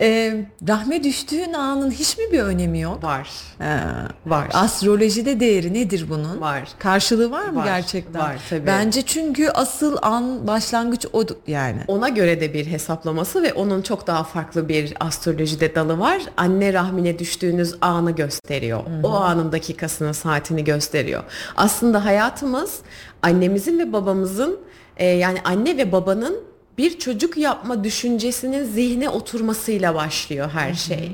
e, 0.01 0.33
rahme 0.67 1.03
düştüğün 1.03 1.53
anın 1.53 1.91
hiç 1.91 2.17
mi 2.17 2.23
bir 2.31 2.39
önemi 2.39 2.79
yok? 2.79 3.03
var. 3.03 3.29
Ha. 3.59 4.07
Var. 4.25 4.47
Astrolojide 4.53 5.39
değeri 5.39 5.73
nedir 5.73 6.05
bunun? 6.09 6.41
Var. 6.41 6.63
Karşılığı 6.79 7.31
var 7.31 7.45
mı 7.45 7.59
Var, 7.59 7.65
gerçekten? 7.65 8.21
var 8.21 8.37
tabii. 8.49 8.67
Bence 8.67 9.01
çünkü 9.01 9.49
asıl 9.49 9.97
an 10.01 10.47
başlangıç 10.47 11.05
o 11.13 11.23
yani. 11.47 11.81
Ona 11.87 12.09
göre 12.09 12.41
de 12.41 12.53
bir 12.53 12.65
hesaplaması 12.65 13.43
ve 13.43 13.53
onun 13.53 13.81
çok 13.81 14.07
daha 14.07 14.23
farklı 14.23 14.69
bir 14.69 14.93
astrolojide 14.99 15.75
dalı 15.75 15.99
var. 15.99 16.21
Anne 16.37 16.73
rahmine 16.73 17.19
düştüğünüz 17.19 17.75
anı 17.81 18.11
gösteriyor. 18.11 18.83
O 19.03 19.11
anın 19.11 19.51
dakikasını, 19.51 20.13
saatini 20.13 20.63
gösteriyor. 20.63 21.23
Aslında 21.55 22.05
hayatımız 22.05 22.79
annemizin 23.21 23.79
ve 23.79 23.93
babamızın 23.93 24.59
e, 24.97 25.05
yani 25.05 25.37
anne 25.45 25.77
ve 25.77 25.91
babanın 25.91 26.46
bir 26.77 26.99
çocuk 26.99 27.37
yapma 27.37 27.83
düşüncesinin 27.83 28.63
zihne 28.63 29.09
oturmasıyla 29.09 29.95
başlıyor 29.95 30.49
her 30.49 30.73
şey. 30.73 31.11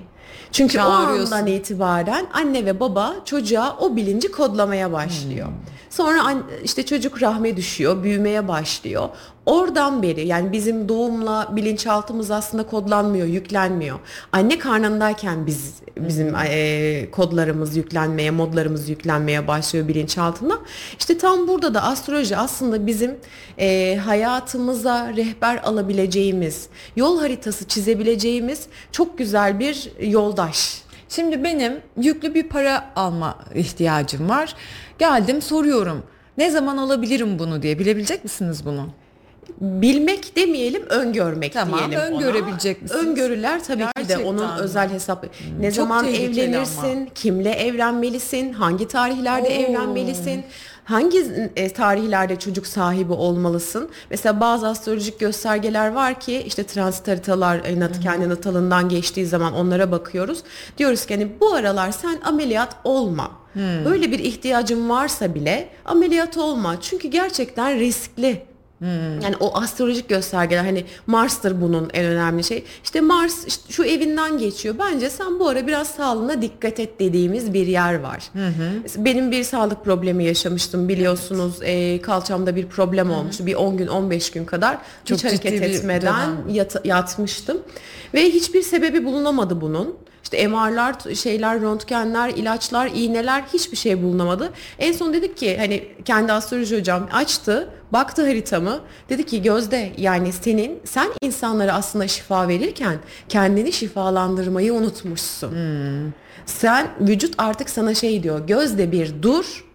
Çünkü 0.52 0.80
o 0.80 0.82
andan 0.82 1.48
itibaren 1.48 2.26
anne 2.34 2.66
ve 2.66 2.80
baba 2.80 3.16
çocuğa 3.26 3.78
o 3.80 3.96
bilinci 3.96 4.32
kodlamaya 4.32 4.92
başlıyor. 4.92 5.48
Sonra 5.94 6.34
işte 6.64 6.86
çocuk 6.86 7.22
rahme 7.22 7.58
düşüyor, 7.58 8.04
büyümeye 8.04 8.48
başlıyor. 8.48 9.10
Oradan 9.46 10.04
beri 10.04 10.28
yani 10.28 10.52
bizim 10.52 10.90
doğumla 10.90 11.50
bilinçaltımız 11.56 12.32
aslında 12.32 12.64
kodlanmıyor, 12.68 13.28
yüklenmiyor. 13.28 14.00
Anne 14.32 14.60
karnındayken 14.60 15.46
biz 15.48 15.74
bizim 15.98 16.36
eee, 16.36 17.12
kodlarımız 17.12 17.78
yüklenmeye, 17.78 18.32
modlarımız 18.32 18.90
yüklenmeye 18.90 19.48
başlıyor 19.48 19.88
bilinçaltına. 19.88 20.60
İşte 21.00 21.18
tam 21.18 21.48
burada 21.48 21.74
da 21.74 21.84
astroloji 21.84 22.38
aslında 22.38 22.88
bizim 22.88 23.16
eee, 23.58 23.96
hayatımıza 23.96 25.14
rehber 25.18 25.58
alabileceğimiz, 25.64 26.68
yol 26.96 27.20
haritası 27.20 27.68
çizebileceğimiz 27.68 28.66
çok 28.92 29.18
güzel 29.18 29.60
bir 29.60 29.92
yoldaş. 30.02 30.84
Şimdi 31.10 31.44
benim 31.44 31.82
yüklü 31.98 32.34
bir 32.34 32.50
para 32.50 32.92
alma 32.96 33.38
ihtiyacım 33.56 34.30
var. 34.30 34.56
Geldim 35.04 35.42
soruyorum. 35.42 36.04
Ne 36.38 36.52
zaman 36.52 36.78
alabilirim 36.78 37.40
bunu 37.40 37.62
diye 37.62 37.80
bilebilecek 37.80 38.24
misiniz 38.24 38.66
bunu? 38.66 38.88
Bilmek 39.62 40.36
demeyelim, 40.36 40.84
öngörmek 40.90 41.54
Tamam, 41.54 41.80
diyelim 41.80 42.00
ona. 42.00 42.06
öngörebileceğiz 42.06 42.82
misiniz? 42.82 43.06
Öngörüler 43.06 43.64
tabii 43.64 43.84
ki 43.84 43.88
de 43.88 44.02
Gerçekten 44.02 44.26
onun 44.26 44.46
mi? 44.46 44.52
özel 44.60 44.90
hesap. 44.90 45.26
Ne 45.60 45.72
çok 45.72 45.76
zaman 45.76 46.08
evlenirsin, 46.08 47.10
kimle 47.16 47.52
evlenmelisin, 47.52 48.54
hangi 48.54 48.88
tarihlerde 48.88 49.48
Oo. 49.48 49.52
evlenmelisin, 49.52 50.44
hangi 50.84 51.50
e, 51.56 51.74
tarihlerde 51.74 52.36
çocuk 52.36 52.68
sahibi 52.68 53.14
olmalısın. 53.14 53.90
Mesela 54.10 54.40
bazı 54.40 54.68
astrolojik 54.68 55.20
göstergeler 55.20 55.92
var 55.92 56.20
ki 56.20 56.44
işte 56.46 56.64
transit 56.64 57.08
haritalar 57.08 57.62
e, 57.66 57.80
nat, 57.80 58.00
kendi 58.00 58.30
natalından 58.30 58.90
geçtiği 58.90 59.26
zaman 59.26 59.54
onlara 59.54 59.92
bakıyoruz. 59.92 60.40
Diyoruz 60.78 61.06
ki 61.06 61.14
hani 61.14 61.40
bu 61.42 61.54
aralar 61.54 61.92
sen 61.92 62.20
ameliyat 62.24 62.76
olma. 62.84 63.43
Böyle 63.86 64.12
bir 64.12 64.20
ihtiyacın 64.20 64.90
varsa 64.90 65.36
bile 65.36 65.70
ameliyat 65.86 66.38
olma. 66.38 66.82
Çünkü 66.82 67.08
gerçekten 67.08 67.80
riskli. 67.80 68.42
Yani 69.24 69.36
o 69.40 69.58
astrolojik 69.58 70.10
göstergeler 70.10 70.64
hani 70.64 70.86
Mars'tır 71.08 71.62
bunun 71.62 71.90
en 71.94 72.06
önemli 72.06 72.44
şey. 72.44 72.64
İşte 72.84 73.02
Mars 73.02 73.48
işte 73.48 73.74
şu 73.74 73.84
evinden 73.84 74.38
geçiyor. 74.38 74.76
Bence 74.80 75.10
sen 75.10 75.40
bu 75.40 75.48
ara 75.48 75.68
biraz 75.68 75.88
sağlığına 75.88 76.42
dikkat 76.42 76.80
et 76.80 77.00
dediğimiz 77.00 77.54
bir 77.54 77.68
yer 77.68 78.00
var. 78.00 78.24
Mesela 78.84 79.06
Benim 79.06 79.32
bir 79.32 79.44
sağlık 79.44 79.86
problemi 79.86 80.24
yaşamıştım 80.24 80.90
biliyorsunuz. 80.90 81.56
Ee, 81.62 82.02
kalçamda 82.02 82.56
bir 82.56 82.68
problem 82.68 83.12
olmuştu. 83.12 83.46
Bir 83.46 83.56
10 83.56 83.78
gün 83.78 83.88
15 83.88 84.32
gün 84.32 84.46
kadar 84.46 84.78
Çok 85.06 85.18
hiç 85.18 85.26
hareket 85.26 85.54
etmeden 85.64 86.30
yat- 86.50 86.86
yatmıştım. 86.86 87.58
Ve 88.14 88.26
hiçbir 88.26 88.62
sebebi 88.62 89.06
bulunamadı 89.06 89.62
bunun. 89.62 89.96
İşte 90.24 90.48
MR'lar, 90.48 91.16
şeyler, 91.16 91.62
röntgenler, 91.62 92.30
ilaçlar, 92.30 92.92
iğneler 92.96 93.44
hiçbir 93.54 93.78
şey 93.78 94.04
bulunamadı. 94.04 94.54
En 94.80 94.92
son 94.92 95.14
dedik 95.14 95.38
ki 95.38 95.58
hani 95.58 95.88
kendi 96.06 96.34
astroloji 96.34 96.80
hocam 96.80 97.10
açtı, 97.14 97.70
baktı 97.94 98.22
haritamı. 98.22 98.80
Dedi 99.10 99.26
ki 99.26 99.42
Gözde 99.42 99.92
yani 99.98 100.34
senin 100.34 100.80
sen 100.86 101.08
insanlara 101.22 101.74
aslında 101.74 102.08
şifa 102.08 102.48
verirken 102.48 102.98
kendini 103.30 103.72
şifalandırmayı 103.74 104.74
unutmuşsun. 104.74 105.54
Sen 106.46 106.88
vücut 107.00 107.36
artık 107.38 107.70
sana 107.70 107.94
şey 107.94 108.24
diyor. 108.24 108.48
Gözde 108.48 108.92
bir 108.92 109.14
dur 109.22 109.66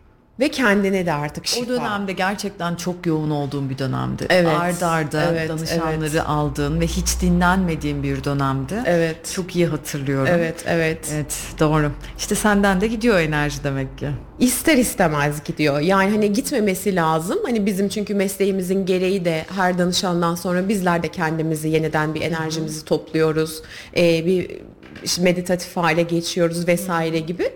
ve 0.41 0.49
kendine 0.49 1.07
de 1.07 1.12
artık 1.12 1.47
şifa. 1.47 1.66
O 1.66 1.68
dönemde 1.68 2.12
gerçekten 2.12 2.74
çok 2.74 3.07
yoğun 3.07 3.30
olduğum 3.30 3.70
bir 3.70 3.78
dönemdi. 3.78 4.26
Evet, 4.28 4.49
Ard 4.49 4.80
arda 4.80 5.32
evet, 5.32 5.49
danışanları 5.49 6.11
evet. 6.11 6.22
aldığın 6.26 6.80
ve 6.80 6.86
hiç 6.86 7.20
dinlenmediğim 7.20 8.03
bir 8.03 8.24
dönemdi. 8.24 8.74
Evet. 8.86 9.32
Çok 9.34 9.57
iyi 9.57 9.66
hatırlıyorum. 9.66 10.28
Evet, 10.32 10.64
evet. 10.66 11.11
Evet 11.14 11.39
doğru. 11.61 11.91
İşte 12.18 12.34
senden 12.34 12.80
de 12.80 12.86
gidiyor 12.86 13.18
enerji 13.18 13.64
demek 13.64 13.99
ki. 13.99 14.09
İster 14.39 14.76
istemez 14.76 15.45
gidiyor. 15.45 15.80
Yani 15.80 16.11
hani 16.11 16.32
gitmemesi 16.32 16.97
lazım. 16.97 17.39
Hani 17.45 17.66
bizim 17.66 17.89
çünkü 17.89 18.14
mesleğimizin 18.14 18.86
gereği 18.86 19.24
de 19.24 19.47
her 19.57 19.78
danışandan 19.78 20.34
sonra 20.34 20.68
bizler 20.68 21.03
de 21.03 21.09
kendimizi 21.09 21.68
yeniden 21.68 22.14
bir 22.14 22.20
enerjimizi 22.20 22.84
topluyoruz. 22.84 23.62
Ee, 23.97 24.26
bir 24.26 24.51
meditatif 25.20 25.76
hale 25.76 26.03
geçiyoruz 26.03 26.68
vesaire 26.68 27.18
gibi. 27.18 27.51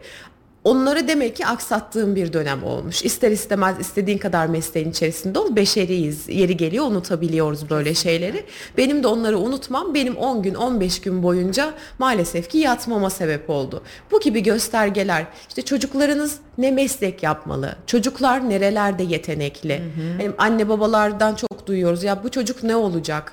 Onları 0.64 1.08
demek 1.08 1.36
ki 1.36 1.46
aksattığım 1.46 2.16
bir 2.16 2.32
dönem 2.32 2.64
olmuş. 2.64 3.04
İster 3.04 3.30
istemez 3.30 3.80
istediğin 3.80 4.18
kadar 4.18 4.46
mesleğin 4.46 4.90
içerisinde 4.90 5.38
ol. 5.38 5.56
Beşeriyiz. 5.56 6.28
Yeri 6.28 6.56
geliyor 6.56 6.86
unutabiliyoruz 6.86 7.70
böyle 7.70 7.94
şeyleri. 7.94 8.44
Benim 8.78 9.02
de 9.02 9.06
onları 9.06 9.38
unutmam 9.38 9.94
benim 9.94 10.16
10 10.16 10.42
gün 10.42 10.54
15 10.54 11.00
gün 11.00 11.22
boyunca 11.22 11.74
maalesef 11.98 12.50
ki 12.50 12.58
yatmama 12.58 13.10
sebep 13.10 13.50
oldu. 13.50 13.82
Bu 14.10 14.20
gibi 14.20 14.42
göstergeler 14.42 15.26
işte 15.48 15.62
çocuklarınız 15.62 16.38
ne 16.58 16.70
meslek 16.70 17.22
yapmalı? 17.22 17.76
Çocuklar 17.86 18.50
nerelerde 18.50 19.02
yetenekli? 19.02 19.82
Hani 20.18 20.30
anne 20.38 20.68
babalardan 20.68 21.34
çok 21.34 21.66
duyuyoruz. 21.66 22.04
Ya 22.04 22.24
bu 22.24 22.30
çocuk 22.30 22.62
ne 22.62 22.76
olacak? 22.76 23.32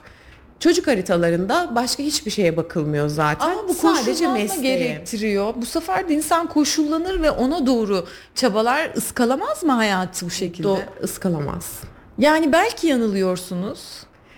Çocuk 0.59 0.87
haritalarında 0.87 1.71
başka 1.75 2.03
hiçbir 2.03 2.31
şeye 2.31 2.57
bakılmıyor 2.57 3.07
zaten. 3.07 3.51
Ama 3.51 3.67
bu 3.67 3.73
Sadece 3.73 4.27
mesleğe. 4.27 4.77
gerektiriyor. 4.77 5.53
Bu 5.55 5.65
sefer 5.65 6.09
de 6.09 6.13
insan 6.13 6.47
koşullanır 6.47 7.21
ve 7.21 7.31
ona 7.31 7.65
doğru 7.65 8.05
çabalar 8.35 8.91
ıskalamaz 8.97 9.63
mı 9.63 9.71
hayatı 9.71 10.25
bu 10.25 10.29
şekilde? 10.29 10.67
Do 10.67 10.77
ıskalamaz. 11.03 11.79
Yani 12.17 12.53
belki 12.53 12.87
yanılıyorsun. 12.87 13.75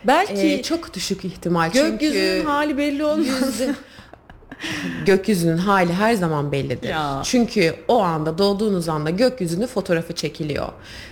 Belki 0.07 0.33
Ee, 0.33 0.63
çok 0.63 0.93
düşük 0.93 1.25
ihtimal 1.25 1.71
gökyüzünün 1.71 2.35
çünkü 2.37 2.47
hali 2.47 2.77
belli 2.77 3.05
olmaz. 3.05 3.61
gökyüzünün 5.05 5.57
hali 5.57 5.93
her 5.93 6.13
zaman 6.13 6.51
bellidir. 6.51 6.89
Ya. 6.89 7.21
Çünkü 7.25 7.75
o 7.87 8.01
anda 8.01 8.37
doğduğunuz 8.37 8.89
anda 8.89 9.09
gökyüzünün 9.09 9.67
fotoğrafı 9.67 10.13
çekiliyor. 10.15 10.67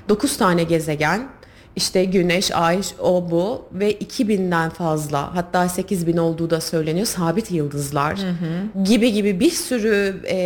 9 0.10 0.38
tane 0.38 0.64
gezegen 0.64 1.28
işte 1.80 2.06
güneş, 2.06 2.52
ay, 2.56 2.82
o 3.00 3.32
bu 3.32 3.62
ve 3.74 3.92
2000'den 3.94 4.70
fazla 4.70 5.36
hatta 5.36 5.70
8000 5.70 6.18
olduğu 6.18 6.50
da 6.50 6.62
söyleniyor 6.62 7.06
sabit 7.08 7.52
yıldızlar 7.52 8.20
gibi 8.84 9.14
gibi 9.14 9.40
bir 9.40 9.52
sürü 9.52 10.22
e, 10.28 10.38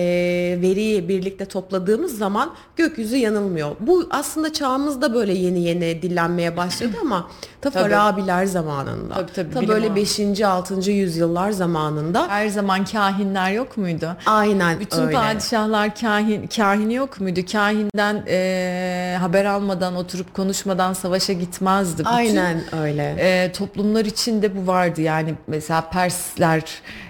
veriyi 0.62 1.10
birlikte 1.10 1.46
topladığımız 1.46 2.18
zaman 2.18 2.54
gökyüzü 2.76 3.16
yanılmıyor. 3.16 3.76
Bu 3.80 4.08
aslında 4.12 4.54
çağımızda 4.54 5.14
böyle 5.14 5.34
yeni 5.34 5.60
yeni 5.64 6.02
dillenmeye 6.02 6.58
başladı 6.58 6.94
ama 7.02 7.28
ta. 7.62 7.72
Farabiler 7.72 8.46
zamanında. 8.46 9.14
Tabii, 9.14 9.34
tabii, 9.34 9.54
ta 9.54 9.68
böyle 9.68 9.90
o. 9.92 9.96
5. 9.96 10.42
6. 10.42 10.92
yüzyıllar 10.92 11.52
zamanında 11.52 12.28
Her 12.28 12.48
zaman 12.48 12.86
kahinler 12.86 13.52
yok 13.52 13.78
muydu? 13.78 14.16
aynen 14.26 14.80
Bütün 14.80 15.02
öyle. 15.02 15.14
padişahlar 15.18 15.96
kahin, 15.96 16.48
kahini 16.48 16.94
yok 16.94 17.20
muydu? 17.22 17.40
Kahinden 17.52 18.24
e, 18.28 19.18
haber 19.20 19.46
almadan, 19.46 19.96
oturup 19.96 20.34
konuşmadan 20.34 20.94
savaşa 21.24 21.40
gitmezdi. 21.40 22.00
Bütün, 22.00 22.10
Aynen 22.10 22.76
öyle. 22.82 23.16
e, 23.20 23.52
toplumlar 23.52 24.06
içinde 24.06 24.56
bu 24.56 24.68
vardı. 24.68 25.02
Yani 25.02 25.34
mesela 25.48 25.90
Persler 25.90 26.64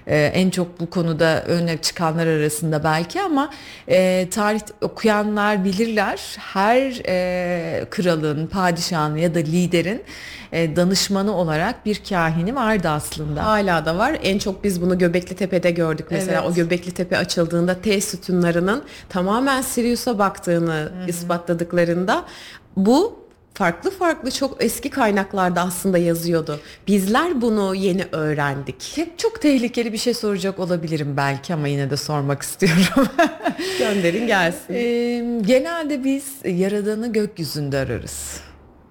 e, 0.07 0.25
en 0.25 0.49
çok 0.49 0.79
bu 0.79 0.89
konuda 0.89 1.43
öne 1.43 1.77
çıkanlar 1.77 2.27
arasında 2.27 2.83
belki 2.83 3.21
ama 3.21 3.49
e, 3.87 4.27
tarih 4.31 4.59
okuyanlar 4.81 5.65
bilirler. 5.65 6.19
Her 6.39 7.01
e, 7.07 7.85
kralın, 7.89 8.47
padişahın 8.47 9.15
ya 9.15 9.35
da 9.35 9.39
liderin 9.39 10.03
e, 10.51 10.75
danışmanı 10.75 11.35
olarak 11.35 11.85
bir 11.85 12.01
kahini 12.09 12.55
vardı 12.55 12.89
aslında. 12.89 13.45
Hala 13.45 13.85
da 13.85 13.97
var. 13.97 14.17
En 14.23 14.37
çok 14.37 14.63
biz 14.63 14.81
bunu 14.81 14.97
Göbekli 14.97 15.35
Tepe'de 15.35 15.71
gördük. 15.71 16.07
Mesela 16.09 16.41
Evet. 16.41 16.51
o 16.51 16.53
Göbekli 16.53 16.91
Tepe 16.91 17.17
açıldığında 17.17 17.81
T 17.81 18.01
sütunlarının 18.01 18.83
tamamen 19.09 19.61
Sirius'a 19.61 20.19
baktığını 20.19 20.91
ispatladıklarında 21.07 22.25
bu 22.77 23.22
farklı 23.53 23.91
farklı 23.91 24.31
çok 24.31 24.63
eski 24.63 24.89
kaynaklarda 24.89 25.61
aslında 25.61 25.97
yazıyordu. 25.97 26.59
Bizler 26.87 27.41
bunu 27.41 27.75
yeni 27.75 28.05
öğrendik. 28.11 28.93
Çok, 28.95 29.19
çok 29.19 29.41
tehlikeli 29.41 29.93
bir 29.93 29.97
şey 29.97 30.13
soracak 30.13 30.59
olabilirim 30.59 31.13
belki 31.17 31.53
ama 31.53 31.67
yine 31.67 31.89
de 31.89 31.97
sormak 31.97 32.41
istiyorum. 32.41 33.07
Gönderin 33.79 34.27
gelsin. 34.27 34.73
Ee, 34.73 35.41
genelde 35.41 36.03
biz 36.03 36.25
yaradanı 36.45 37.13
gökyüzünde 37.13 37.77
ararız. 37.77 38.39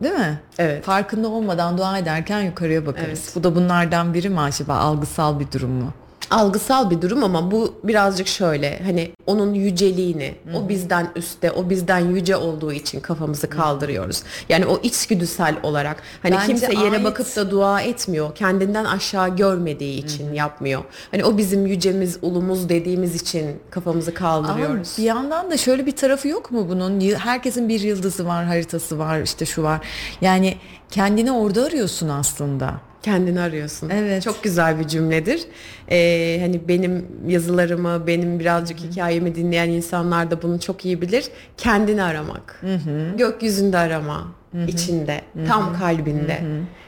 Değil 0.02 0.14
mi? 0.14 0.40
Evet. 0.58 0.84
Farkında 0.84 1.28
olmadan 1.28 1.78
dua 1.78 1.98
ederken 1.98 2.40
yukarıya 2.40 2.86
bakarız. 2.86 3.20
Evet. 3.24 3.32
Bu 3.34 3.44
da 3.44 3.54
bunlardan 3.54 4.14
biri 4.14 4.28
mi 4.30 4.40
acaba? 4.40 4.74
Algısal 4.74 5.40
bir 5.40 5.52
durum 5.52 5.70
mu? 5.70 5.92
Algısal 6.30 6.90
bir 6.90 7.02
durum 7.02 7.24
ama 7.24 7.50
bu 7.50 7.74
birazcık 7.84 8.26
şöyle 8.26 8.82
hani 8.84 9.10
onun 9.26 9.54
yüceliğini 9.54 10.34
o 10.54 10.68
bizden 10.68 11.08
üstte 11.16 11.50
o 11.50 11.70
bizden 11.70 11.98
yüce 11.98 12.36
olduğu 12.36 12.72
için 12.72 13.00
kafamızı 13.00 13.50
kaldırıyoruz. 13.50 14.22
Yani 14.48 14.66
o 14.66 14.80
içgüdüsel 14.82 15.56
olarak 15.62 16.02
hani 16.22 16.32
Bence 16.34 16.46
kimse 16.46 16.74
yere 16.74 16.96
ait- 16.96 17.04
bakıp 17.04 17.36
da 17.36 17.50
dua 17.50 17.80
etmiyor. 17.80 18.34
Kendinden 18.34 18.84
aşağı 18.84 19.36
görmediği 19.36 20.04
için 20.04 20.32
yapmıyor. 20.34 20.82
Hani 21.10 21.24
o 21.24 21.38
bizim 21.38 21.66
yücemiz, 21.66 22.18
ulumuz 22.22 22.68
dediğimiz 22.68 23.22
için 23.22 23.56
kafamızı 23.70 24.10
Ama 24.10 24.18
kaldırıyoruz. 24.18 24.94
bir 24.98 25.02
yandan 25.02 25.50
da 25.50 25.56
şöyle 25.56 25.86
bir 25.86 25.96
tarafı 25.96 26.28
yok 26.28 26.50
mu 26.50 26.66
bunun? 26.68 27.00
Herkesin 27.00 27.68
bir 27.68 27.80
yıldızı 27.80 28.26
var, 28.26 28.44
haritası 28.44 28.98
var, 28.98 29.20
işte 29.20 29.46
şu 29.46 29.62
var. 29.62 29.80
Yani 30.20 30.56
kendini 30.90 31.32
orada 31.32 31.64
arıyorsun 31.64 32.08
aslında. 32.08 32.74
Kendini 33.02 33.40
arıyorsun. 33.40 33.90
Evet. 33.90 34.22
Çok 34.22 34.42
güzel 34.42 34.78
bir 34.78 34.88
cümledir. 34.88 35.42
Ee, 35.90 36.38
hani 36.40 36.68
benim 36.68 37.06
yazılarımı, 37.26 38.06
benim 38.06 38.40
birazcık 38.40 38.78
hikayemi 38.80 39.34
dinleyen 39.34 39.68
insanlar 39.68 40.30
da 40.30 40.42
bunu 40.42 40.60
çok 40.60 40.84
iyi 40.84 41.02
bilir. 41.02 41.24
Kendini 41.56 42.02
aramak. 42.02 42.62
Gökyüzünde 43.18 43.78
arama. 43.78 44.41
İçinde, 44.68 45.20
tam 45.48 45.78
kalbinde. 45.78 46.42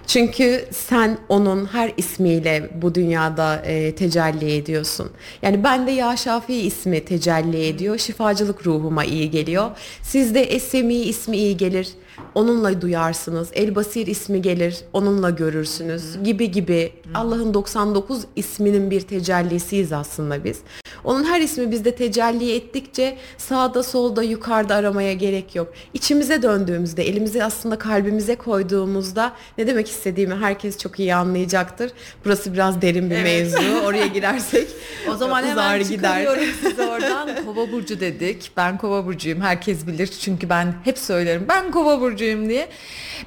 Çünkü 0.07 0.65
sen 0.71 1.19
onun 1.29 1.67
her 1.67 1.93
ismiyle 1.97 2.71
bu 2.83 2.95
dünyada 2.95 3.57
e, 3.57 3.95
tecelli 3.95 4.57
ediyorsun. 4.57 5.11
Yani 5.43 5.65
bende 5.65 5.91
Ya 5.91 6.17
Şafii 6.17 6.61
ismi 6.61 7.05
tecelli 7.05 7.67
ediyor. 7.67 7.99
Şifacılık 7.99 8.67
ruhuma 8.67 9.05
iyi 9.05 9.31
geliyor. 9.31 9.71
Sizde 10.03 10.43
Esemi 10.43 10.95
ismi 10.95 11.37
iyi 11.37 11.57
gelir. 11.57 11.89
Onunla 12.35 12.81
duyarsınız. 12.81 13.49
El 13.53 13.75
Basir 13.75 14.07
ismi 14.07 14.43
gelir. 14.43 14.77
Onunla 14.93 15.31
görürsünüz. 15.31 16.25
Gibi 16.25 16.51
gibi. 16.51 16.93
Allah'ın 17.15 17.55
99 17.55 18.23
isminin 18.37 18.91
bir 18.91 19.01
tecellisiyiz 19.01 19.93
aslında 19.93 20.45
biz. 20.45 20.61
Onun 21.05 21.25
her 21.25 21.41
ismi 21.41 21.71
bizde 21.71 21.95
tecelli 21.95 22.55
ettikçe 22.55 23.17
sağda 23.39 23.83
solda 23.83 24.23
yukarıda 24.23 24.75
aramaya 24.75 25.13
gerek 25.13 25.55
yok. 25.55 25.73
İçimize 25.95 26.43
döndüğümüzde, 26.43 27.09
elimizi 27.09 27.45
aslında 27.55 27.79
kalbimize 27.79 28.35
koyduğumuzda 28.35 29.33
ne 29.59 29.67
demek 29.67 29.89
istediğimi 29.91 30.35
herkes 30.35 30.79
çok 30.79 30.99
iyi 31.01 31.15
anlayacaktır. 31.15 31.93
Burası 32.25 32.53
biraz 32.53 32.83
derin 32.83 33.11
bir 33.11 33.23
mevzu. 33.23 33.59
Oraya 33.85 34.07
girersek 34.07 34.69
O 35.11 35.17
zaman 35.17 35.45
hemen 35.45 35.83
gider. 35.85 36.39
size 36.63 36.87
oradan. 36.91 37.45
Kova 37.45 37.73
burcu 37.73 38.01
dedik. 38.01 38.51
Ben 38.57 38.79
kova 38.79 39.07
burcuyum. 39.07 39.41
Herkes 39.41 39.87
bilir. 39.87 40.07
Çünkü 40.07 40.49
ben 40.49 40.75
hep 40.85 40.99
söylerim. 40.99 41.47
Ben 41.49 41.71
kova 41.71 42.01
burcuyum 42.01 42.49
diye. 42.49 42.69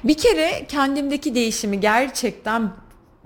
Bir 0.04 0.14
kere 0.14 0.66
kendimdeki 0.68 1.34
değişimi 1.34 1.80
gerçekten 1.80 2.70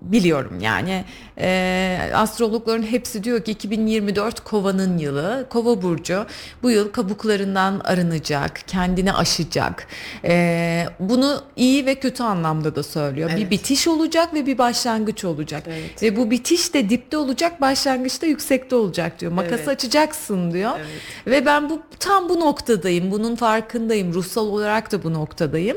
biliyorum 0.03 0.59
yani 0.61 1.05
e, 1.39 2.11
astrologların 2.15 2.83
hepsi 2.83 3.25
diyor 3.25 3.45
ki 3.45 3.51
2024 3.51 4.41
kovanın 4.41 4.99
yılı 4.99 5.47
kova 5.51 5.83
burcu 5.83 6.27
bu 6.63 6.71
yıl 6.71 6.93
kabuklarından 6.93 7.81
arınacak 7.85 8.61
kendini 8.67 9.13
aşacak 9.13 9.87
E, 10.25 10.87
bunu 11.01 11.43
iyi 11.57 11.87
ve 11.87 11.95
kötü 11.95 12.23
anlamda 12.23 12.77
da 12.77 12.83
söylüyor 12.83 13.29
bir 13.31 13.35
Evet. 13.37 13.51
bitiş 13.51 13.89
olacak 13.89 14.35
ve 14.35 14.47
bir 14.47 14.59
başlangıç 14.59 15.25
olacak 15.25 15.63
Evet. 15.67 16.03
ve 16.03 16.17
bu 16.17 16.31
bitiş 16.31 16.75
de 16.75 16.89
dipte 16.91 17.17
olacak 17.17 17.61
başlangıçta 17.61 18.27
yüksekte 18.27 18.77
olacak 18.77 19.21
diyor 19.21 19.33
makası 19.33 19.55
Evet. 19.57 19.69
açacaksın 19.69 20.53
diyor 20.53 20.71
Evet. 20.77 20.87
ve 21.27 21.47
ben 21.47 21.71
bu 21.71 21.83
tam 22.01 22.29
bu 22.29 22.41
noktadayım 22.41 23.11
bunun 23.11 23.37
farkındayım 23.37 24.15
ruhsal 24.15 24.47
olarak 24.47 24.93
da 24.93 25.03
bu 25.03 25.13
noktadayım 25.13 25.77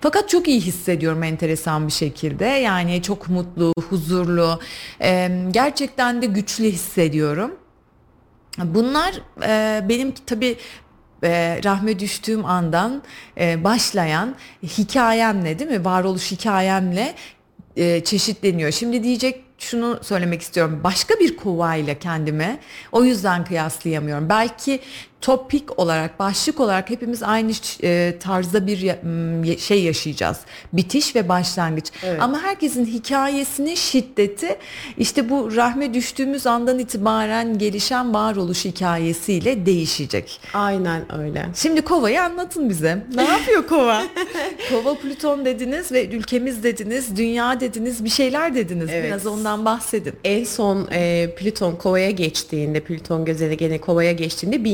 fakat 0.00 0.28
çok 0.28 0.48
iyi 0.48 0.60
hissediyorum 0.60 1.22
enteresan 1.22 1.86
bir 1.86 1.92
şekilde 1.92 2.44
yani 2.44 3.02
çok 3.02 3.28
mutlu 3.28 3.63
huzurlu 3.90 4.60
em, 5.00 5.52
gerçekten 5.52 6.22
de 6.22 6.26
güçlü 6.26 6.64
hissediyorum 6.64 7.50
bunlar 8.58 9.14
e, 9.42 9.88
benim 9.88 10.14
tabii 10.26 10.56
e, 11.24 11.60
rahme 11.64 11.98
düştüğüm 11.98 12.44
andan 12.44 13.02
e, 13.40 13.64
başlayan 13.64 14.34
hikayemle 14.62 15.58
değil 15.58 15.70
mi 15.70 15.84
varoluş 15.84 16.32
hikayemle 16.32 17.14
e, 17.76 18.04
çeşitleniyor. 18.04 18.70
Şimdi 18.70 19.02
diyecek 19.02 19.44
şunu 19.58 19.98
söylemek 20.02 20.42
istiyorum. 20.42 20.80
Başka 20.84 21.14
bir 21.14 21.36
kovayla 21.36 21.98
kendime 21.98 22.58
o 22.92 23.04
yüzden 23.04 23.44
kıyaslayamıyorum. 23.44 24.28
Belki 24.28 24.80
topik 25.24 25.78
olarak, 25.78 26.18
başlık 26.18 26.60
olarak 26.60 26.90
hepimiz 26.90 27.22
aynı 27.22 27.52
e, 27.82 28.14
tarzda 28.20 28.66
bir 28.66 28.94
m, 29.02 29.58
şey 29.58 29.82
yaşayacağız. 29.82 30.38
Bitiş 30.72 31.16
ve 31.16 31.28
başlangıç. 31.28 31.84
Evet. 32.02 32.22
Ama 32.22 32.42
herkesin 32.42 32.86
hikayesinin 32.86 33.74
şiddeti 33.74 34.56
işte 34.98 35.30
bu 35.30 35.56
rahme 35.56 35.94
düştüğümüz 35.94 36.46
andan 36.46 36.78
itibaren 36.78 37.58
gelişen 37.58 38.14
varoluş 38.14 38.64
hikayesiyle 38.64 39.66
değişecek. 39.66 40.40
Aynen 40.54 41.20
öyle. 41.20 41.46
Şimdi 41.54 41.82
Kova'yı 41.82 42.22
anlatın 42.22 42.68
bize. 42.68 43.06
Ne 43.14 43.24
yapıyor 43.24 43.66
Kova? 43.66 44.02
Kova 44.70 44.94
Plüton 44.94 45.44
dediniz 45.44 45.92
ve 45.92 46.08
ülkemiz 46.08 46.62
dediniz, 46.62 47.16
dünya 47.16 47.60
dediniz, 47.60 48.04
bir 48.04 48.10
şeyler 48.10 48.54
dediniz. 48.54 48.88
Evet. 48.92 49.04
Biraz 49.04 49.26
ondan 49.26 49.64
bahsedin. 49.64 50.14
En 50.24 50.44
son 50.44 50.88
e, 50.92 51.30
Plüton 51.36 51.76
Kova'ya 51.76 52.10
geçtiğinde, 52.10 52.80
Plüton 52.80 53.24
gezegeni 53.24 53.80
Kova'ya 53.80 54.12
geçtiğinde 54.12 54.64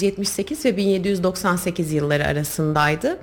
1778 0.00 0.64
ve 0.64 0.76
1798 0.76 1.92
yılları 1.92 2.26
arasındaydı. 2.26 3.18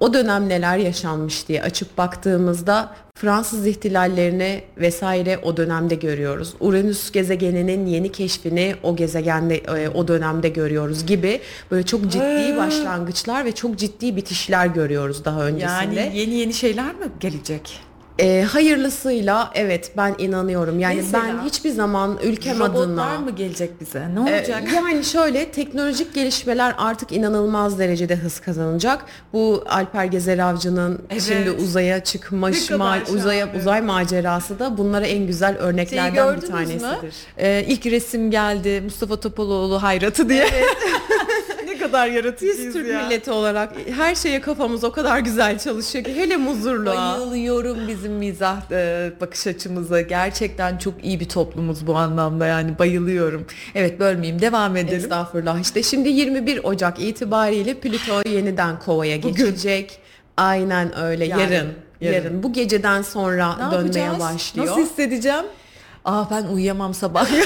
O 0.00 0.14
dönem 0.14 0.48
neler 0.48 0.76
yaşanmış 0.76 1.48
diye 1.48 1.62
açıp 1.62 1.98
baktığımızda 1.98 2.94
Fransız 3.14 3.66
ihtilallerini 3.66 4.62
vesaire 4.76 5.38
o 5.42 5.56
dönemde 5.56 5.94
görüyoruz. 5.94 6.54
Uranüs 6.60 7.10
gezegeninin 7.10 7.86
yeni 7.86 8.12
keşfini 8.12 8.74
o 8.82 8.96
gezegende 8.96 9.56
e, 9.56 9.88
o 9.88 10.08
dönemde 10.08 10.48
görüyoruz 10.48 11.06
gibi 11.06 11.40
böyle 11.70 11.86
çok 11.86 12.02
ciddi 12.02 12.56
başlangıçlar 12.56 13.44
ve 13.44 13.52
çok 13.52 13.78
ciddi 13.78 14.16
bitişler 14.16 14.66
görüyoruz 14.66 15.24
daha 15.24 15.46
öncesinde. 15.46 16.00
Yani 16.00 16.18
yeni 16.18 16.34
yeni 16.34 16.54
şeyler 16.54 16.94
mi 16.94 17.06
gelecek? 17.20 17.80
E, 18.18 18.42
hayırlısıyla 18.42 19.50
evet 19.54 19.92
ben 19.96 20.14
inanıyorum. 20.18 20.80
Yani 20.80 20.94
Mesela? 20.96 21.22
ben 21.24 21.44
hiçbir 21.44 21.70
zaman 21.70 22.18
ülkem 22.22 22.58
Robotlar 22.60 22.82
adına 22.84 23.18
mı 23.18 23.30
gelecek 23.30 23.80
bize? 23.80 24.00
Ne 24.14 24.30
Ee, 24.30 24.38
olacak? 24.38 24.62
Yani 24.74 25.04
şöyle 25.04 25.50
teknolojik 25.50 26.14
gelişmeler 26.14 26.74
artık 26.78 27.12
inanılmaz 27.12 27.78
derecede 27.78 28.16
hız 28.16 28.40
kazanacak. 28.40 29.04
Bu 29.32 29.64
Alper 29.68 30.04
Gezer 30.04 30.38
Avcı'nın 30.38 31.02
Evet. 31.10 31.22
şimdi 31.22 31.50
uzaya 31.50 32.04
kadar 32.04 32.78
ma- 32.78 33.14
uzaya 33.14 33.48
uzay 33.60 33.80
macerası 33.80 34.58
da 34.58 34.78
bunlara 34.78 35.06
en 35.06 35.26
güzel 35.26 35.56
örneklerden 35.58 36.36
bir 36.42 36.46
tanesidir. 36.46 36.82
mü? 36.86 36.96
Ee, 37.38 37.64
ilk 37.68 37.86
resim 37.86 38.30
geldi 38.30 38.80
Mustafa 38.84 39.20
Topaloğlu 39.20 39.82
hayratı 39.82 40.28
diye. 40.28 40.44
ne 40.44 40.48
kadar 41.86 42.06
yaratıcıyız 42.06 42.58
Biz 42.58 42.72
Türk 42.72 42.88
ya. 42.88 43.02
milleti 43.02 43.30
olarak 43.30 43.72
her 43.96 44.14
şeye 44.14 44.40
kafamız 44.40 44.84
o 44.84 44.92
kadar 44.92 45.18
güzel 45.18 45.58
çalışıyor 45.58 46.04
ki 46.04 46.16
hele 46.16 46.36
muzurluğa. 46.36 47.18
Bayılıyorum 47.20 47.88
bizim 47.88 48.12
mizah 48.12 48.56
e, 48.70 49.10
bakış 49.20 49.46
açımıza. 49.46 50.00
Gerçekten 50.00 50.78
çok 50.78 51.04
iyi 51.04 51.20
bir 51.20 51.28
toplumuz 51.28 51.86
bu 51.86 51.96
anlamda 51.96 52.46
yani 52.46 52.78
bayılıyorum. 52.78 53.46
Evet 53.74 54.00
bölmeyeyim 54.00 54.40
devam 54.42 54.76
edelim. 54.76 54.96
Estağfurullah 54.98 55.60
işte 55.60 55.82
şimdi 55.82 56.08
21 56.08 56.60
Ocak 56.64 57.00
itibariyle 57.00 57.74
Plüto 57.74 58.28
yeniden 58.28 58.78
kovaya 58.78 59.22
Bugün. 59.22 59.34
geçecek. 59.44 59.98
Aynen 60.36 60.98
öyle 60.98 61.24
Yarın, 61.24 61.40
yarın, 61.42 61.68
yarın. 62.00 62.14
yarın 62.16 62.42
bu 62.42 62.52
geceden 62.52 63.02
sonra 63.02 63.56
Ne 63.56 63.72
dönmeye 63.72 64.04
yapacağız? 64.04 64.20
başlıyor. 64.34 64.66
Nasıl 64.66 64.80
hissedeceğim? 64.80 65.44
Aa 66.04 66.24
ben 66.30 66.44
uyuyamam 66.44 66.94
sabah. 66.94 67.28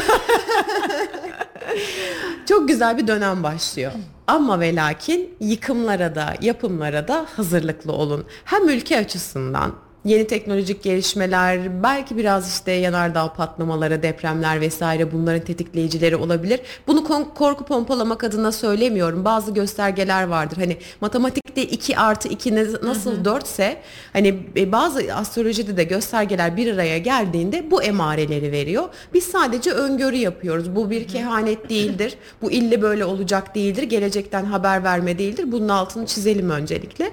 Çok 2.48 2.68
güzel 2.68 2.98
bir 2.98 3.06
dönem 3.06 3.42
başlıyor. 3.42 3.92
Ama 4.26 4.60
ve 4.60 4.74
lakin 4.74 5.34
yıkımlara 5.40 6.14
da 6.14 6.34
yapımlara 6.42 7.08
da 7.08 7.26
hazırlıklı 7.36 7.92
olun. 7.92 8.24
Hem 8.44 8.68
ülke 8.68 8.98
açısından 8.98 9.85
yeni 10.06 10.26
teknolojik 10.26 10.82
gelişmeler, 10.82 11.82
belki 11.82 12.16
biraz 12.16 12.50
işte 12.52 12.72
yanardağ 12.72 13.32
patlamaları, 13.32 14.02
depremler 14.02 14.60
vesaire 14.60 15.12
bunların 15.12 15.44
tetikleyicileri 15.44 16.16
olabilir. 16.16 16.60
Bunu 16.86 17.04
korku 17.34 17.64
pompalamak 17.64 18.24
adına 18.24 18.52
söylemiyorum. 18.52 19.24
Bazı 19.24 19.54
göstergeler 19.54 20.26
vardır. 20.26 20.56
Hani 20.56 20.76
matematikte 21.00 21.62
2 21.62 21.98
artı 21.98 22.28
2 22.28 22.54
ne- 22.54 22.66
nasıl 22.82 23.24
4 23.24 23.46
ise 23.46 23.76
hani 24.12 24.38
e, 24.56 24.72
bazı 24.72 25.14
astrolojide 25.14 25.76
de 25.76 25.84
göstergeler 25.84 26.56
bir 26.56 26.74
araya 26.74 26.98
geldiğinde 26.98 27.70
bu 27.70 27.82
emareleri 27.82 28.52
veriyor. 28.52 28.84
Biz 29.14 29.24
sadece 29.24 29.70
öngörü 29.70 30.16
yapıyoruz. 30.16 30.76
Bu 30.76 30.90
bir 30.90 31.08
kehanet 31.08 31.70
değildir. 31.70 32.14
Bu 32.42 32.52
ille 32.52 32.82
böyle 32.82 33.04
olacak 33.04 33.54
değildir. 33.54 33.82
Gelecekten 33.82 34.44
haber 34.44 34.84
verme 34.84 35.18
değildir. 35.18 35.52
Bunun 35.52 35.68
altını 35.68 36.06
çizelim 36.06 36.50
öncelikle. 36.50 37.12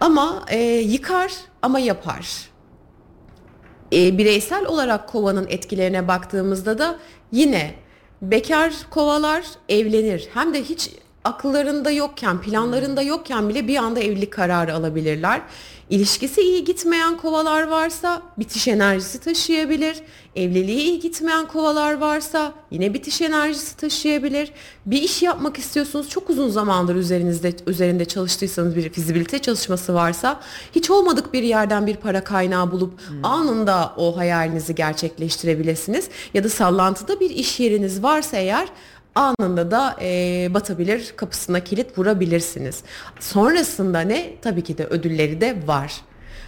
Ama 0.00 0.44
e, 0.48 0.58
yıkar 0.62 1.32
ama 1.62 1.78
yapar. 1.78 2.48
E, 3.92 4.18
bireysel 4.18 4.66
olarak 4.66 5.08
kovanın 5.08 5.46
etkilerine 5.48 6.08
baktığımızda 6.08 6.78
da 6.78 6.98
yine 7.32 7.74
bekar 8.22 8.72
kovalar 8.90 9.44
evlenir. 9.68 10.28
Hem 10.34 10.54
de 10.54 10.62
hiç 10.62 10.90
akıllarında 11.24 11.90
yokken, 11.90 12.40
planlarında 12.40 13.02
yokken 13.02 13.48
bile 13.48 13.68
bir 13.68 13.76
anda 13.76 14.00
evlilik 14.00 14.32
kararı 14.32 14.74
alabilirler. 14.74 15.40
İlişkisi 15.90 16.40
iyi 16.40 16.64
gitmeyen 16.64 17.16
kovalar 17.16 17.68
varsa 17.68 18.22
bitiş 18.38 18.68
enerjisi 18.68 19.20
taşıyabilir. 19.20 19.96
Evliliği 20.36 20.80
iyi 20.80 21.00
gitmeyen 21.00 21.46
kovalar 21.46 21.98
varsa 21.98 22.52
yine 22.70 22.94
bitiş 22.94 23.20
enerjisi 23.20 23.76
taşıyabilir. 23.76 24.52
Bir 24.86 25.02
iş 25.02 25.22
yapmak 25.22 25.58
istiyorsunuz 25.58 26.08
çok 26.08 26.30
uzun 26.30 26.48
zamandır 26.48 26.94
üzerinizde 26.94 27.52
üzerinde 27.66 28.04
çalıştıysanız 28.04 28.76
bir 28.76 28.90
fizibilite 28.92 29.38
çalışması 29.38 29.94
varsa 29.94 30.40
hiç 30.74 30.90
olmadık 30.90 31.32
bir 31.32 31.42
yerden 31.42 31.86
bir 31.86 31.96
para 31.96 32.24
kaynağı 32.24 32.72
bulup 32.72 33.00
anında 33.22 33.92
o 33.96 34.16
hayalinizi 34.16 34.74
gerçekleştirebilirsiniz. 34.74 36.08
Ya 36.34 36.44
da 36.44 36.48
sallantıda 36.48 37.20
bir 37.20 37.30
iş 37.30 37.60
yeriniz 37.60 38.02
varsa 38.02 38.36
eğer 38.36 38.68
anında 39.18 39.70
da 39.70 39.96
e, 40.02 40.48
batabilir, 40.54 41.12
kapısına 41.16 41.60
kilit 41.60 41.98
vurabilirsiniz. 41.98 42.82
Sonrasında 43.20 44.00
ne? 44.00 44.34
Tabii 44.42 44.62
ki 44.62 44.78
de 44.78 44.86
ödülleri 44.86 45.40
de 45.40 45.56
var. 45.66 46.00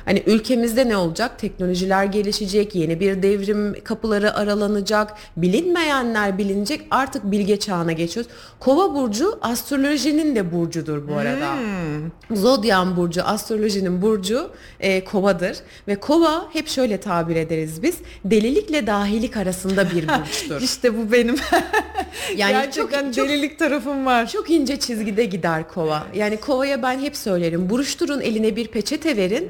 Hani 0.04 0.22
ülkemizde 0.26 0.88
ne 0.88 0.96
olacak? 0.96 1.38
Teknolojiler 1.38 2.04
gelişecek, 2.04 2.74
yeni 2.74 3.00
bir 3.00 3.22
devrim 3.22 3.76
kapıları 3.84 4.34
aralanacak, 4.34 5.12
bilinmeyenler 5.36 6.38
bilinecek. 6.38 6.80
Artık 6.90 7.24
bilge 7.24 7.58
çağına 7.58 7.92
geçiyoruz. 7.92 8.32
Kova 8.60 8.94
burcu 8.94 9.38
astrolojinin 9.42 10.36
de 10.36 10.52
burcudur 10.52 11.08
bu 11.08 11.14
arada. 11.14 11.54
Zodyan 12.30 12.96
burcu, 12.96 13.22
astrolojinin 13.24 14.02
burcu 14.02 14.50
e, 14.80 15.04
kovadır 15.04 15.56
ve 15.88 15.96
kova 15.96 16.44
hep 16.52 16.68
şöyle 16.68 17.00
tabir 17.00 17.36
ederiz 17.36 17.82
biz. 17.82 17.96
Delilikle 18.24 18.86
dahilik 18.86 19.36
arasında 19.36 19.90
bir 19.90 20.08
burçtur. 20.20 20.60
işte 20.60 20.98
bu 20.98 21.12
benim. 21.12 21.36
Yani 22.36 22.52
Gerçekten 22.52 23.04
çok, 23.04 23.14
çok 23.14 23.28
delilik 23.28 23.58
tarafım 23.58 24.06
var. 24.06 24.28
çok 24.28 24.50
ince 24.50 24.78
çizgide 24.78 25.24
gider 25.24 25.68
kova. 25.68 26.02
Yani 26.14 26.36
kovaya 26.36 26.82
ben 26.82 27.00
hep 27.00 27.16
söylerim. 27.16 27.70
Buruşturun 27.70 28.20
eline 28.20 28.56
bir 28.56 28.68
peçete 28.68 29.16
verin. 29.16 29.48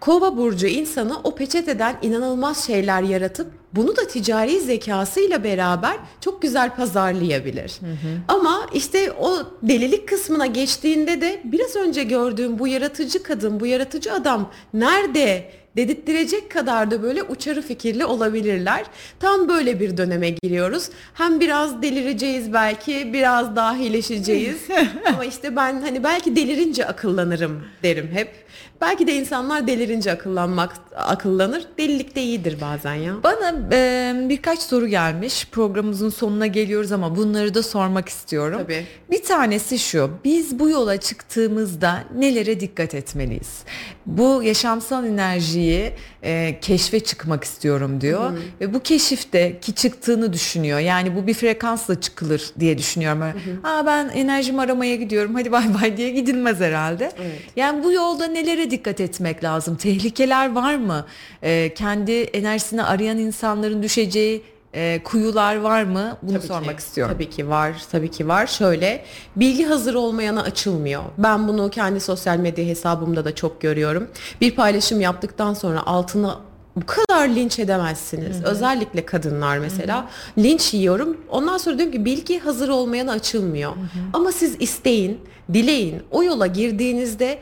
Kova 0.00 0.36
burcu 0.36 0.66
insanı 0.66 1.18
o 1.24 1.34
peçeteden 1.34 1.96
inanılmaz 2.02 2.66
şeyler 2.66 3.02
yaratıp 3.02 3.46
bunu 3.72 3.96
da 3.96 4.06
ticari 4.06 4.60
zekasıyla 4.60 5.44
beraber 5.44 5.96
çok 6.20 6.42
güzel 6.42 6.76
pazarlayabilir. 6.76 7.80
Ama 8.28 8.66
işte 8.74 9.12
o 9.12 9.38
delilik 9.62 10.08
kısmına 10.08 10.46
geçtiğinde 10.46 11.20
de 11.20 11.40
biraz 11.44 11.76
önce 11.76 12.04
gördüğüm 12.04 12.58
bu 12.58 12.68
yaratıcı 12.68 13.22
kadın, 13.22 13.60
bu 13.60 13.66
yaratıcı 13.66 14.12
adam 14.12 14.50
nerede 14.74 15.50
dedirttirecek 15.76 16.50
kadar 16.50 16.90
da 16.90 17.02
böyle 17.02 17.22
uçarı 17.22 17.62
fikirli 17.62 18.04
olabilirler. 18.04 18.84
Tam 19.20 19.48
böyle 19.48 19.80
bir 19.80 19.96
döneme 19.96 20.30
giriyoruz. 20.30 20.88
Hem 21.14 21.40
biraz 21.40 21.82
delireceğiz 21.82 22.52
belki, 22.52 23.12
biraz 23.12 23.56
dahileşeceğiz. 23.56 24.62
Ama 25.06 25.24
işte 25.24 25.56
ben 25.56 25.80
hani 25.80 26.04
belki 26.04 26.36
delirince 26.36 26.86
akıllanırım 26.86 27.62
derim 27.82 28.10
hep. 28.12 28.41
Belki 28.82 29.06
de 29.06 29.14
insanlar 29.14 29.66
delirince 29.66 30.12
akıllanmak 30.12 30.72
akıllanır. 30.96 31.66
Delilik 31.78 32.16
de 32.16 32.22
iyidir 32.22 32.60
bazen 32.60 32.94
ya. 32.94 33.14
Bana 33.22 33.54
e, 33.72 34.14
birkaç 34.28 34.58
soru 34.58 34.86
gelmiş. 34.86 35.48
Programımızın 35.52 36.08
sonuna 36.10 36.46
geliyoruz 36.46 36.92
ama 36.92 37.16
bunları 37.16 37.54
da 37.54 37.62
sormak 37.62 38.08
istiyorum. 38.08 38.60
Tabii. 38.62 38.86
Bir 39.10 39.22
tanesi 39.22 39.78
şu. 39.78 40.10
Biz 40.24 40.58
bu 40.58 40.68
yola 40.68 40.96
çıktığımızda 40.96 42.04
nelere 42.16 42.60
dikkat 42.60 42.94
etmeliyiz? 42.94 43.62
Bu 44.06 44.42
yaşamsal 44.42 45.06
enerjiyi 45.06 45.92
e, 46.24 46.58
keşfe 46.60 47.00
çıkmak 47.00 47.44
istiyorum 47.44 48.00
diyor. 48.00 48.32
Ve 48.60 48.74
bu 48.74 48.80
keşifte 48.80 49.60
ki 49.60 49.74
çıktığını 49.74 50.32
düşünüyor. 50.32 50.78
Yani 50.78 51.16
bu 51.16 51.26
bir 51.26 51.34
frekansla 51.34 52.00
çıkılır 52.00 52.50
diye 52.60 52.78
düşünüyorum. 52.78 53.20
Böyle, 53.20 53.34
Aa 53.64 53.86
ben 53.86 54.08
enerjimi 54.08 54.60
aramaya 54.60 54.96
gidiyorum. 54.96 55.34
Hadi 55.34 55.52
bay 55.52 55.74
bay 55.82 55.96
diye 55.96 56.10
gidilmez 56.10 56.60
herhalde. 56.60 57.12
Evet. 57.22 57.40
Yani 57.56 57.84
bu 57.84 57.92
yolda 57.92 58.26
nelere 58.26 58.70
dikkat 58.70 59.00
etmek 59.00 59.44
lazım? 59.44 59.76
Tehlikeler 59.76 60.52
var 60.52 60.74
mı? 60.74 61.06
Ee, 61.42 61.74
kendi 61.74 62.12
enerjisini 62.12 62.82
arayan 62.82 63.18
insanların 63.18 63.82
düşeceği 63.82 64.42
e, 64.74 65.00
kuyular 65.04 65.56
var 65.56 65.82
mı? 65.82 66.16
Bunu 66.22 66.36
Tabii 66.38 66.46
sormak 66.46 66.78
ki, 66.78 66.84
istiyorum. 66.84 67.14
Tabii 67.14 67.30
ki 67.30 67.48
var, 67.48 67.82
tabii 67.92 68.10
ki 68.10 68.28
var. 68.28 68.46
Şöyle, 68.46 69.04
bilgi 69.36 69.64
hazır 69.64 69.94
olmayana 69.94 70.42
açılmıyor. 70.42 71.02
Ben 71.18 71.48
bunu 71.48 71.70
kendi 71.70 72.00
sosyal 72.00 72.36
medya 72.36 72.64
hesabımda 72.64 73.24
da 73.24 73.34
çok 73.34 73.60
görüyorum. 73.60 74.08
Bir 74.40 74.54
paylaşım 74.54 75.00
yaptıktan 75.00 75.54
sonra 75.54 75.86
altına 75.86 76.40
bu 76.76 76.86
kadar 76.86 77.28
linç 77.28 77.58
edemezsiniz. 77.58 78.44
Özellikle 78.44 79.04
kadınlar 79.06 79.58
mesela. 79.58 80.08
Linç 80.38 80.74
yiyorum. 80.74 81.16
Ondan 81.30 81.58
sonra 81.58 81.78
diyorum 81.78 81.92
ki 81.92 82.04
bilgi 82.04 82.38
hazır 82.38 82.68
olmayana 82.68 83.12
açılmıyor. 83.12 83.72
Ama 84.12 84.32
siz 84.32 84.56
isteyin, 84.60 85.20
dileyin. 85.52 86.02
O 86.10 86.22
yola 86.22 86.46
girdiğinizde 86.46 87.38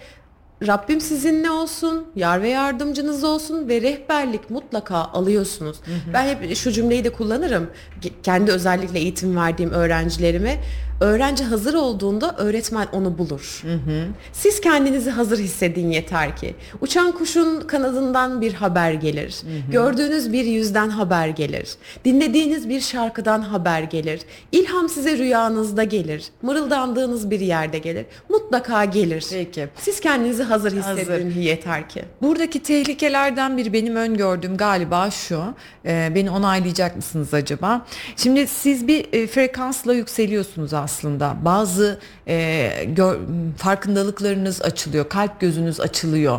Rabbim 0.66 1.00
sizinle 1.00 1.50
olsun, 1.50 2.06
yar 2.16 2.42
ve 2.42 2.48
yardımcınız 2.48 3.24
olsun 3.24 3.68
ve 3.68 3.82
rehberlik 3.82 4.50
mutlaka 4.50 4.96
alıyorsunuz. 4.96 5.80
Ben 6.12 6.26
hep 6.26 6.56
şu 6.56 6.72
cümleyi 6.72 7.04
de 7.04 7.12
kullanırım. 7.12 7.70
Kendi 8.22 8.52
özellikle 8.52 8.98
eğitim 8.98 9.36
verdiğim 9.36 9.70
öğrencilerime. 9.70 10.60
Öğrenci 11.00 11.44
hazır 11.44 11.74
olduğunda 11.74 12.34
öğretmen 12.38 12.86
onu 12.92 13.18
bulur. 13.18 13.62
Siz 14.32 14.60
kendinizi 14.60 15.10
hazır 15.10 15.38
hissedin 15.38 15.90
yeter 15.90 16.36
ki. 16.36 16.54
Uçan 16.80 17.12
kuşun 17.12 17.60
kanadından 17.60 18.40
bir 18.40 18.54
haber 18.54 18.92
gelir. 18.92 19.40
Gördüğünüz 19.70 20.32
bir 20.32 20.44
yüzden 20.44 20.88
haber 20.88 21.28
gelir. 21.28 21.68
Dinlediğiniz 22.04 22.68
bir 22.68 22.80
şarkıdan 22.80 23.40
haber 23.42 23.82
gelir. 23.82 24.20
İlham 24.52 24.88
size 24.88 25.18
rüyanızda 25.18 25.84
gelir. 25.84 26.24
Mırıldandığınız 26.42 27.30
bir 27.30 27.40
yerde 27.40 27.78
gelir. 27.78 28.06
Mutlaka 28.28 28.84
gelir. 28.84 29.26
Peki. 29.30 29.68
Siz 29.76 30.00
kendinizi 30.00 30.42
hazır 30.42 30.72
hissedin 30.72 31.24
Hazır. 31.24 31.40
yeter 31.40 31.88
ki. 31.88 32.04
Buradaki 32.22 32.62
tehlikelerden 32.62 33.56
biri 33.56 33.72
benim 33.72 33.96
öngördüğüm 33.96 34.56
galiba 34.56 35.10
şu. 35.10 35.42
Ee, 35.86 36.12
beni 36.14 36.30
onaylayacak 36.30 36.96
mısınız 36.96 37.34
acaba? 37.34 37.86
Şimdi 38.16 38.46
siz 38.46 38.88
bir 38.88 39.12
e, 39.12 39.26
frekansla 39.26 39.94
yükseliyorsunuz 39.94 40.74
aslında. 40.74 40.89
Aslında. 40.90 41.36
Bazı 41.44 41.98
e, 42.28 42.70
gör, 42.86 43.18
farkındalıklarınız 43.56 44.62
açılıyor, 44.62 45.08
kalp 45.08 45.40
gözünüz 45.40 45.80
açılıyor. 45.80 46.38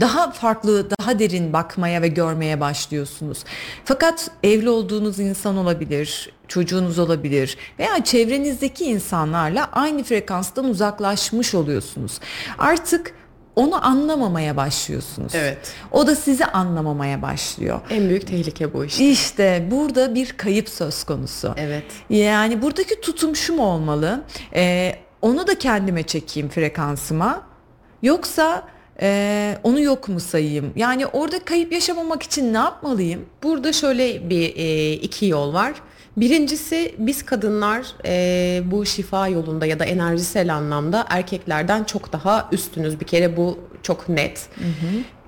Daha 0.00 0.30
farklı, 0.30 0.90
daha 0.90 1.18
derin 1.18 1.52
bakmaya 1.52 2.02
ve 2.02 2.08
görmeye 2.08 2.60
başlıyorsunuz. 2.60 3.44
Fakat 3.84 4.30
evli 4.42 4.70
olduğunuz 4.70 5.20
insan 5.20 5.56
olabilir, 5.56 6.32
çocuğunuz 6.48 6.98
olabilir 6.98 7.56
veya 7.78 8.04
çevrenizdeki 8.04 8.84
insanlarla 8.84 9.68
aynı 9.72 10.02
frekanstan 10.02 10.64
uzaklaşmış 10.64 11.54
oluyorsunuz. 11.54 12.20
Artık 12.58 13.14
onu 13.56 13.86
anlamamaya 13.86 14.56
başlıyorsunuz. 14.56 15.34
Evet. 15.34 15.58
O 15.90 16.06
da 16.06 16.16
sizi 16.16 16.44
anlamamaya 16.44 17.22
başlıyor. 17.22 17.80
En 17.90 18.08
büyük 18.08 18.26
tehlike 18.26 18.74
bu 18.74 18.84
işte. 18.84 19.10
İşte 19.10 19.68
burada 19.70 20.14
bir 20.14 20.32
kayıp 20.32 20.68
söz 20.68 21.04
konusu. 21.04 21.54
Evet. 21.56 21.84
Yani 22.10 22.62
buradaki 22.62 23.00
tutum 23.00 23.36
şu 23.36 23.54
mu 23.54 23.62
olmalı? 23.62 24.22
Ee, 24.54 24.94
onu 25.22 25.46
da 25.46 25.58
kendime 25.58 26.02
çekeyim 26.02 26.48
frekansıma. 26.48 27.42
Yoksa 28.02 28.68
e, 29.00 29.58
onu 29.62 29.80
yok 29.80 30.08
mu 30.08 30.20
sayayım? 30.20 30.72
Yani 30.76 31.06
orada 31.06 31.44
kayıp 31.44 31.72
yaşamamak 31.72 32.22
için 32.22 32.54
ne 32.54 32.58
yapmalıyım? 32.58 33.26
Burada 33.42 33.72
şöyle 33.72 34.30
bir 34.30 34.56
e, 34.56 34.92
iki 34.92 35.26
yol 35.26 35.54
var. 35.54 35.72
Birincisi 36.16 36.94
biz 36.98 37.22
kadınlar 37.22 37.86
e, 38.06 38.62
bu 38.70 38.86
şifa 38.86 39.28
yolunda 39.28 39.66
ya 39.66 39.78
da 39.78 39.84
enerjisel 39.84 40.54
anlamda 40.54 41.06
erkeklerden 41.10 41.84
çok 41.84 42.12
daha 42.12 42.48
üstünüz. 42.52 43.00
Bir 43.00 43.06
kere 43.06 43.36
bu 43.36 43.58
çok 43.82 44.08
net. 44.08 44.48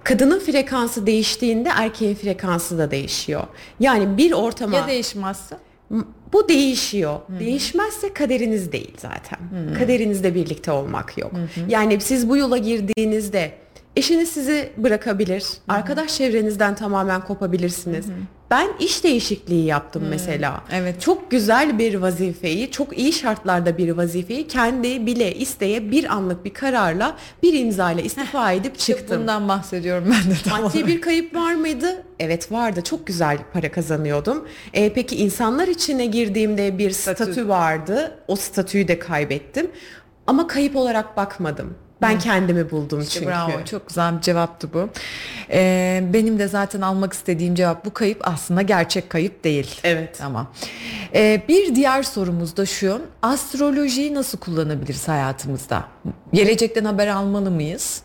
Kadının 0.05 0.41
frekansı 0.41 1.07
değiştiğinde 1.07 1.69
erkeğin 1.77 2.15
frekansı 2.15 2.79
da 2.79 2.91
değişiyor. 2.91 3.43
Yani 3.81 4.17
bir 4.17 4.33
ortama 4.33 4.77
Ya 4.77 4.87
değişmezse? 4.87 5.57
Bu 6.33 6.49
değişiyor. 6.49 7.21
Değişmezse 7.41 8.13
kaderiniz 8.13 8.73
değil 8.73 8.95
zaten. 8.99 9.39
Kaderinizde 9.79 10.35
birlikte 10.35 10.71
olmak 10.73 11.19
yok. 11.19 11.33
Yani 11.69 12.01
siz 12.01 12.29
bu 12.29 12.37
yola 12.37 12.57
girdiğinizde 12.57 13.53
eşiniz 13.97 14.29
sizi 14.29 14.73
bırakabilir. 14.77 15.45
Arkadaş 15.69 16.17
çevrenizden 16.17 16.75
tamamen 16.75 17.21
kopabilirsiniz. 17.21 18.07
Ben 18.51 18.69
iş 18.81 19.05
değişikliği 19.05 19.65
yaptım 19.65 20.03
mesela. 20.11 20.61
Evet. 20.73 21.01
Çok 21.01 21.31
güzel 21.31 21.79
bir 21.79 21.95
vazifeyi, 21.95 22.71
çok 22.71 22.99
iyi 22.99 23.13
şartlarda 23.13 23.79
bir 23.79 23.91
vazifeyi 23.91 24.49
kendi 24.49 25.07
bile 25.07 25.35
isteye 25.35 25.91
bir 25.91 26.13
anlık 26.13 26.45
bir 26.45 26.55
kararla, 26.55 27.17
bir 27.43 27.53
imzayla 27.53 28.03
istifa 28.03 28.53
edip 28.53 28.79
çıktım. 28.79 29.21
Bundan 29.21 29.49
bahsediyorum 29.49 30.05
ben 30.11 30.31
de 30.31 30.37
tam 30.45 30.63
Maddi 30.63 30.77
olarak. 30.79 30.87
bir 30.89 31.01
kayıp 31.01 31.35
var 31.37 31.55
mıydı? 31.55 32.03
Evet 32.19 32.53
vardı. 32.53 32.81
Çok 32.85 33.07
güzel 33.07 33.39
para 33.53 33.71
kazanıyordum. 33.73 34.49
E, 34.73 34.93
peki 34.93 35.17
insanlar 35.17 35.69
içine 35.69 36.07
girdiğimde 36.07 36.79
bir 36.79 36.91
Statü. 36.91 37.25
statü. 37.25 37.49
vardı. 37.49 38.19
O 38.29 38.37
statüyü 38.37 38.89
de 38.89 38.99
kaybettim. 38.99 39.71
Ama 40.27 40.47
kayıp 40.47 40.77
olarak 40.77 41.17
bakmadım. 41.17 41.75
Ben 42.05 42.19
kendimi 42.19 42.71
buldum 42.71 43.01
İşte 43.01 43.13
çünkü. 43.13 43.27
Bravo 43.27 43.65
çok 43.65 43.89
güzel 43.89 44.17
bir 44.17 44.21
cevaptı 44.21 44.73
bu. 44.75 44.89
Ee, 45.51 46.05
benim 46.13 46.39
de 46.39 46.49
zaten 46.49 46.81
almak 46.81 47.13
istediğim 47.13 47.55
cevap 47.55 47.85
bu 47.85 47.93
kayıp 47.95 48.29
aslında 48.29 48.63
gerçek 48.63 49.11
kayıp 49.11 49.45
değil. 49.45 49.81
Evet. 49.85 50.17
Tamam. 50.19 50.47
Ee, 51.15 51.43
bir 51.49 51.75
diğer 51.75 52.03
sorumuz 52.03 52.57
da 52.57 52.67
şu. 52.67 53.03
Astrolojiyi 53.23 54.15
nasıl 54.15 54.39
kullanabiliriz 54.39 55.09
hayatımızda? 55.09 55.85
Gelecekten 56.33 56.85
haber 56.85 57.07
almalı 57.07 57.51
mıyız? 57.51 58.03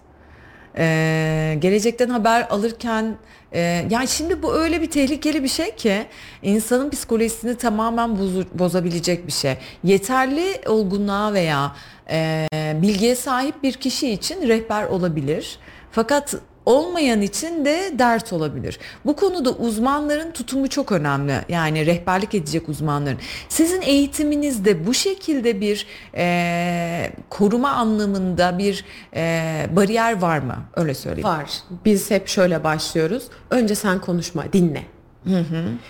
Ee, 0.79 1.57
gelecekten 1.59 2.09
haber 2.09 2.47
alırken 2.49 3.15
e, 3.53 3.59
yani 3.89 4.07
şimdi 4.07 4.43
bu 4.43 4.53
öyle 4.55 4.81
bir 4.81 4.89
tehlikeli 4.89 5.43
bir 5.43 5.47
şey 5.47 5.75
ki 5.75 6.05
insanın 6.43 6.89
psikolojisini 6.89 7.55
tamamen 7.57 8.09
bozu- 8.09 8.45
bozabilecek 8.53 9.27
bir 9.27 9.31
şey. 9.31 9.57
Yeterli 9.83 10.61
olgunluğa 10.67 11.33
veya 11.33 11.71
e, 12.11 12.47
bilgiye 12.81 13.15
sahip 13.15 13.63
bir 13.63 13.73
kişi 13.73 14.09
için 14.11 14.47
rehber 14.47 14.83
olabilir. 14.83 15.59
Fakat 15.91 16.35
olmayan 16.69 17.21
için 17.21 17.65
de 17.65 17.91
dert 17.99 18.33
olabilir. 18.33 18.79
Bu 19.05 19.15
konuda 19.15 19.51
uzmanların 19.51 20.31
tutumu 20.31 20.69
çok 20.69 20.91
önemli. 20.91 21.33
Yani 21.49 21.85
rehberlik 21.85 22.35
edecek 22.35 22.69
uzmanların. 22.69 23.17
Sizin 23.49 23.81
eğitiminizde 23.81 24.87
bu 24.87 24.93
şekilde 24.93 25.61
bir 25.61 25.85
e, 26.15 27.11
koruma 27.29 27.69
anlamında 27.71 28.57
bir 28.57 28.85
e, 29.15 29.65
bariyer 29.75 30.21
var 30.21 30.39
mı? 30.39 30.55
Öyle 30.75 30.93
söyleyeyim. 30.93 31.27
Var. 31.27 31.49
Biz 31.85 32.11
hep 32.11 32.27
şöyle 32.27 32.63
başlıyoruz. 32.63 33.23
Önce 33.49 33.75
sen 33.75 34.01
konuşma, 34.01 34.53
dinle. 34.53 34.83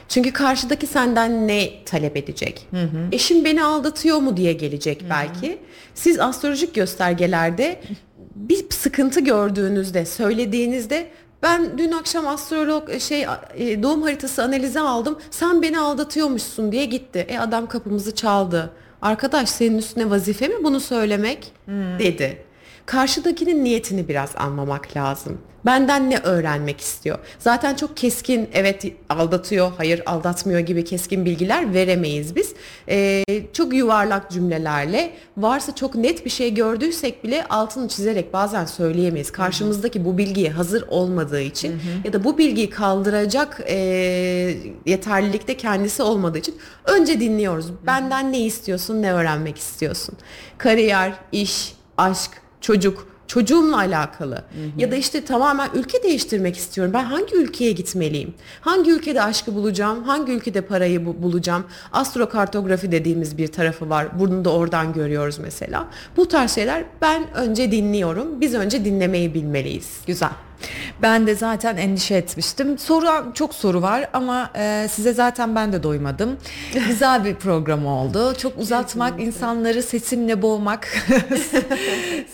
Çünkü 0.10 0.34
karşıdaki 0.34 0.88
senden 0.88 1.48
ne 1.48 1.84
talep 1.86 2.18
edecek? 2.18 2.68
Eşim 3.12 3.46
beni 3.46 3.64
aldatıyor 3.64 4.18
mu 4.18 4.38
diye 4.38 4.54
gelecek 4.54 5.06
belki. 5.10 5.58
Siz 5.96 6.20
astrolojik 6.20 6.76
göstergelerde 6.76 7.82
bir 8.40 8.70
sıkıntı 8.70 9.20
gördüğünüzde, 9.20 10.06
söylediğinizde 10.06 11.10
ben 11.44 11.78
dün 11.78 11.92
akşam 11.92 12.28
astrolog 12.28 13.00
şey 13.00 13.26
e, 13.56 13.84
doğum 13.84 14.02
haritası 14.02 14.44
analizi 14.44 14.80
aldım. 14.80 15.20
Sen 15.32 15.62
beni 15.62 15.80
aldatıyormuşsun 15.80 16.72
diye 16.72 16.86
gitti. 16.86 17.26
E 17.30 17.40
adam 17.40 17.68
kapımızı 17.68 18.16
çaldı. 18.16 18.70
Arkadaş 19.02 19.50
senin 19.50 19.78
üstüne 19.78 20.10
vazife 20.10 20.48
mi 20.48 20.64
bunu 20.64 20.80
söylemek? 20.80 21.52
dedi. 22.00 22.49
Karşıdakinin 22.90 23.64
niyetini 23.64 24.08
biraz 24.08 24.36
anlamak 24.36 24.98
lazım. 24.98 25.38
Benden 25.66 26.10
ne 26.10 26.18
öğrenmek 26.18 26.82
istiyor? 26.82 27.20
Zaten 27.40 27.76
çok 27.76 27.98
keskin 27.98 28.50
evet 28.54 28.86
aldatıyor, 29.10 29.72
hayır 29.78 30.04
aldatmıyor 30.06 30.60
gibi 30.60 30.84
keskin 30.84 31.26
bilgiler 31.26 31.74
veremeyiz 31.74 32.36
biz. 32.36 32.54
Ee, 32.90 33.24
çok 33.54 33.74
yuvarlak 33.74 34.32
cümlelerle 34.32 35.12
varsa 35.38 35.76
çok 35.76 35.96
net 35.96 36.26
bir 36.26 36.30
şey 36.30 36.54
gördüysek 36.54 37.24
bile 37.24 37.46
altını 37.46 37.88
çizerek 37.88 38.34
bazen 38.34 38.66
söyleyemeyiz. 38.66 39.32
Karşımızdaki 39.32 40.06
bu 40.06 40.18
bilgiye 40.18 40.50
hazır 40.50 40.86
olmadığı 40.88 41.42
için 41.42 41.82
ya 42.04 42.14
da 42.14 42.24
bu 42.24 42.38
bilgiyi 42.38 42.70
kaldıracak 42.70 43.62
e, 43.68 43.76
yeterlilikte 44.86 45.58
kendisi 45.58 46.04
olmadığı 46.04 46.38
için 46.38 46.56
önce 46.86 47.20
dinliyoruz. 47.20 47.66
Benden 47.86 48.32
ne 48.32 48.40
istiyorsun, 48.40 49.02
ne 49.02 49.14
öğrenmek 49.14 49.58
istiyorsun? 49.58 50.18
Kariyer, 50.58 51.14
iş, 51.32 51.74
aşk, 51.98 52.49
çocuk, 52.62 53.08
çocuğumla 53.28 53.78
alakalı 53.78 54.44
ya 54.78 54.92
da 54.92 54.96
işte 54.96 55.26
tamamen 55.26 55.70
ülke 55.74 56.04
değiştirmek 56.04 56.58
istiyorum. 56.58 56.94
Ben 56.94 57.04
hangi 57.04 57.36
ülkeye 57.36 57.72
gitmeliyim? 57.72 58.34
Hangi 58.62 58.92
ülkede 58.92 59.22
aşkı 59.22 59.56
bulacağım? 59.56 60.04
Hangi 60.04 60.32
ülkede 60.32 60.62
parayı 60.62 61.06
bu- 61.06 61.24
bulacağım? 61.24 61.64
Astrokartografi 61.92 62.92
dediğimiz 62.92 63.38
bir 63.38 63.48
tarafı 63.48 63.90
var. 63.90 64.20
Bunu 64.20 64.46
da 64.46 64.50
oradan 64.54 64.94
görüyoruz 64.94 65.38
mesela. 65.40 65.88
Bu 66.18 66.28
tarz 66.28 66.52
şeyler 66.56 66.84
ben 67.02 67.34
önce 67.34 67.72
dinliyorum. 67.72 68.42
Biz 68.42 68.54
önce 68.54 68.86
dinlemeyi 68.86 69.34
bilmeliyiz. 69.34 69.98
Güzel. 70.08 70.30
Ben 71.02 71.28
de 71.28 71.36
zaten 71.36 71.78
endişe 71.78 72.16
etmiştim. 72.16 72.78
Soru 72.78 73.34
çok 73.34 73.54
soru 73.54 73.82
var 73.82 74.10
ama 74.14 74.50
e, 74.56 74.88
size 74.92 75.14
zaten 75.14 75.56
ben 75.56 75.74
de 75.74 75.84
doymadım. 75.84 76.38
Güzel 76.88 77.26
bir 77.26 77.36
program 77.36 77.86
oldu. 77.86 78.34
Çok 78.38 78.58
uzatmak, 78.58 79.22
insanları 79.22 79.84
sesimle 79.84 80.42
boğmak, 80.42 80.88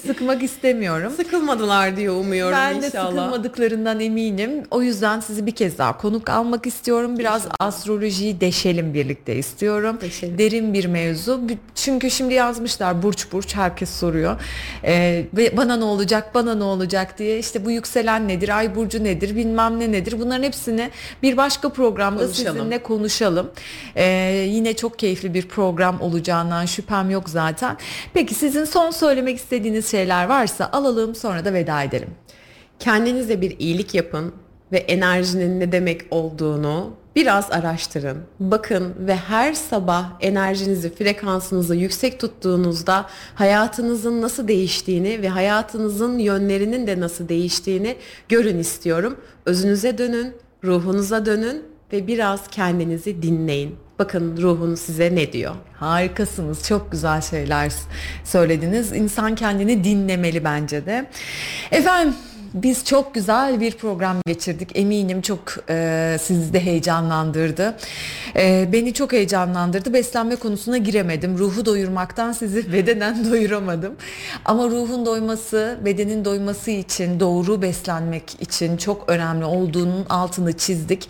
sıkmak 0.08 0.44
istemiyorum. 0.44 1.14
Sıkılmadılar 1.18 1.98
diye 1.98 2.12
umuyorum 2.12 2.58
Ben 2.58 2.82
de 2.82 2.88
inşallah. 2.88 3.10
sıkılmadıklarından 3.10 4.00
eminim. 4.00 4.64
O 4.72 4.82
yüzden 4.82 5.20
sizi 5.20 5.46
bir 5.46 5.56
kez 5.56 5.78
daha 5.78 5.98
konuk 5.98 6.30
almak 6.30 6.68
istiyorum. 6.68 7.20
Biraz 7.20 7.48
astrolojiyi 7.60 8.42
deşelim 8.42 8.94
birlikte 8.94 9.36
istiyorum. 9.36 9.98
Deşelim. 10.02 10.38
Derin 10.38 10.74
bir 10.74 10.86
mevzu. 10.86 11.42
Çünkü 11.76 12.12
şimdi 12.12 12.34
yazmışlar 12.34 13.04
burç 13.04 13.32
burç 13.32 13.56
herkes 13.56 13.90
soruyor. 13.90 14.42
Ee, 14.84 15.26
bana 15.58 15.76
ne 15.76 15.84
olacak, 15.84 16.36
bana 16.36 16.56
ne 16.56 16.64
olacak 16.64 17.18
diye. 17.18 17.40
İşte 17.40 17.66
bu 17.66 17.72
yükselen 17.72 18.15
nedir, 18.20 18.58
ay 18.58 18.76
burcu 18.76 19.04
nedir, 19.04 19.36
bilmem 19.36 19.80
ne 19.80 19.92
nedir. 19.92 20.16
Bunların 20.20 20.44
hepsini 20.44 20.90
bir 21.24 21.38
başka 21.38 21.70
programda 21.70 22.24
Konuşalım. 22.26 22.58
sizinle 22.58 22.84
konuşalım. 22.84 23.52
Ee, 23.96 24.04
yine 24.50 24.74
çok 24.76 25.00
keyifli 25.00 25.34
bir 25.34 25.48
program 25.48 26.02
olacağından 26.02 26.66
şüphem 26.66 27.10
yok 27.10 27.30
zaten. 27.30 27.78
Peki 28.14 28.34
sizin 28.34 28.66
son 28.66 28.92
söylemek 28.92 29.38
istediğiniz 29.38 29.92
şeyler 29.92 30.26
varsa 30.26 30.70
alalım 30.74 31.16
sonra 31.16 31.46
da 31.46 31.54
veda 31.54 31.84
edelim. 31.84 32.10
Kendinize 32.80 33.42
bir 33.42 33.60
iyilik 33.60 33.94
yapın 33.96 34.34
ve 34.72 34.78
enerjinin 34.78 35.60
ne 35.60 35.72
demek 35.72 36.02
olduğunu 36.12 36.94
biraz 37.16 37.52
araştırın. 37.52 38.18
Bakın 38.40 38.94
ve 39.00 39.16
her 39.16 39.54
sabah 39.54 40.06
enerjinizi, 40.22 40.96
frekansınızı 40.96 41.76
yüksek 41.76 42.20
tuttuğunuzda 42.20 43.06
hayatınızın 43.36 44.22
nasıl 44.22 44.48
değiştiğini 44.48 45.22
ve 45.22 45.30
hayatınızın 45.30 46.18
yönlerinin 46.18 46.88
de 46.88 47.00
nasıl 47.00 47.30
değiştiğini 47.30 47.96
görün 48.30 48.60
istiyorum. 48.60 49.18
Özünüze 49.46 49.98
dönün, 49.98 50.34
ruhunuza 50.64 51.26
dönün 51.26 51.64
ve 51.94 52.08
biraz 52.08 52.48
kendinizi 52.48 53.22
dinleyin. 53.22 53.76
Bakın 54.00 54.38
ruhunuz 54.42 54.80
size 54.80 55.16
ne 55.16 55.34
diyor. 55.34 55.56
Harikasınız. 55.80 56.68
Çok 56.68 56.92
güzel 56.92 57.22
şeyler 57.22 57.72
söylediniz. 58.24 58.92
İnsan 58.92 59.36
kendini 59.36 59.84
dinlemeli 59.84 60.44
bence 60.44 60.86
de. 60.86 61.06
Efendim 61.72 62.14
Biz 62.56 62.86
çok 62.86 63.14
güzel 63.14 63.60
bir 63.60 63.72
program 63.72 64.18
geçirdik. 64.28 64.70
Eminim 64.76 65.22
çok 65.22 65.42
e, 65.70 66.18
sizi 66.22 66.54
de 66.54 66.60
heyecanlandırdı. 66.60 67.78
E, 68.36 68.70
beni 68.72 68.94
çok 68.94 69.14
heyecanlandırdı. 69.14 69.94
Beslenme 69.94 70.36
konusuna 70.36 70.78
giremedim. 70.78 71.38
Ruhu 71.38 71.66
doyurmaktan 71.66 72.32
sizi 72.32 72.74
bedenen 72.74 73.32
doyuramadım. 73.32 73.96
Ama 74.46 74.64
ruhun 74.66 75.06
doyması, 75.06 75.78
bedenin 75.86 76.26
doyması 76.26 76.72
için, 76.72 77.20
doğru 77.20 77.62
beslenmek 77.62 78.42
için 78.42 78.78
çok 78.78 79.10
önemli 79.10 79.46
olduğunun 79.46 80.06
altını 80.10 80.58
çizdik. 80.58 81.10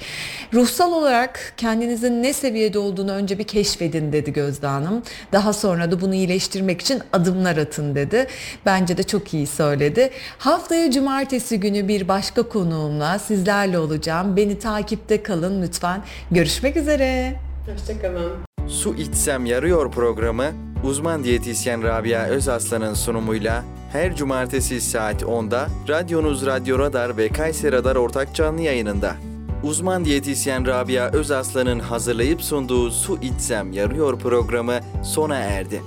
Ruhsal 0.54 0.92
olarak 0.92 1.54
kendinizin 1.58 2.24
ne 2.24 2.34
seviyede 2.34 2.80
olduğunu 2.80 3.12
önce 3.12 3.40
bir 3.40 3.44
keşfedin 3.44 4.12
dedi 4.14 4.34
Gözde 4.34 4.68
Hanım. 4.68 5.04
Daha 5.32 5.54
sonra 5.54 5.92
da 5.92 6.02
bunu 6.02 6.16
iyileştirmek 6.16 6.82
için 6.82 7.02
adımlar 7.14 7.58
atın 7.58 7.96
dedi. 7.96 8.28
Bence 8.66 8.98
de 8.98 9.04
çok 9.04 9.34
iyi 9.34 9.48
söyledi. 9.48 10.10
Haftaya 10.38 10.92
cumartesi 10.92 11.35
günü 11.40 11.88
bir 11.88 12.08
başka 12.08 12.44
konuğumla 12.44 13.20
sizlerle 13.20 13.80
olacağım. 13.80 14.38
Beni 14.38 14.60
takipte 14.60 15.24
kalın 15.24 15.62
lütfen. 15.62 16.04
Görüşmek 16.32 16.78
üzere. 16.78 17.36
Hoşçakalın. 17.74 18.32
Su 18.68 18.96
içsem 18.96 19.46
yarıyor 19.46 19.92
programı 19.92 20.46
uzman 20.84 21.24
diyetisyen 21.24 21.84
Rabia 21.84 22.26
Özaslan'ın 22.26 22.94
sunumuyla 22.94 23.64
her 23.92 24.16
cumartesi 24.16 24.82
saat 24.82 25.24
10'da 25.24 25.68
Radyonuz 25.90 26.46
Radyo 26.46 26.80
Radar 26.80 27.18
ve 27.18 27.30
Kayseri 27.30 27.72
Radar 27.72 27.96
ortak 27.96 28.36
canlı 28.36 28.62
yayınında. 28.62 29.16
Uzman 29.64 30.06
diyetisyen 30.06 30.66
Rabia 30.66 31.12
Özaslan'ın 31.12 31.80
hazırlayıp 31.80 32.42
sunduğu 32.42 32.92
Su 32.92 33.18
İçsem 33.22 33.72
Yarıyor 33.72 34.20
programı 34.20 34.80
sona 35.04 35.36
erdi. 35.36 35.82